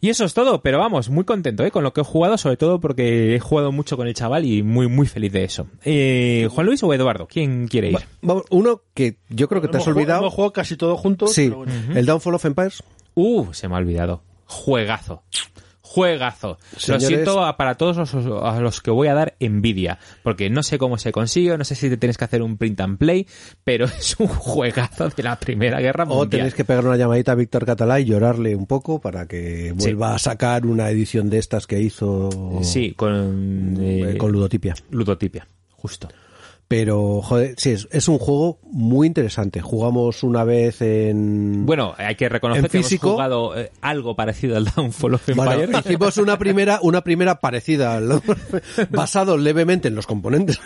[0.00, 1.70] Y eso es todo, pero vamos, muy contento ¿eh?
[1.70, 4.62] con lo que he jugado, sobre todo porque he jugado mucho con el chaval y
[4.62, 5.66] muy, muy feliz de eso.
[5.84, 7.96] Eh, Juan Luis o Eduardo, ¿quién quiere ir?
[7.96, 10.20] Va- Vamos, uno que yo creo que te has Hemos olvidado.
[10.20, 11.32] Hemos jugado casi todos juntos.
[11.32, 11.72] Sí, pero bueno.
[11.94, 12.82] el Downfall of Empires.
[13.14, 14.22] Uh, se me ha olvidado.
[14.46, 15.22] Juegazo.
[15.96, 16.58] Juegazo.
[16.88, 20.62] Lo siento a- para todos los, a los que voy a dar envidia, porque no
[20.62, 23.26] sé cómo se consigue, no sé si te tienes que hacer un print and play,
[23.64, 26.28] pero es un juegazo de la Primera Guerra O Mundial.
[26.30, 30.14] tenéis que pegar una llamadita a Víctor Catalá y llorarle un poco para que vuelva
[30.14, 32.28] a sacar una edición de estas que hizo
[32.62, 34.74] Sí, con, eh, eh, con Ludotipia.
[34.90, 36.08] Ludotipia, justo.
[36.68, 39.60] Pero, joder, sí, es, es un juego muy interesante.
[39.60, 41.64] Jugamos una vez en...
[41.64, 45.52] Bueno, hay que reconocer que físico- hemos jugado eh, algo parecido al Downfall of Bueno,
[45.52, 45.80] Empires.
[45.86, 48.20] hicimos una primera, una primera parecida, al-
[48.90, 50.58] basado levemente en los componentes.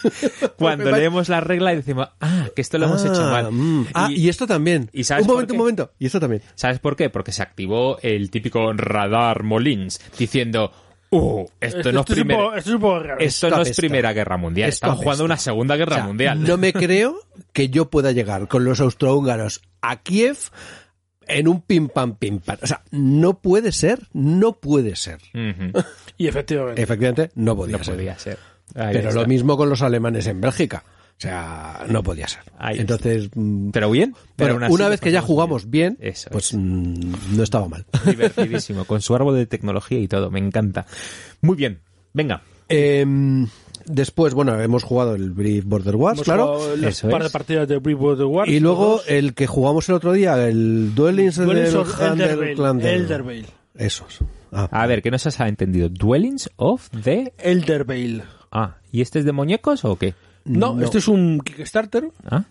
[0.56, 3.50] Cuando leemos la regla y decimos, ah, que esto lo hemos Ah, hecho mal.
[3.52, 3.86] mm.
[3.94, 4.88] Ah, y, esto también.
[4.92, 5.90] ¿Y sabes un momento, un momento.
[5.98, 6.42] Y esto también.
[6.54, 7.10] ¿Sabes por qué?
[7.10, 10.70] Porque se activó el típico radar Molins diciendo,
[11.10, 12.40] uh, esto, Esto, no esto es es un primera...
[12.44, 13.20] poco, esto es un poco raro.
[13.20, 13.80] Esto Esto no es apesta.
[13.82, 16.42] Primera Guerra Mundial, Esto están jugando una Segunda Guerra O sea, Mundial.
[16.42, 17.16] No me creo
[17.52, 20.36] que yo pueda llegar con los austrohúngaros a Kiev
[21.26, 22.56] en un pim pam pim pam.
[22.62, 25.18] O sea, no puede ser, no puede ser.
[26.16, 26.82] Y efectivamente.
[26.82, 27.94] Efectivamente, no podía No ser.
[27.94, 28.38] podía ser.
[28.74, 29.20] Ahí Pero está.
[29.22, 30.84] lo mismo con los alemanes en Bélgica.
[31.20, 32.40] O sea, no podía ser.
[32.56, 34.14] Ahí Entonces, mm, Pero bien.
[34.36, 36.58] Pero bueno, una vez que ya jugamos bien, Eso pues es.
[36.58, 37.84] mm, no estaba mal.
[38.06, 40.86] Divertidísimo, con su árbol de tecnología y todo, me encanta.
[41.42, 41.80] Muy bien,
[42.14, 42.40] venga.
[42.70, 43.46] Em,
[43.84, 46.76] después, bueno, hemos jugado el Brief Border Wars, Hemos claro.
[46.76, 48.50] las Eso par de partidas de Brief Border Wars.
[48.50, 49.04] Y luego dos.
[49.06, 52.32] el que jugamos el otro día, el Duelings, Dwellings del of Eldervale.
[52.32, 52.94] Underclander.
[52.94, 53.46] Eldervale.
[53.74, 54.20] Esos.
[54.52, 54.68] Ah.
[54.72, 55.90] A ver, que no se ha entendido.
[55.90, 57.34] Dwellings of the...
[57.36, 58.22] Eldervale.
[58.50, 60.14] Ah, ¿y este es de muñecos o qué?
[60.58, 60.84] No, No.
[60.84, 62.44] este es un Kickstarter Ah,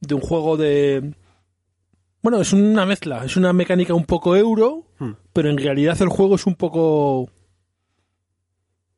[0.00, 1.14] de un juego de...
[2.22, 5.12] Bueno, es una mezcla, es una mecánica un poco euro, Hmm.
[5.32, 7.28] pero en realidad el juego es un poco...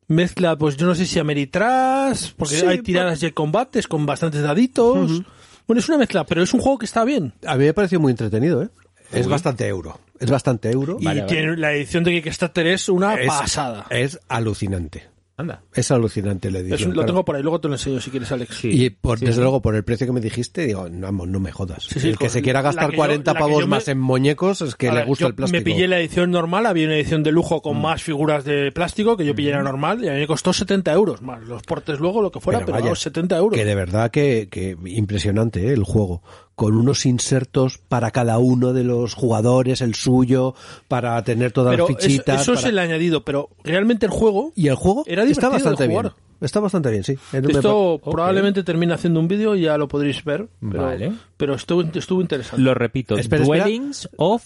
[0.07, 4.05] Mezcla, pues yo no sé si Ameritrash, porque Sí, hay tiradas y hay combates con
[4.05, 5.23] bastantes daditos.
[5.67, 7.33] Bueno, es una mezcla, pero es un juego que está bien.
[7.47, 8.69] A mí me pareció muy entretenido, ¿eh?
[9.13, 9.33] Es Uy.
[9.33, 9.99] bastante euro.
[10.21, 10.99] Es bastante euro.
[11.01, 11.33] Y Vale, vale.
[11.33, 13.87] tiene la edición de Kickstarter es una es, pasada.
[13.89, 15.05] Es alucinante.
[15.37, 15.63] Anda.
[15.75, 16.91] Es alucinante la Es edición.
[16.91, 17.07] un- lo claro.
[17.07, 18.55] tengo por ahí, luego te lo enseño si quieres, Alex.
[18.57, 18.69] Sí.
[18.71, 19.41] Y por, Sí, desde sí.
[19.43, 21.85] luego, por el precio que me dijiste, digo, no, vamos, no me jodas.
[21.85, 23.71] Sí, sí, el que se quiera gastar que yo- 40 la que pavos yo me-
[23.71, 25.59] más en muñecos es que A le ver, gusta yo el plástico.
[25.59, 27.61] Me pillé la edición normal, había una edición de lujo Mm.
[27.63, 30.53] con más figuras de plástico que yo pillé la normal y a mí me costó
[30.53, 33.59] 70 euros, más los portes luego, lo que fuera, pero, vaya, vamos, 70 euros.
[33.59, 35.73] Que de verdad que, que impresionante ¿eh?
[35.73, 36.23] el juego.
[36.55, 40.55] Con unos insertos para cada uno de los jugadores, el suyo,
[40.87, 42.43] para tener todas Pero las eso, fichitas.
[42.43, 45.51] eso es para- el añadido, pero realmente el juego, Y el juego Era está divertido
[45.51, 45.99] de bastante bien.
[46.01, 46.15] jugar.
[46.41, 47.17] Está bastante bien, sí.
[47.33, 51.13] Me esto probablemente termine haciendo un vídeo y ya lo podréis ver, pero, Vale.
[51.37, 52.63] pero estuvo, estuvo interesante.
[52.63, 53.65] Lo repito, Espera, espera.
[53.65, 54.45] Dwellings of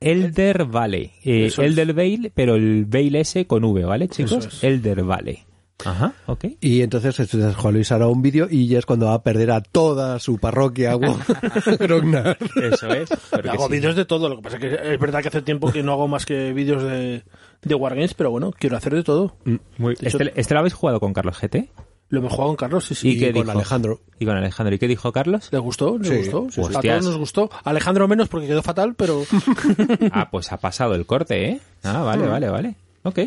[0.00, 1.10] Elder Valley.
[1.24, 1.68] Eh, Eso es.
[1.70, 4.32] Elder Vale, pero el Vale S con V, ¿vale, chicos?
[4.32, 4.62] Eso es.
[4.64, 5.38] Elder Valley.
[5.84, 6.44] Ajá, ok.
[6.60, 7.16] Y entonces
[7.56, 10.38] Juan Luis hará un vídeo y ya es cuando va a perder a toda su
[10.38, 10.96] parroquia.
[11.78, 12.36] Grognar.
[12.56, 13.08] Eso es.
[13.48, 13.72] hago sí.
[13.72, 15.92] vídeos de todo, lo que pasa es que es verdad que hace tiempo que no
[15.92, 17.22] hago más que vídeos de,
[17.62, 19.36] de Wargames, pero bueno, quiero hacer de todo.
[19.78, 21.68] Muy- De hecho- ¿Este, este lo habéis jugado con Carlos GT?
[22.10, 23.10] Lo hemos jugado con Carlos, sí, sí.
[23.10, 23.50] ¿Y qué con dijo?
[23.52, 24.00] Alejandro.
[24.18, 24.74] Y con Alejandro.
[24.74, 25.48] ¿Y qué dijo Carlos?
[25.52, 25.98] ¿Le gustó?
[25.98, 26.46] ¿Le Sí, gustó?
[26.50, 26.76] sí, sí.
[26.76, 27.50] A todos nos gustó.
[27.64, 29.22] Alejandro menos porque quedó fatal, pero
[30.12, 31.60] Ah, pues ha pasado el corte, ¿eh?
[31.84, 32.74] Ah, vale, vale, vale.
[33.02, 33.20] Ok.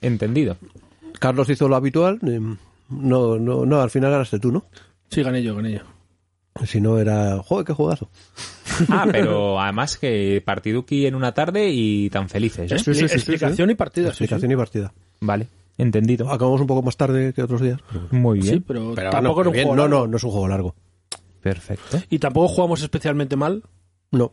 [0.00, 0.56] Entendido.
[1.22, 2.18] Carlos hizo lo habitual.
[2.26, 2.40] eh,
[2.90, 4.64] No, no, no, al final ganaste tú, ¿no?
[5.08, 5.80] sí, gané yo, gané yo.
[6.66, 8.10] Si no era, joder, qué juegazo.
[8.88, 12.78] Ah, pero además que partiduki en una tarde y tan felices, ¿eh?
[12.78, 13.72] Sí, sí, sí, sí, Explicación sí.
[13.72, 14.24] y partida, sí, sí.
[14.24, 14.92] Explicación y partida.
[15.20, 15.46] Vale,
[15.78, 16.30] entendido.
[16.30, 17.78] Acabamos un poco más tarde que otros días.
[18.10, 18.56] Muy bien.
[18.56, 19.66] Sí, pero, Pero tampoco un bien.
[19.66, 20.00] juego No, largo.
[20.00, 20.74] no, no es un juego largo.
[21.42, 21.98] Perfecto.
[22.10, 23.62] Y tampoco jugamos especialmente mal.
[24.10, 24.32] No.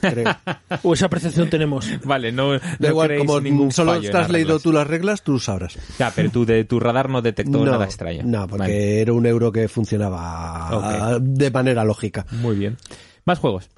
[0.00, 0.36] Creo.
[0.82, 1.88] O esa percepción tenemos.
[2.04, 4.62] Vale, no, Da no igual, como ningún solo te has las leído reglas.
[4.62, 5.78] tú las reglas, tú sabrás.
[5.98, 8.22] Ya, pero tú de tu radar no detectó nada extraño.
[8.24, 12.26] No, porque Vale, era un euro que funcionaba de manera lógica.
[12.32, 12.76] Muy bien.
[13.24, 13.70] Más juegos.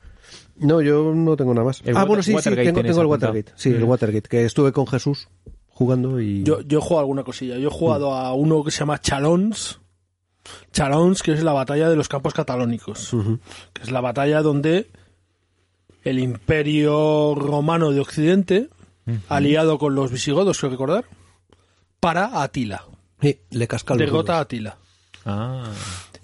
[0.56, 1.82] No, yo no tengo nada más.
[1.84, 3.08] El ah, Water- bueno, sí, sí, tengo, el apuntado.
[3.08, 3.52] Watergate.
[3.56, 3.84] Sí, el.
[3.84, 5.28] Watergate, que estuve con Jesús
[5.68, 6.42] jugando y...
[6.42, 7.58] Yo, yo he jugado alguna cosilla.
[7.58, 9.80] Yo he jugado a uno que se llama Chalons.
[10.72, 13.14] Chalons, que es la batalla de los campos catalónicos.
[13.74, 14.88] Que es la batalla donde
[16.08, 18.68] el imperio romano de Occidente,
[19.28, 21.04] aliado con los visigodos, creo recordar,
[22.00, 22.84] para Atila.
[23.20, 24.40] Sí, le casca Derrota a.
[24.40, 24.78] Atila.
[25.24, 25.64] Ah.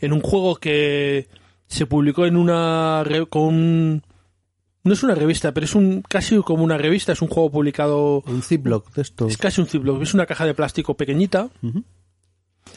[0.00, 1.28] En un juego que
[1.66, 3.02] se publicó en una...
[3.04, 4.02] re- con...
[4.84, 7.12] No es una revista, pero es un casi como una revista.
[7.12, 8.22] Es un juego publicado...
[8.26, 9.30] Un Ziploc de estos.
[9.30, 10.02] Es casi un Ziploc.
[10.02, 11.48] Es una caja de plástico pequeñita.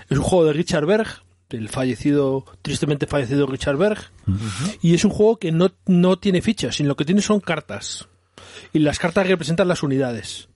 [0.10, 1.07] Es un juego de Richard Berg,
[1.50, 4.00] del fallecido, tristemente fallecido Richard Berg.
[4.82, 8.08] Y es un juego que no, no tiene fichas, sino lo que tiene son cartas.
[8.74, 10.50] Y las cartas representan las unidades.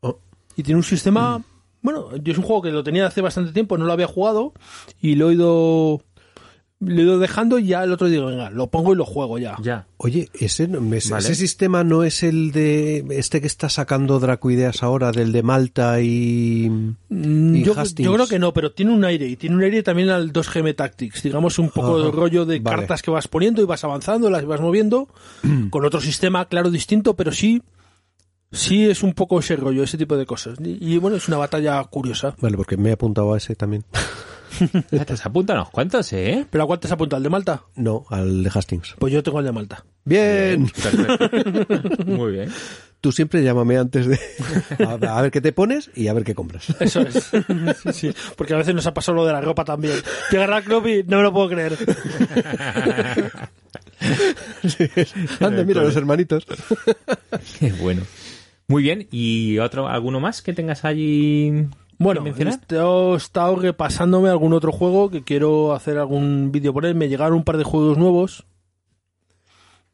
[0.00, 0.18] Oh.
[0.56, 1.42] Y tiene un sistema.
[1.80, 4.52] Bueno, yo es un juego que lo tenía hace bastante tiempo, no lo había jugado.
[5.00, 6.02] Y lo he ido.
[6.80, 9.04] Lo he ido dejando y ya el otro día digo, venga, lo pongo y lo
[9.04, 9.56] juego ya.
[9.60, 9.88] Ya.
[9.96, 11.24] Oye, ese, no- me- Vale.
[11.24, 16.00] ese sistema no es el de este que está sacando Dracoideas ahora, del de Malta
[16.00, 16.70] y...
[17.08, 19.26] Mm, Y Yo, yo creo que no, pero tiene un aire.
[19.26, 21.24] Y tiene un aire también al 2GM Tactics.
[21.24, 22.04] Digamos, un poco Ajá.
[22.06, 22.76] de rollo de Vale.
[22.76, 25.08] cartas que vas poniendo y vas avanzando, las vas moviendo.
[25.70, 27.60] con otro sistema, claro, distinto, pero sí.
[28.52, 30.58] Sí es un poco ese rollo, ese tipo de cosas.
[30.64, 32.36] Y, y, bueno, es una batalla curiosa.
[32.40, 33.84] Vale, porque me he apuntado a ese también.
[34.90, 36.46] Te has apuntado unos cuantos, ¿eh?
[36.50, 37.18] ¿Pero a cuál te has apuntado?
[37.18, 37.62] ¿Al de Malta?
[37.76, 38.96] No, al de Hastings.
[38.98, 39.84] Pues yo tengo el de Malta.
[40.04, 40.66] Bien.
[40.68, 42.04] Perfecto.
[42.06, 42.50] Muy bien.
[43.00, 44.18] Tú siempre llámame antes de...
[44.84, 46.74] A, a ver qué te pones y a ver qué compras.
[46.80, 47.30] Eso es.
[47.82, 48.12] Sí, sí.
[48.36, 49.94] Porque a veces nos ha pasado lo de la ropa también.
[50.30, 51.76] Llega al club y no me lo puedo creer.
[55.40, 56.46] Anda, mira, los hermanitos.
[57.58, 58.02] Qué bueno.
[58.66, 59.06] Muy bien.
[59.10, 61.68] ¿Y otro, alguno más que tengas allí?
[61.98, 66.94] Bueno, que he estado repasándome algún otro juego que quiero hacer algún vídeo por él.
[66.94, 68.46] Me llegaron un par de juegos nuevos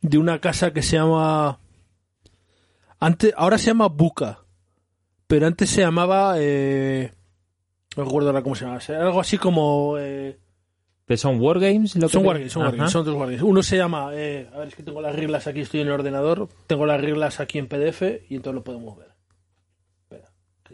[0.02, 1.58] de una casa que se llama.
[3.00, 4.40] Antes, ahora se llama Buca,
[5.26, 6.34] pero antes se llamaba.
[6.38, 7.12] Eh...
[7.96, 8.80] No recuerdo ahora cómo se llama.
[9.00, 9.96] Algo así como.
[9.98, 10.38] eh,
[11.06, 11.96] ¿Que son Wargames?
[11.96, 12.70] Lo que Son te- Wargames, son Ajá.
[12.70, 13.42] Wargames, son Wargames.
[13.42, 14.10] Uno se llama.
[14.12, 16.48] eh, a ver, es que tengo las reglas aquí, estoy en el ordenador.
[16.66, 19.13] Tengo las reglas aquí en PDF y entonces lo podemos ver.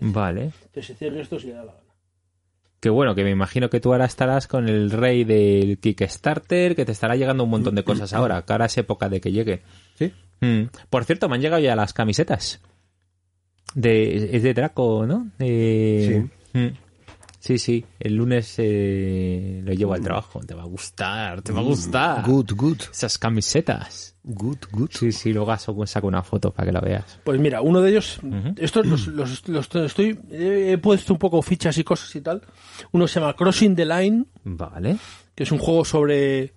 [0.00, 0.52] Vale.
[0.72, 1.90] Que se cierre esto si le da la gana.
[2.80, 6.86] Qué bueno, que me imagino que tú ahora estarás con el rey del Kickstarter, que
[6.86, 9.62] te estará llegando un montón de cosas ahora, que ahora es época de que llegue.
[9.96, 10.12] Sí.
[10.40, 10.62] Mm.
[10.88, 12.62] Por cierto, me han llegado ya las camisetas.
[13.74, 15.30] De, es de Draco, ¿no?
[15.38, 16.66] Eh, mm.
[17.40, 17.84] Sí, sí.
[17.98, 20.40] El lunes eh, lo llevo al trabajo.
[20.40, 22.22] Te va a gustar, te va a gustar.
[22.24, 22.76] Good, good.
[22.92, 24.14] Esas camisetas.
[24.22, 24.90] Good, good.
[24.92, 27.18] Sí, sí, luego saco saco una foto para que la veas.
[27.24, 28.20] Pues mira, uno de ellos,
[28.58, 32.42] estos los, los- los estoy, he puesto un poco fichas y cosas y tal.
[32.92, 34.98] Uno se llama Crossing the Line, Vale.
[35.34, 36.52] que es un juego sobre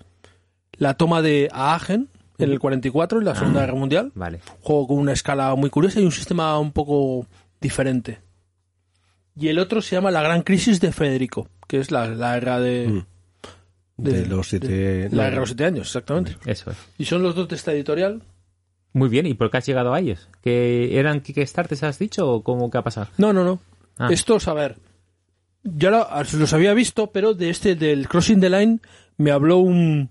[0.74, 4.12] la toma de Aachen en el 44, en la Segunda Guerra Mundial.
[4.16, 4.42] Vale.
[4.58, 7.26] Un juego con una escala muy curiosa y un sistema un poco
[7.62, 8.20] diferente.
[9.36, 12.60] Y el otro se llama La Gran Crisis de Federico, que es la, la guerra
[12.60, 13.06] de, Mm.
[13.96, 15.08] De, los siete...
[15.12, 16.36] la guerra de los siete años, exactamente.
[16.46, 16.78] Eso es.
[16.98, 18.24] Y son los dos de esta editorial.
[18.92, 20.30] Muy bien, ¿y por qué has llegado a ellos?
[20.42, 23.08] ¿Que eran Kickstarters, has dicho, o cómo que ha pasado?
[23.18, 23.60] No, no, no.
[23.98, 24.10] Ah.
[24.12, 24.78] Estos, a ver,
[25.64, 26.08] ya lo-
[26.40, 28.80] los había visto, pero de este, del Crossing the Line,
[29.18, 30.10] me habló un,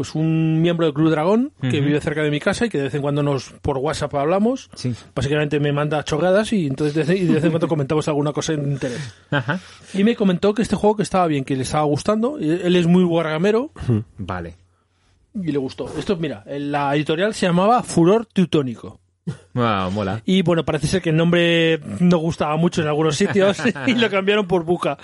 [0.00, 2.84] pues un miembro del Club Dragón que vive cerca de mi casa y que de
[2.84, 4.70] vez en cuando nos por WhatsApp hablamos.
[4.74, 4.94] Sí.
[5.14, 8.32] Básicamente me manda chorradas y entonces de, vez- y de vez en cuando comentamos alguna
[8.32, 9.12] cosa de interés.
[9.30, 9.60] Ajá.
[9.92, 12.38] Y me comentó que este juego que estaba bien, que le estaba gustando.
[12.40, 13.72] y Él es muy guargamero
[14.16, 14.56] Vale.
[15.34, 15.92] y le gustó.
[15.98, 19.00] Esto, mira, la editorial se llamaba Furor Teutónico.
[19.54, 20.22] Ah, mola.
[20.24, 24.08] Y bueno, parece ser que el nombre no gustaba mucho en algunos sitios y lo
[24.10, 24.96] cambiaron por Buca.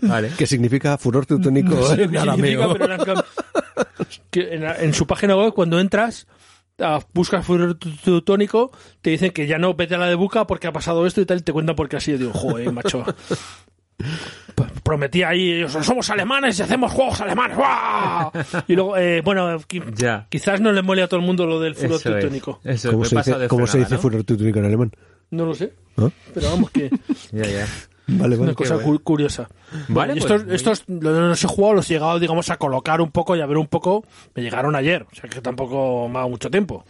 [0.00, 0.30] Vale.
[0.36, 3.00] Que significa furor teutónico No sé en qué significa, pero le han
[4.30, 6.26] que en, la- en su página web, cuando entras,
[6.80, 10.46] ah, buscas furor tu- teutónico, te dicen que ya no vete a la de Buca
[10.46, 12.12] porque ha pasado esto y tal, y te cuentan por qué así.
[12.12, 13.04] Yo digo, joder, macho.
[13.96, 17.56] P- Prometí ahí, ellos, somos alemanes y hacemos juegos alemanes.
[18.66, 20.26] Y luego, eh, bueno, qui- Ya.
[20.28, 22.20] quizás no le mole a todo el mundo lo del furor Eso es.
[22.20, 22.60] teutónico.
[22.64, 24.00] Eso ¿Cómo se dice, de cómo se frenada, dice ¿no?
[24.02, 24.92] furor teutónico en alemán?
[25.30, 26.08] No lo sé, ¿Ah?
[26.34, 26.90] pero vamos que
[27.32, 27.66] Ya, ya.
[28.06, 28.50] Vale, es vale.
[28.50, 29.48] una cosa cu- curiosa.
[29.88, 33.10] Vale, pues, estos, estos los, los he jugado, los he llegado, digamos, a colocar un
[33.10, 34.04] poco y a ver un poco.
[34.34, 36.84] Me llegaron ayer, o sea que tampoco me ha dado mucho tiempo.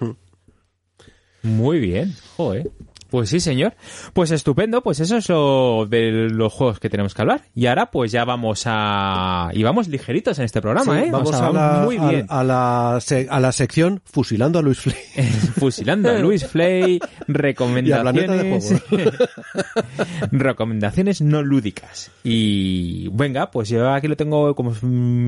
[1.42, 2.14] Muy bien.
[2.36, 2.70] Joder.
[3.12, 3.74] Pues sí, señor.
[4.14, 4.82] Pues estupendo.
[4.82, 7.42] Pues eso es lo de los juegos que tenemos que hablar.
[7.54, 9.50] Y ahora pues ya vamos a...
[9.52, 11.10] Y vamos ligeritos en este programa, Sí, ¿eh?
[11.12, 12.26] vamos O sea, a, la, Muy a- bien.
[12.30, 12.98] a la
[13.28, 14.96] a la sección Fusilando a Luis Flay.
[15.58, 16.94] Fusilando a Luis Flay,
[17.28, 18.82] Y de recomendaciones,
[20.32, 22.10] recomendaciones no lúdicas.
[22.24, 24.72] Y venga, pues yo aquí lo tengo, como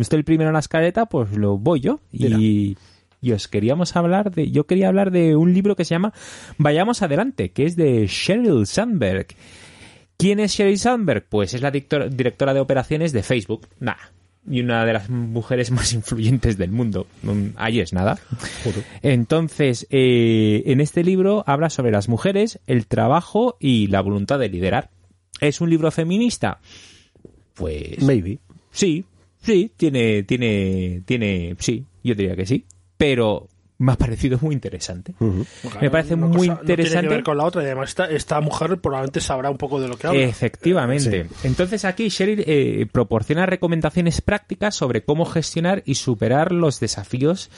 [0.01, 2.01] estoy el primero en la escaleta, pues lo voy yo.
[2.13, 2.77] Y,
[3.25, 6.13] y os queríamos hablar de, yo quería hablar de un libro que se llama
[6.59, 9.29] Vayamos Adelante, que es de Sheryl Sandberg.
[10.19, 11.25] ¿Quién es Sheryl Sandberg?
[11.29, 13.67] Pues es la directora de operaciones de Facebook.
[13.81, 13.95] Nah.
[14.47, 17.07] Y una de las mujeres más influyentes del mundo.
[17.23, 18.19] Mm, Ahí es nada.
[19.03, 24.51] Entonces, eh, en este libro habla sobre las mujeres, el trabajo y la voluntad de
[24.51, 24.91] liderar.
[25.41, 26.61] ¿Es un libro feminista?
[27.55, 28.39] Pues Maybe.
[28.71, 29.05] sí,
[29.41, 32.65] sí, tiene, tiene, tiene, sí, yo diría que sí,
[32.97, 33.49] pero
[33.79, 35.15] me ha parecido muy interesante.
[35.81, 37.09] Me parece Una muy cosa No tiene interesante.
[37.09, 39.89] que ver con la otra y además esta, esta mujer probablemente sabrá un poco de
[39.89, 40.21] lo que habla.
[40.23, 41.27] Efectivamente.
[41.43, 47.51] Entonces aquí Sheryl eh, proporciona recomendaciones prácticas sobre cómo gestionar y superar los desafíos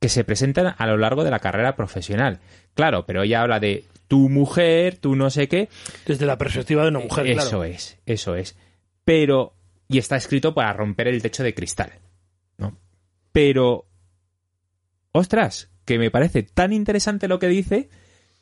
[0.00, 2.40] que se presentan a lo largo de la carrera profesional.
[2.74, 5.68] Claro, pero ella habla de tu mujer, tu no sé qué.
[6.06, 7.64] Desde la perspectiva de una mujer, eso claro.
[7.64, 8.56] es, eso es.
[9.04, 9.52] Pero,
[9.88, 11.92] y está escrito para romper el techo de cristal,
[12.56, 12.78] ¿no?
[13.30, 13.84] Pero,
[15.12, 17.88] ostras, que me parece tan interesante lo que dice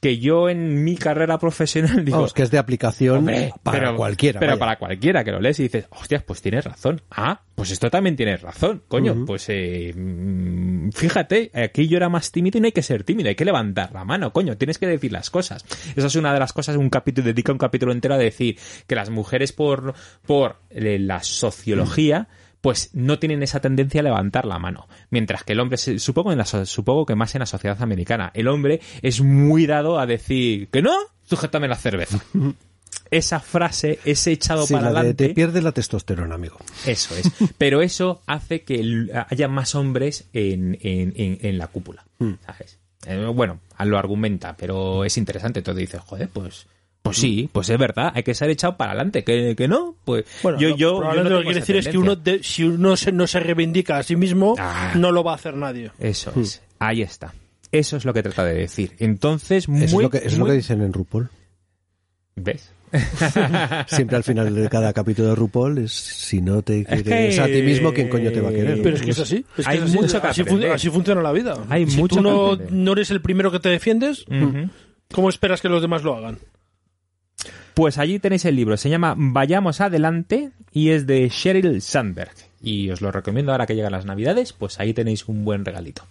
[0.00, 3.96] que yo en mi carrera profesional digo, Vamos, que es de aplicación Hombre, para pero-
[3.96, 4.38] cualquiera.
[4.38, 4.60] Pero vaya.
[4.60, 7.02] para cualquiera que lo lees y dices, hostias, pues tienes razón.
[7.10, 8.84] Ah, pues esto también tienes razón.
[8.86, 9.92] Coño, pues eh,
[10.94, 13.92] fíjate, aquí yo era más tímido y no hay que ser tímido, hay que levantar
[13.92, 15.64] la mano, coño, tienes que decir las cosas.
[15.96, 18.94] Esa es una de las cosas, un capítulo, dedica un capítulo entero a decir que
[18.94, 22.28] las mujeres por, por eh, la sociología
[22.60, 24.88] pues no tienen esa tendencia a levantar la mano.
[25.10, 28.30] Mientras que el hombre, se- supongo, en la, supongo que más en la sociedad americana,
[28.34, 30.92] el hombre es muy dado a decir que no,
[31.24, 32.18] sujétame la cerveza.
[33.10, 36.58] Esa frase, ese echado Sí, para la de adelante, te pierdes la testosterona, amigo.
[36.84, 37.30] eso es.
[37.58, 42.32] Pero eso hace que haya más hombres en, en- en- en la cúpula, Hmm.
[42.44, 42.78] ¿sabes?
[43.06, 45.60] Eh, bueno, lo argumenta, pero es interesante.
[45.60, 46.66] Entonces dices, joder, pues...
[47.02, 50.24] Pues sí, pues es verdad, hay que ser echado para adelante, que, que no, pues
[50.42, 52.96] Bueno, yo, lo- yo, no lo que esa decir es que uno de- si uno
[52.96, 54.92] se- no se reivindica a sí mismo, Ah.
[54.94, 55.90] no lo va a hacer nadie.
[55.98, 57.32] Eso es, ahí está.
[57.72, 58.92] Eso es lo que trata de decir.
[58.98, 61.30] Entonces, muy, Eso es lo que, eso es lo que dicen en RuPaul.
[62.36, 62.72] ¿Ves?
[63.86, 67.46] Siempre al final de cada capítulo de RuPaul es si no te Es quieres a
[67.46, 68.80] ti mismo, ¿quién coño te va a querer?
[68.82, 69.44] Pero es que es así.
[69.56, 69.96] Es que Hay es así.
[69.96, 70.26] mucho que
[70.70, 71.56] así, funciona la vida.
[71.68, 74.24] Hay si mucho tú no, no eres el primero que te defiendes.
[75.12, 76.38] ¿cómo esperas que los demás lo hagan?
[77.78, 82.32] Pues allí tenéis el libro, se llama Vayamos Adelante y es de Sheryl Sandberg.
[82.60, 86.02] Y os lo recomiendo ahora que llegan las navidades, pues ahí tenéis un buen regalito.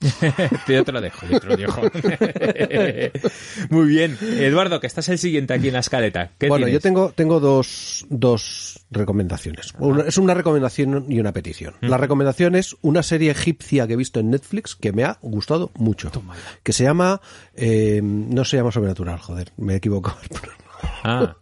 [0.68, 1.82] yo te lo dejo, yo te lo dejo.
[3.70, 4.16] Muy bien.
[4.20, 6.30] Eduardo, que estás el siguiente aquí en la escaleta.
[6.38, 6.82] ¿Qué Bueno, tienes?
[6.82, 9.74] yo tengo, tengo dos, dos recomendaciones.
[9.78, 11.74] Una- es una recomendación y una petición.
[11.80, 15.70] La recomendación es una serie egipcia que he visto en Netflix que me ha gustado
[15.74, 16.10] mucho.
[16.62, 17.20] Que se llama...
[17.54, 20.16] eh, no se llama Sobrenatural, joder, me he equivocado.
[21.02, 21.36] Ah,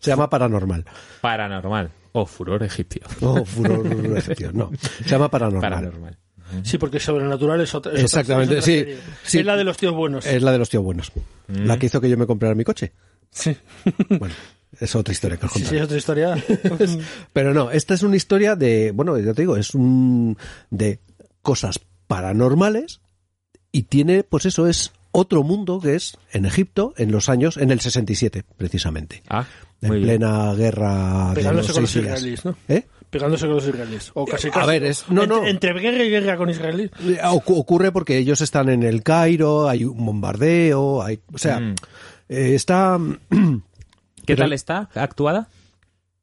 [0.00, 0.84] se llama Paranormal.
[1.22, 1.90] paranormal.
[2.12, 3.00] O furor egipcio.
[3.22, 3.86] Oh, furor
[4.18, 4.52] egipcio.
[4.52, 5.70] No, se llama Paranormal.
[5.70, 6.18] Paranormal.
[6.62, 7.92] Sí, porque Sobrenatural es otra.
[7.92, 9.38] es otra- Exactamente, es otra sí.
[9.38, 10.26] Es la de los tíos buenos.
[10.26, 11.12] Es la de los tíos buenos.
[11.48, 12.92] La que hizo que yo me comprara mi coche.
[13.30, 13.56] Sí.
[14.08, 14.34] Bueno,
[14.80, 15.70] es otra historia que os contaré.
[15.70, 16.44] sí, es otra historia.
[17.32, 20.36] Pero no, esta es una historia de, bueno, ya te digo, es un
[20.70, 21.00] de
[21.42, 23.00] cosas paranormales
[23.70, 27.70] y tiene, pues eso es otro mundo que es en Egipto en los años, en
[27.70, 29.22] el 67, precisamente.
[29.28, 29.44] Ah,
[29.80, 30.02] En bien.
[30.02, 32.06] plena guerra de los los seis días.
[32.06, 32.56] israelíes, ¿no?
[32.68, 32.84] ¿Eh?
[33.12, 34.10] Pegándose con los israelíes.
[34.14, 34.66] O casi A casi.
[34.68, 35.46] ver, es- no, entre, no.
[35.46, 36.90] entre guerra y guerra con israelíes.
[36.92, 41.74] Ocu- Ocurre porque ellos están en el Cairo, hay un bombardeo, hay, o sea, Mm.
[42.30, 42.98] eh, está
[43.30, 43.60] ¿Qué
[44.24, 45.48] pero- tal está actuada?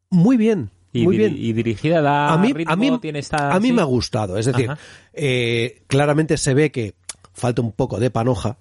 [0.10, 1.36] muy bien, Y, muy bien.
[1.38, 3.52] y dirigida da a mí, ritmo, a mí, tiene esta...
[3.54, 3.74] a mí sí?
[3.74, 4.40] me ha gustado.
[4.40, 4.72] Es decir,
[5.14, 6.96] eh, claramente se ve que
[7.34, 8.58] falta un poco de panoja.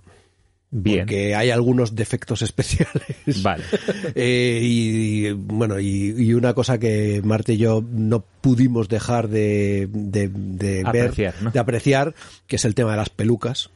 [0.71, 1.01] Bien.
[1.01, 3.43] Porque hay algunos defectos especiales.
[3.43, 3.65] Vale.
[4.15, 9.29] Eh, y, y, bueno, y, y una cosa que Marte y yo no pudimos dejar
[9.29, 11.51] de, de, de Apreciar, ver, ¿no?
[11.51, 12.15] de apreciar,
[12.47, 13.71] que es el tema de las pelucas.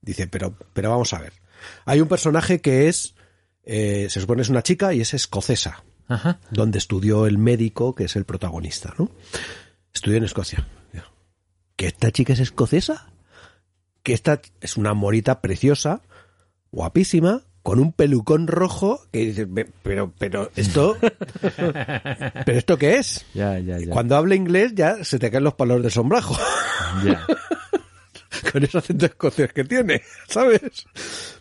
[0.00, 1.32] Dice, pero, pero vamos a ver.
[1.84, 3.14] Hay un personaje que es,
[3.64, 6.40] eh, se supone es una chica y es escocesa Ajá.
[6.50, 9.10] donde estudió el médico, que es el protagonista, ¿no?
[9.92, 10.66] Estudió en Escocia.
[11.76, 13.06] ¿Que esta chica es escocesa?
[14.02, 16.00] Que esta es una morita preciosa,
[16.72, 20.96] guapísima, con un pelucón rojo, que dices, "Pe- pero, pero, esto,
[22.46, 23.26] ¿pero esto qué es?
[23.34, 23.90] Ya, ya, ya.
[23.90, 26.36] Cuando habla inglés ya se te caen los palos de sombrajo.
[27.04, 27.26] Ya.
[28.52, 30.60] con ese acento escocés que tiene, ¿sabes?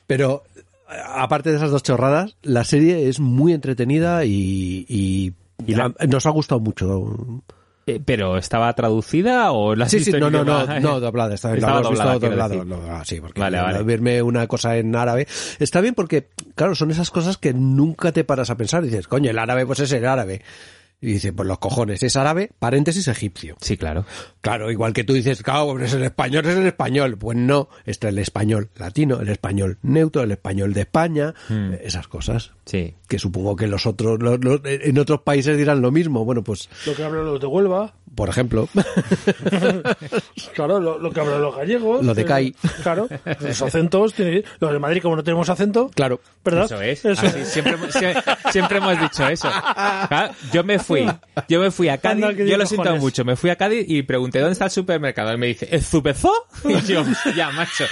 [0.08, 0.44] Pero
[0.88, 5.34] aparte de esas dos chorradas, la serie es muy entretenida y, y,
[5.66, 7.44] Y la- a- nos ha gustado mucho.
[7.90, 11.00] Eh, ¿Pero estaba traducida o la has Sí, visto sí, en no, no, no, no,
[11.00, 13.84] doblada, está bien, Estaba doblada, doblado, no, ah, sí, porque Vale, al vale.
[13.84, 15.26] verme una cosa en árabe,
[15.60, 19.32] está bien porque, claro, son esas cosas que nunca te paras a pensar, dices, coño,
[19.32, 20.42] el árabe pues es el árabe.
[21.00, 23.56] Y dice, pues los cojones, es árabe, paréntesis egipcio.
[23.62, 24.04] Sí, claro.
[24.42, 27.18] Claro, igual que tú dices, claro, es el español, es el español.
[27.20, 31.74] Pues no, está el español latino, el español neutro, el español de España, Hmm.
[31.74, 32.54] eh, esas cosas.
[32.66, 32.96] Sí.
[33.08, 36.26] Que supongo que los otros, los- los- en otros países dirán lo mismo.
[36.26, 37.94] Bueno, pues, Lo que hablan los de Huelva.
[38.18, 38.68] Por ejemplo,
[40.56, 42.04] Claro, lo, lo que hablan los gallegos.
[42.04, 42.56] Lo de eh, CAI.
[42.82, 43.08] Claro,
[43.42, 44.14] los acentos.
[44.60, 46.20] Los de Madrid, como no tenemos acento, claro.
[46.44, 46.66] ¿verdad?
[46.66, 47.06] Eso es.
[47.06, 49.50] Eso Así, siempre, sie- siempre hemos dicho eso.
[49.52, 51.06] Claro, yo me fui,
[51.48, 53.02] yo me fui a Cádiz, Anda, yo lo siento cojones.
[53.02, 55.30] mucho, me fui a Cádiz y pregunté dónde está el supermercado.
[55.32, 56.34] Él me dice, ¿el Zupezó?
[56.66, 57.04] Y yo,
[57.36, 57.86] ya, macho.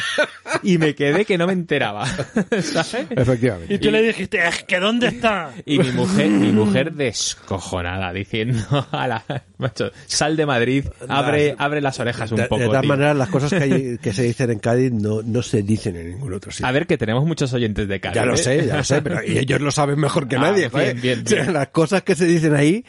[0.64, 2.08] Y me quedé que no me enteraba.
[2.08, 2.96] ¿Sabes?
[3.12, 3.74] Efectivamente.
[3.74, 5.52] Y tú le dijiste, "Eh, ¿que dónde está?
[5.66, 9.24] Y mi mujer, mi mujer descojonada, diciendo, a la,
[9.58, 12.60] macho, sal de Madrid, abre, abre las orejas un De, poco.
[12.62, 12.90] de todas tío".
[12.90, 16.12] maneras, las cosas que, hay- que se dicen en Cádiz no, no se dicen en
[16.12, 16.68] ningún otro sitio.
[16.68, 18.16] A ver, que tenemos muchos oyentes de Cádiz.
[18.16, 18.38] Ya lo ¿eh?
[18.38, 20.70] sé, ya lo sé, pero y ellos lo saben mejor que Ah, nadie.
[20.70, 20.96] bien, joder.
[21.02, 21.54] bien, O sea, bien.
[21.54, 22.84] Las cosas que se dicen ahí,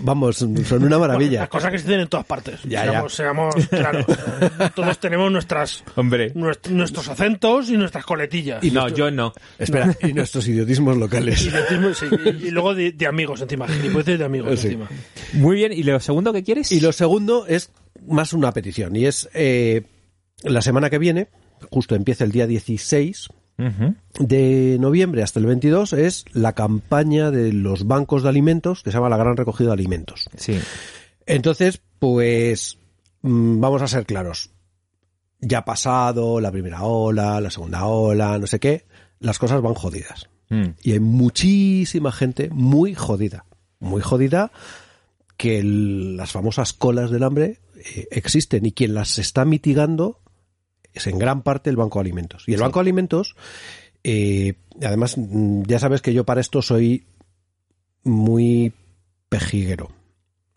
[0.00, 1.40] vamos, son una maravilla.
[1.40, 2.60] Las cosas que se dicen en todas partes.
[2.64, 4.04] Ya, seamos, seamos claros.
[4.74, 6.32] Todos tenemos nuestras, Hombre.
[6.34, 8.62] nuest- nuestros acentos y nuestras coletillas.
[8.64, 9.32] Y No, nuestro- yo no.
[9.58, 11.40] Espera, y nuestros idiotismos Y, locales.
[11.40, 13.66] sí, y- y luego de, de amigos encima.
[13.68, 14.66] Gilipolleces de amigos Sí.
[14.68, 14.88] encima.
[15.34, 16.72] Muy bien, ¿y lo segundo que quieres?
[16.72, 17.70] Y lo segundo es
[18.06, 19.82] más una petición, y es eh,
[20.42, 21.28] la semana que viene,
[21.70, 23.28] justo empieza el día 16
[23.58, 23.94] Ujú.
[24.20, 28.96] de noviembre hasta el 22, es la campaña de los bancos de alimentos, que se
[28.96, 30.28] llama la Gran Recogida de Alimentos.
[30.36, 30.58] Sí.
[31.24, 32.78] Entonces, pues
[33.22, 34.50] mm, vamos a ser claros.
[35.40, 38.86] Ya ha pasado la primera ola, la segunda ola, no sé qué,
[39.20, 40.28] las cosas van jodidas.
[40.50, 40.68] Mm.
[40.82, 43.46] Y hay muchísima gente muy jodida,
[43.80, 44.52] muy jodida,
[45.36, 47.60] que el- las famosas colas del hambre
[47.94, 50.20] eh, existen y quien las está mitigando
[50.94, 52.44] es en gran parte el Banco de Alimentos.
[52.46, 53.36] Y el Banco de Alimentos,
[54.02, 57.06] eh, además, mm, ya sabes que yo para esto soy
[58.02, 58.72] muy
[59.28, 59.90] pejiguero.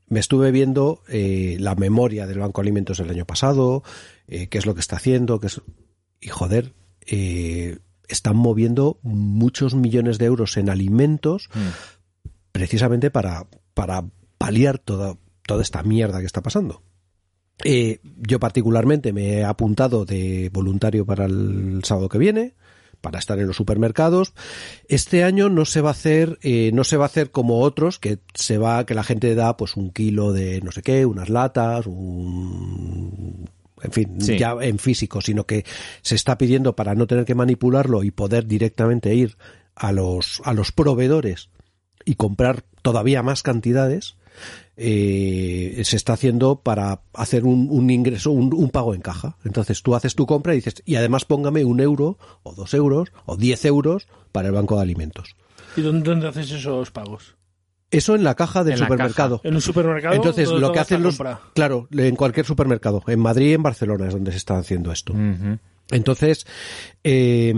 [0.07, 3.83] Me estuve viendo eh, la memoria del Banco de Alimentos del año pasado,
[4.27, 5.61] eh, qué es lo que está haciendo, qué es...
[6.21, 6.73] y joder,
[8.07, 11.49] están moviendo muchos millones de euros en alimentos
[12.51, 14.05] precisamente para, para
[14.39, 16.81] paliar toda, toda esta mierda que está pasando.
[17.63, 22.55] Eh, yo particularmente me he apuntado de voluntario para el sábado que viene
[23.01, 24.33] para estar en los supermercados.
[24.87, 27.99] Este año no se va a hacer, eh, no se va a hacer como otros,
[27.99, 31.29] que se va, que la gente da pues un kilo de no sé qué, unas
[31.29, 33.49] latas, un
[33.81, 34.37] en fin, Sí.
[34.37, 35.63] ya en físico, sino que
[36.01, 39.37] se está pidiendo para no tener que manipularlo y poder directamente ir
[39.75, 41.49] a los, a los proveedores
[42.03, 44.17] y comprar todavía más cantidades,
[44.81, 49.37] eh, se está haciendo para hacer un, un ingreso, un, un pago en caja.
[49.43, 53.11] Entonces tú haces tu compra y dices, y además póngame un euro, o dos euros,
[53.25, 55.35] o diez euros para el banco de alimentos.
[55.75, 57.35] ¿Y dónde, dónde haces esos pagos?
[57.91, 59.41] Eso en la caja del En supermercado.
[59.43, 60.15] ¿En un supermercado?
[60.15, 61.17] Entonces, ¿Dónde lo que hacen los...
[61.17, 61.41] compra?
[61.55, 63.03] Claro, en cualquier supermercado.
[63.07, 65.13] En Madrid y en Barcelona es donde se está haciendo esto.
[65.89, 66.45] Entonces,
[67.03, 67.53] eh,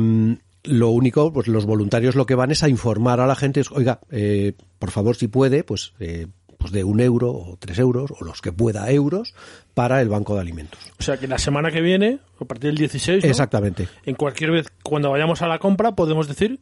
[0.64, 3.72] lo único, pues los voluntarios lo que van es a informar a la gente, es,
[3.72, 6.28] oiga, eh, por favor, si puede, pues, eh,
[6.62, 9.34] pues de un euro o tres euros, o los que pueda euros,
[9.74, 10.80] para el banco de alimentos.
[11.00, 13.30] O sea, que la semana que viene, a partir del 16, ¿no?
[13.30, 13.88] Exactamente.
[14.06, 16.60] en cualquier vez, cuando vayamos a la compra, podemos decir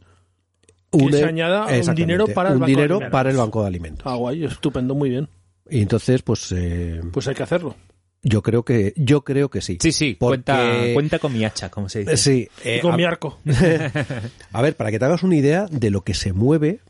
[0.92, 3.12] Un se e- añada un dinero para el un banco de dinero alimentos.
[3.12, 4.06] para el banco de alimentos.
[4.06, 5.28] Ah, guay, estupendo, muy bien.
[5.68, 7.76] Y entonces, pues, eh, Pues hay que hacerlo.
[8.22, 9.78] yo creo que, yo creo que sí.
[9.80, 12.12] Sí, sí, Porque- cuenta, cuenta con mi hacha, como se dice.
[12.12, 12.48] Eh, Sí.
[12.64, 13.38] Y eh, con a- mi arco.
[14.52, 16.80] A ver, para que te hagas una idea de lo que se mueve,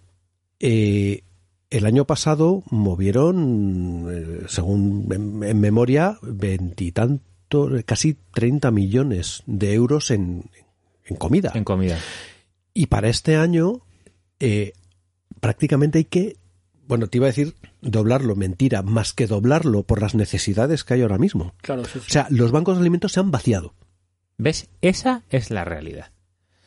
[0.60, 1.22] eh,
[1.70, 7.20] el año pasado movieron, eh, según en, en memoria, veintitantos,
[7.84, 10.50] casi 30 millones de euros en,
[11.04, 11.52] en comida.
[11.54, 11.98] En comida.
[12.74, 13.82] Y para este año,
[14.38, 14.72] eh,
[15.40, 16.36] prácticamente hay que,
[16.86, 21.02] bueno, te iba a decir doblarlo, mentira, más que doblarlo por las necesidades que hay
[21.02, 21.54] ahora mismo.
[21.62, 22.06] Claro, sí, sí.
[22.08, 23.74] O sea, los bancos de alimentos se han vaciado.
[24.38, 24.68] ¿Ves?
[24.80, 26.12] Esa es la realidad.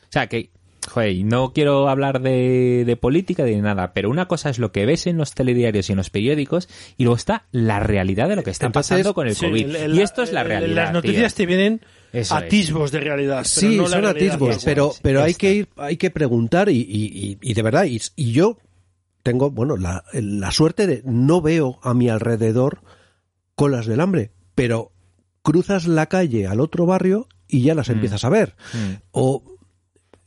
[0.02, 0.50] O sea que,
[0.88, 4.72] joder, no quiero hablar de, de política ni de nada, pero una cosa es lo
[4.72, 8.36] que ves en los telediarios y en los periódicos y luego está la realidad de
[8.36, 9.64] lo que está Entonces, pasando con el Sí, COVID.
[9.66, 10.74] el- el- y esto es la el- realidad.
[10.84, 11.42] Las noticias tío.
[11.42, 11.80] te vienen
[12.12, 12.42] Eso es.
[12.44, 13.36] atisbos de realidad.
[13.38, 16.78] pero Sí, no son realidad atisbos, pero, pero hay que ir, hay que preguntar y,
[16.78, 18.58] y- y- y de verdad, y, y yo
[19.22, 22.80] tengo, bueno, la, la suerte de no veo a mi alrededor
[23.54, 24.92] colas del hambre, pero
[25.42, 28.54] cruzas la calle al otro barrio y ya las empiezas a ver.
[28.72, 28.92] Mm.
[29.12, 29.42] O,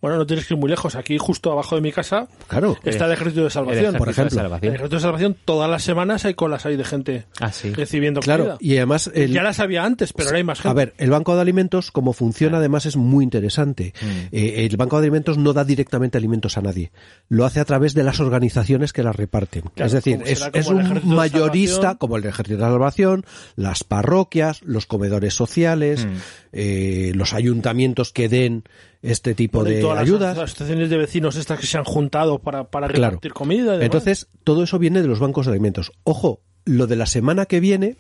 [0.08, 0.96] Bueno, no tienes que ir muy lejos.
[0.96, 3.78] Aquí, justo abajo de mi casa, claro, está el Ejército de El Salvación.
[3.96, 4.36] ejército por ejemplo.
[4.36, 4.74] de El salvación.
[4.76, 7.74] Ejército de Salvación, todas las semanas hay colas ahí de gente Ah, sí.
[7.74, 8.58] recibiendo claro, comida.
[8.62, 10.70] y además el, Ya las había antes, pero ahora hay más gente.
[10.70, 13.94] A ver, el Banco de Alimentos, como funciona, además es muy interesante.
[14.02, 14.06] Mm.
[14.32, 16.92] Eh, el Banco de Alimentos no da directamente alimentos a nadie.
[17.30, 19.64] Lo hace a través de las organizaciones que las reparten.
[19.76, 21.98] Claro, es decir, es, un mayorista, Salvación.
[21.98, 23.26] como el Ejército de Salvación,
[23.56, 26.10] las parroquias, los comedores sociales, Mm.
[26.54, 28.64] eh, los ayuntamientos que den
[29.02, 30.38] este tipo Bueno, de todas las ayudas.
[30.38, 33.12] asociaciones de vecinos estas que se han juntado para, para Claro.
[33.12, 33.78] repartir comida.
[33.80, 33.84] y.
[33.86, 35.92] Entonces, todo eso viene de los bancos de alimentos.
[36.04, 37.96] Ojo, lo de la semana que viene,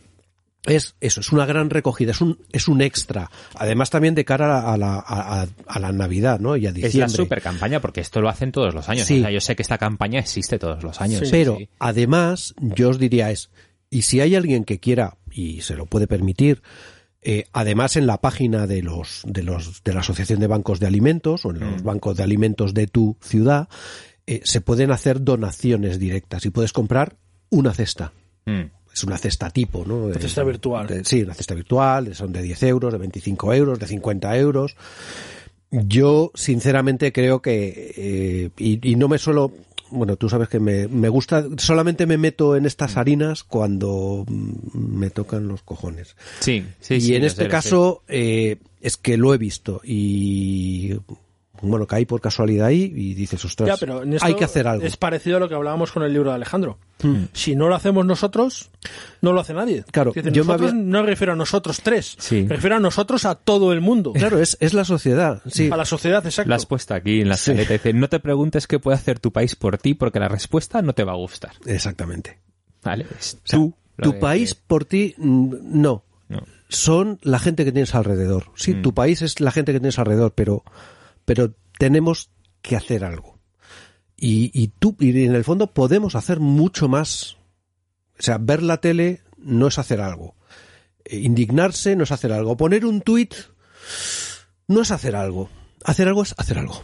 [0.65, 3.31] es eso, es una gran recogida, es un, es un extra.
[3.55, 6.57] Además también de cara a la, a, a- a la Navidad, ¿no?
[6.57, 6.99] Y a Es diciembre.
[6.99, 9.05] la super campaña porque esto lo hacen todos los años.
[9.07, 9.19] Sí.
[9.19, 11.21] O sea, yo sé que esta campaña existe todos los años.
[11.23, 11.69] sí, Pero sí.
[11.79, 13.49] además, yo os diría es,
[13.89, 16.61] y si hay alguien que quiera y se lo puede permitir,
[17.29, 20.87] eh, además en la página de los, de los, de la Asociación de Bancos de
[20.87, 23.67] Alimentos o en los bancos de alimentos de tu ciudad,
[24.25, 27.17] eh, se pueden hacer donaciones directas y puedes comprar
[27.49, 28.13] una cesta.
[28.45, 28.61] Mm.
[28.93, 30.05] Es una cesta tipo, ¿no?
[30.05, 30.87] Una cesta virtual.
[30.87, 34.77] De- sí, una cesta virtual, son de 10 euros, de 25 euros, de 50 euros.
[35.69, 39.51] Yo, sinceramente, creo que, eh, y, y no me suelo,
[39.89, 44.77] bueno, tú sabes que me, me gusta, solamente me meto en estas harinas cuando mm,
[44.77, 46.15] me tocan los cojones.
[46.39, 50.93] Sí, sí, y sí, en este sé, caso, eh, es que lo he visto y,
[51.61, 54.67] bueno, caí por casualidad ahí y dices, ostras, Ya, pero en esto hay que hacer
[54.67, 54.85] algo.
[54.85, 56.77] Es parecido a lo que hablábamos con el libro de Alejandro.
[57.03, 57.25] Mm.
[57.33, 58.69] Si no lo hacemos nosotros,
[59.21, 59.83] no lo hace nadie.
[59.91, 62.43] Claro, decir, yo me había- no me refiero a nosotros tres, Sí.
[62.43, 64.13] me refiero a nosotros a todo el mundo.
[64.13, 65.69] Claro, es, es la sociedad, sí.
[65.71, 66.49] A la sociedad, exacto.
[66.49, 67.51] Lo has puesto aquí en la Sí.
[67.51, 67.73] escaleta.
[67.73, 70.93] Dice, no te preguntes qué puede hacer tu país por ti porque la respuesta no
[70.93, 71.51] te va a gustar.
[71.65, 72.39] Exactamente.
[72.83, 73.05] ¿Vale?
[73.19, 73.73] Es O sea, tú.
[74.01, 76.03] tu que- país por ti, no.
[76.29, 76.43] No.
[76.69, 78.45] Son la gente que tienes alrededor.
[78.55, 78.81] Sí, Mm.
[78.81, 80.63] tu país es la gente que tienes alrededor, pero,
[81.27, 82.31] pero tenemos
[82.61, 83.37] que hacer algo.
[84.15, 87.35] Y, y tú, y en el fondo podemos hacer mucho más.
[88.17, 90.35] O sea, ver la tele no es hacer algo.
[91.03, 92.55] Eh, Indignarse no es hacer algo.
[92.55, 93.35] Poner un tuit
[94.69, 95.49] no es hacer algo.
[95.83, 96.81] Hacer algo es hacer algo.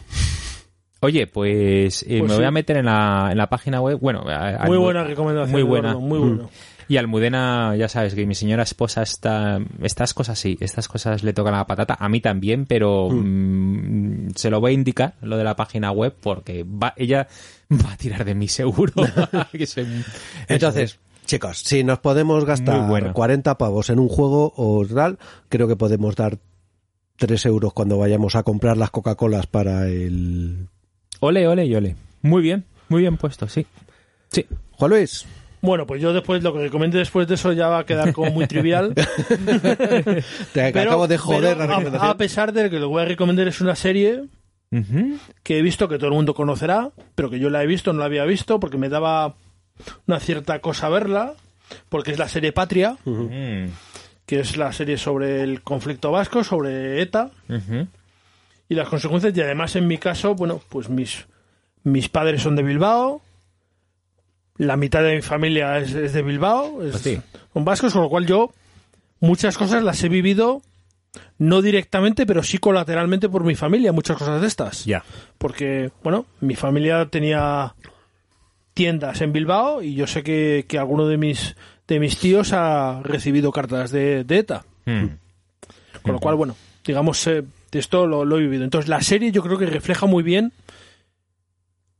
[1.00, 2.36] Oye, pues, eh, Pues me sí.
[2.36, 3.98] voy a meter en la, en la página web.
[3.98, 5.52] Bueno, a- Muy buena recomendación.
[5.52, 5.90] Muy buena.
[5.90, 6.50] Eduardo, muy bueno.
[6.88, 9.58] Y Almudena, ya sabes que mi señora esposa está.
[9.82, 11.96] Estas cosas sí, estas cosas le tocan la patata.
[11.98, 16.14] A mí también, pero mm, se lo voy a indicar, lo de la página web,
[16.20, 17.26] porque va, ella
[17.70, 18.92] va a tirar de mí seguro.
[19.52, 20.04] Que soy un-
[20.48, 23.12] Entonces, chicos, si nos podemos gastar Muy buena.
[23.12, 26.38] 40 pavos en un juego o tal, creo que podemos dar
[27.16, 30.68] 3 euros cuando vayamos a comprar las Coca-Colas para el...
[31.20, 31.96] Ole, ole y ole.
[32.22, 33.64] Muy bien, muy bien puesto, sí.
[34.30, 34.44] Sí.
[34.72, 35.24] Juan Luis,
[35.64, 38.30] Bueno, pues yo después, lo que comente después de eso ya va a quedar como
[38.30, 38.94] muy trivial.
[38.94, 40.22] te
[40.52, 42.10] Pero- acabo de joder la a- recomendación.
[42.10, 44.24] a, pesar de que lo que voy a recomendar es una serie
[44.70, 45.18] Ujú.
[45.42, 48.00] que he visto que todo el mundo conocerá, pero que yo la he visto, no
[48.00, 49.34] la había visto, porque me daba
[50.06, 51.34] una cierta cosa verla,
[51.88, 53.66] porque es la serie Patria, Mm.
[54.26, 57.86] que es la serie sobre el conflicto vasco, sobre ETA Ujú.
[58.68, 59.36] y las consecuencias.
[59.36, 61.26] Y además, en mi caso, bueno, pues mis,
[61.84, 63.22] mis padres son de Bilbao,
[64.56, 67.20] la mitad de mi familia es, es de Bilbao, es- Pues sí.
[67.52, 68.52] son vascos, con lo cual yo
[69.20, 70.62] muchas cosas las he vivido
[71.38, 74.84] no directamente, pero sí colateralmente por mi familia, muchas cosas de estas.
[74.84, 75.04] Ya.
[75.38, 77.74] Porque, bueno, mi familia tenía
[78.74, 81.54] tiendas en Bilbao y yo sé que, que alguno de mis,
[81.86, 84.64] de mis tíos ha recibido cartas de, de ETA.
[84.86, 85.06] Mm.
[86.02, 88.64] Con lo cual, bueno, digamos, eh, esto lo, lo he vivido.
[88.64, 90.52] Entonces, la serie yo creo que refleja muy bien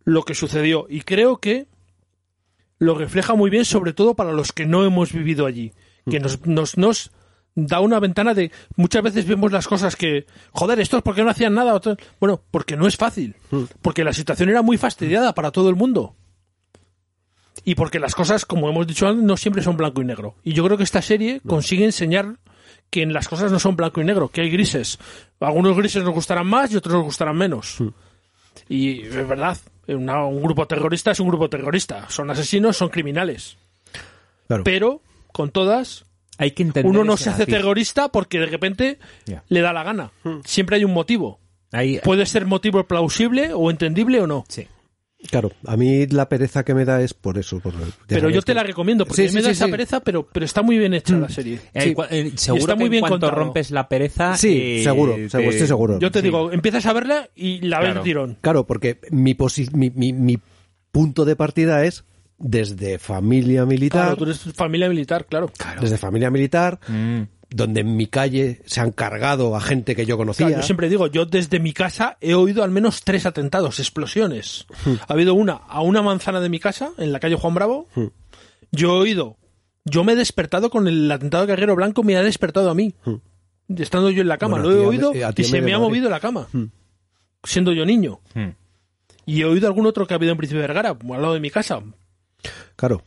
[0.04, 0.86] lo que sucedió.
[0.88, 1.66] Y creo que
[2.84, 5.72] lo refleja muy bien, sobre todo para los que no hemos vivido allí.
[6.10, 7.10] Que nos, nos, nos
[7.54, 8.50] da una ventana de.
[8.76, 10.26] Muchas veces vemos las cosas que.
[10.52, 11.74] Joder, estos, ¿por qué no hacían nada?
[11.74, 13.36] Otros- Bueno, porque no es fácil.
[13.82, 16.14] Porque la situación era muy fastidiada para todo el mundo.
[17.64, 20.34] Y porque las cosas, como hemos dicho antes, no siempre son blanco y negro.
[20.42, 22.38] Y yo creo que esta serie consigue enseñar
[22.90, 24.98] que en las cosas no son blanco y negro, que hay grises.
[25.40, 27.78] Algunos grises nos gustarán más y otros nos gustarán menos.
[28.68, 29.56] Y es verdad,
[29.88, 32.08] una- un grupo terrorista es un grupo terrorista.
[32.08, 33.56] Son asesinos, son criminales.
[34.46, 34.64] Claro.
[34.64, 35.00] Pero,
[35.32, 36.04] con todas,
[36.38, 38.98] Hay que entender uno no se hace terrorista porque de repente
[39.48, 40.10] le da la gana.
[40.44, 41.38] Siempre hay un motivo.
[41.72, 44.44] Hay- Puede ser motivo plausible o entendible o no.
[44.48, 44.66] Sí.
[45.30, 47.58] Claro, a mí la pereza que me da es por eso.
[47.60, 47.72] por-
[48.06, 49.70] Pero yo te que- la recomiendo porque Sí, me da sí, esa sí.
[49.70, 51.58] pereza, pero, pero está muy bien hecha la serie.
[51.72, 53.34] Eh, eh, seguro está que muy en bien cuanto contado.
[53.42, 54.36] rompes la pereza...
[54.36, 55.98] Sí, eh, seguro, te- seguro, estoy seguro.
[55.98, 56.24] Yo te Sí.
[56.24, 58.00] digo, empiezas a verla y la ves Claro.
[58.00, 58.36] de tirón.
[58.40, 60.38] Claro, porque mi, posi- mi, mi, mi
[60.92, 62.04] punto de partida es
[62.36, 65.50] desde familia militar, Claro, tú eres familia militar, claro.
[65.80, 67.22] desde familia militar, Mm.
[67.56, 70.46] Donde en mi calle se han cargado a gente que yo conocía.
[70.48, 74.66] Claro, yo siempre digo, yo desde mi casa he oído al menos tres atentados, explosiones.
[74.84, 74.94] Hmm.
[75.06, 77.86] Ha habido una a una manzana de mi casa, en la calle Juan Bravo.
[77.94, 78.06] Hmm.
[78.72, 79.36] Yo he oído,
[79.84, 82.92] yo me he despertado con el atentado de Guerrero Blanco, me ha despertado a mí.
[83.68, 84.62] Estando yo en la cama, Hmm.
[84.62, 86.10] Bueno, lo he a ti ya oído me- a ti y se me ha movido
[86.10, 86.48] la cama.
[86.52, 86.64] Hmm.
[87.44, 88.20] Siendo yo niño.
[89.26, 91.50] Y he oído algún otro que ha habido en Príncipe Vergara, al lado de mi
[91.50, 91.80] casa.
[92.76, 93.02] Claro.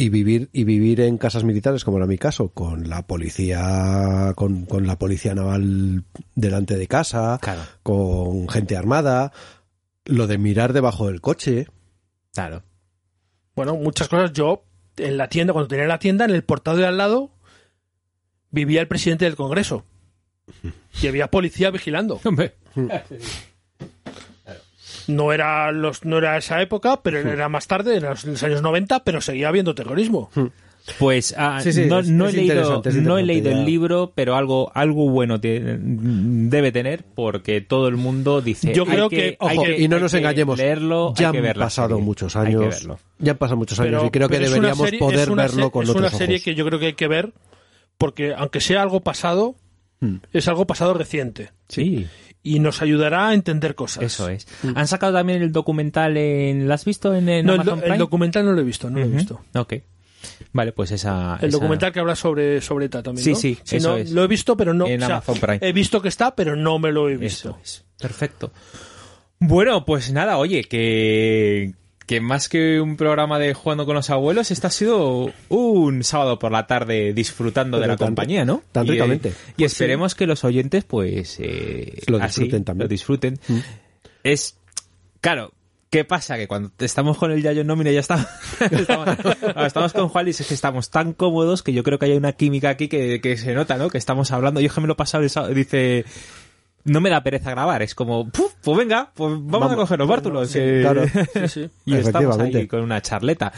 [0.00, 4.64] Y vivir, y vivir en casas militares, como era mi caso, con la policía, con,
[4.64, 6.04] con la policía naval
[6.34, 7.60] delante de casa, Claro.
[7.82, 9.32] con gente armada,
[10.06, 11.66] lo de mirar debajo del coche.
[12.32, 12.62] Claro.
[13.54, 14.32] Bueno, muchas cosas.
[14.32, 14.64] Yo,
[14.96, 17.32] en la tienda, cuando tenía la tienda, en el portado de al lado,
[18.50, 19.84] vivía el presidente del Congreso.
[21.02, 22.20] Y había policía vigilando.
[22.24, 22.54] Hombre,
[25.14, 28.62] No era, los, no era esa época, pero era más tarde, en los, los años
[28.62, 30.30] 90, pero seguía habiendo terrorismo.
[30.98, 33.58] Pues ah, Sí, sí, no, es- no es he leído, es no he leído ya.
[33.58, 38.72] el libro, pero algo, algo bueno te- debe tener porque todo el mundo dice.
[38.74, 40.58] Yo hay creo que- hay Ojo, y no hay nos que engañemos.
[40.58, 42.04] Leerlo, ya hay que han ver la pasado serie.
[42.04, 42.60] muchos que años.
[42.62, 42.98] verlo.
[43.18, 45.28] Ya han pasado muchos años y creo que pero es una deberíamos serie- poder es
[45.28, 46.44] una verlo con Es otros una serie ojos.
[46.44, 47.32] que yo creo que hay que ver,
[47.98, 49.56] porque aunque sea algo pasado,
[50.00, 50.16] Hmm.
[50.32, 51.50] es algo pasado reciente.
[51.68, 52.06] Sí,
[52.42, 54.02] Y nos ayudará a entender cosas.
[54.04, 54.46] eso es.
[54.74, 56.66] Han sacado también el documental en.
[56.66, 57.98] ¿Lo has visto en, en No, el, Amazon el Prime?
[57.98, 59.40] documental no lo he visto, no lo he visto.
[59.54, 59.74] Ok.
[60.52, 61.38] Vale, pues esa.
[61.40, 63.36] El esa- documental que habla sobre, sobre ETA también, Sí, ¿no?
[63.36, 64.10] sí, eso no, es.
[64.10, 64.86] Lo he visto, pero no...
[64.86, 65.58] En o sea, Amazon Prime.
[65.60, 67.50] He visto que está, pero no me lo he visto.
[67.50, 67.84] Eso es.
[68.00, 68.52] Perfecto.
[69.38, 71.72] Bueno, pues nada, oye, que,
[72.10, 76.40] que más que un programa de jugando con los abuelos, este ha sido un sábado
[76.40, 78.64] por la tarde disfrutando de la tan- compañía, ¿no?
[78.72, 79.32] tan Y, eh.
[79.56, 82.86] Y, esperemos que los oyentes, pues, eh, Lo así, disfruten también.
[82.86, 83.38] Lo disfruten.
[83.46, 83.58] Mm.
[84.24, 84.56] Es,
[85.20, 85.52] claro,
[85.88, 86.36] ¿Qué pasa?
[86.36, 88.26] Que cuando estamos con el Yayo Nómina ya estamos,
[88.70, 89.08] estamos,
[89.66, 92.32] estamos con Juan y es que estamos tan cómodos que yo creo que hay una
[92.32, 93.88] química aquí que, que se nota, ¿no?
[93.88, 94.60] Que estamos hablando.
[94.60, 96.04] Yo es que me lo he pasado el sábado, dice,
[96.84, 97.82] no me da pereza grabar.
[97.82, 99.76] Es como, "Puf, pues venga, pues vamos, a Vamos.
[99.76, 100.56] coger los bártulos.
[100.56, 100.78] eh".
[100.82, 101.02] claro.
[101.34, 101.70] Sí, sí.
[101.84, 103.52] y estamos ahí con una charleta.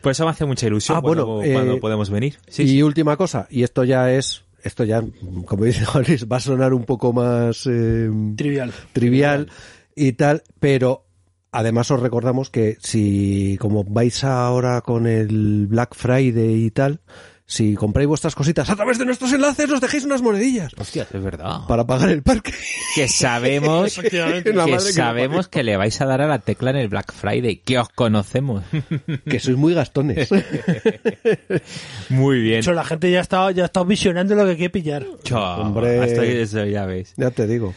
[0.00, 2.36] Por eso me hace mucha ilusión Ah, bueno, cuando, eh, cuando podemos venir.
[2.48, 2.82] Sí, y sí.
[2.82, 5.02] última cosa, y esto ya es, esto ya,
[5.46, 8.72] como dice Luis, va a sonar un poco más eh, Trivial.
[8.92, 9.50] trivial
[9.96, 11.06] y tal, pero
[11.52, 17.00] además os recordamos que si, como vais ahora con el Black Friday y tal,
[17.46, 21.22] si compráis vuestras cositas a través de nuestros enlaces, nos dejéis unas monedillas Hostia, es
[21.22, 21.60] verdad.
[21.68, 22.52] para pagar el parque.
[22.94, 27.12] Que sabemos, que sabemos que le vais a dar a la tecla en el Black
[27.12, 27.56] Friday.
[27.56, 28.62] Que os conocemos.
[29.28, 30.30] que sois muy gastones.
[32.08, 32.58] Muy De bien.
[32.60, 35.04] hecho, la gente ya está, ya está visionando lo que quiere pillar.
[35.22, 36.00] Cho, Hombre.
[36.02, 37.14] hasta eso ya ves.
[37.16, 37.74] ya te digo.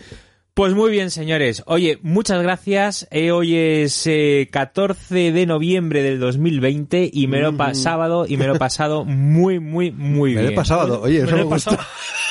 [0.58, 1.62] Pues muy bien, señores.
[1.68, 3.08] Oye, muchas gracias.
[3.12, 8.26] Eh, hoy es eh, 14 de noviembre del 2020 y me lo he pa- sábado
[8.28, 10.54] y me lo he pasado muy, muy, muy Me bien.
[10.54, 11.72] he pasado, oye, Me eso lo me he gusta.
[11.78, 11.88] pasado.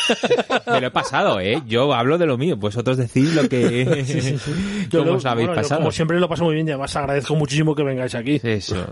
[0.73, 1.63] Me lo he pasado, ¿eh?
[1.69, 2.57] Yo hablo de lo mío.
[2.57, 4.37] Vosotros decís lo que...
[4.91, 5.81] Yo ¿Cómo lo- os lo habéis bueno, yo pasado?
[5.81, 8.41] como siempre lo paso muy bien y además agradezco muchísimo que vengáis aquí.
[8.43, 8.87] Eso,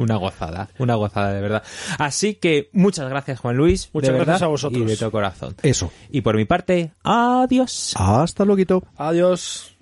[0.00, 1.62] una gozada, una gozada de verdad.
[1.98, 3.90] Así que muchas gracias, Juan Luis.
[3.92, 4.82] Muchas de gracias verdad, a vosotros.
[4.82, 5.54] Y de todo corazón.
[5.62, 5.92] Eso.
[6.10, 7.94] Y por mi parte, adiós.
[7.96, 8.82] Hasta luego.
[8.96, 9.76] Adiós.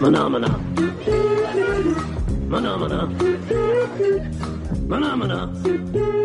[0.00, 0.48] Maná, maná.
[2.48, 3.08] Maná, maná.
[4.88, 6.17] Maná, maná.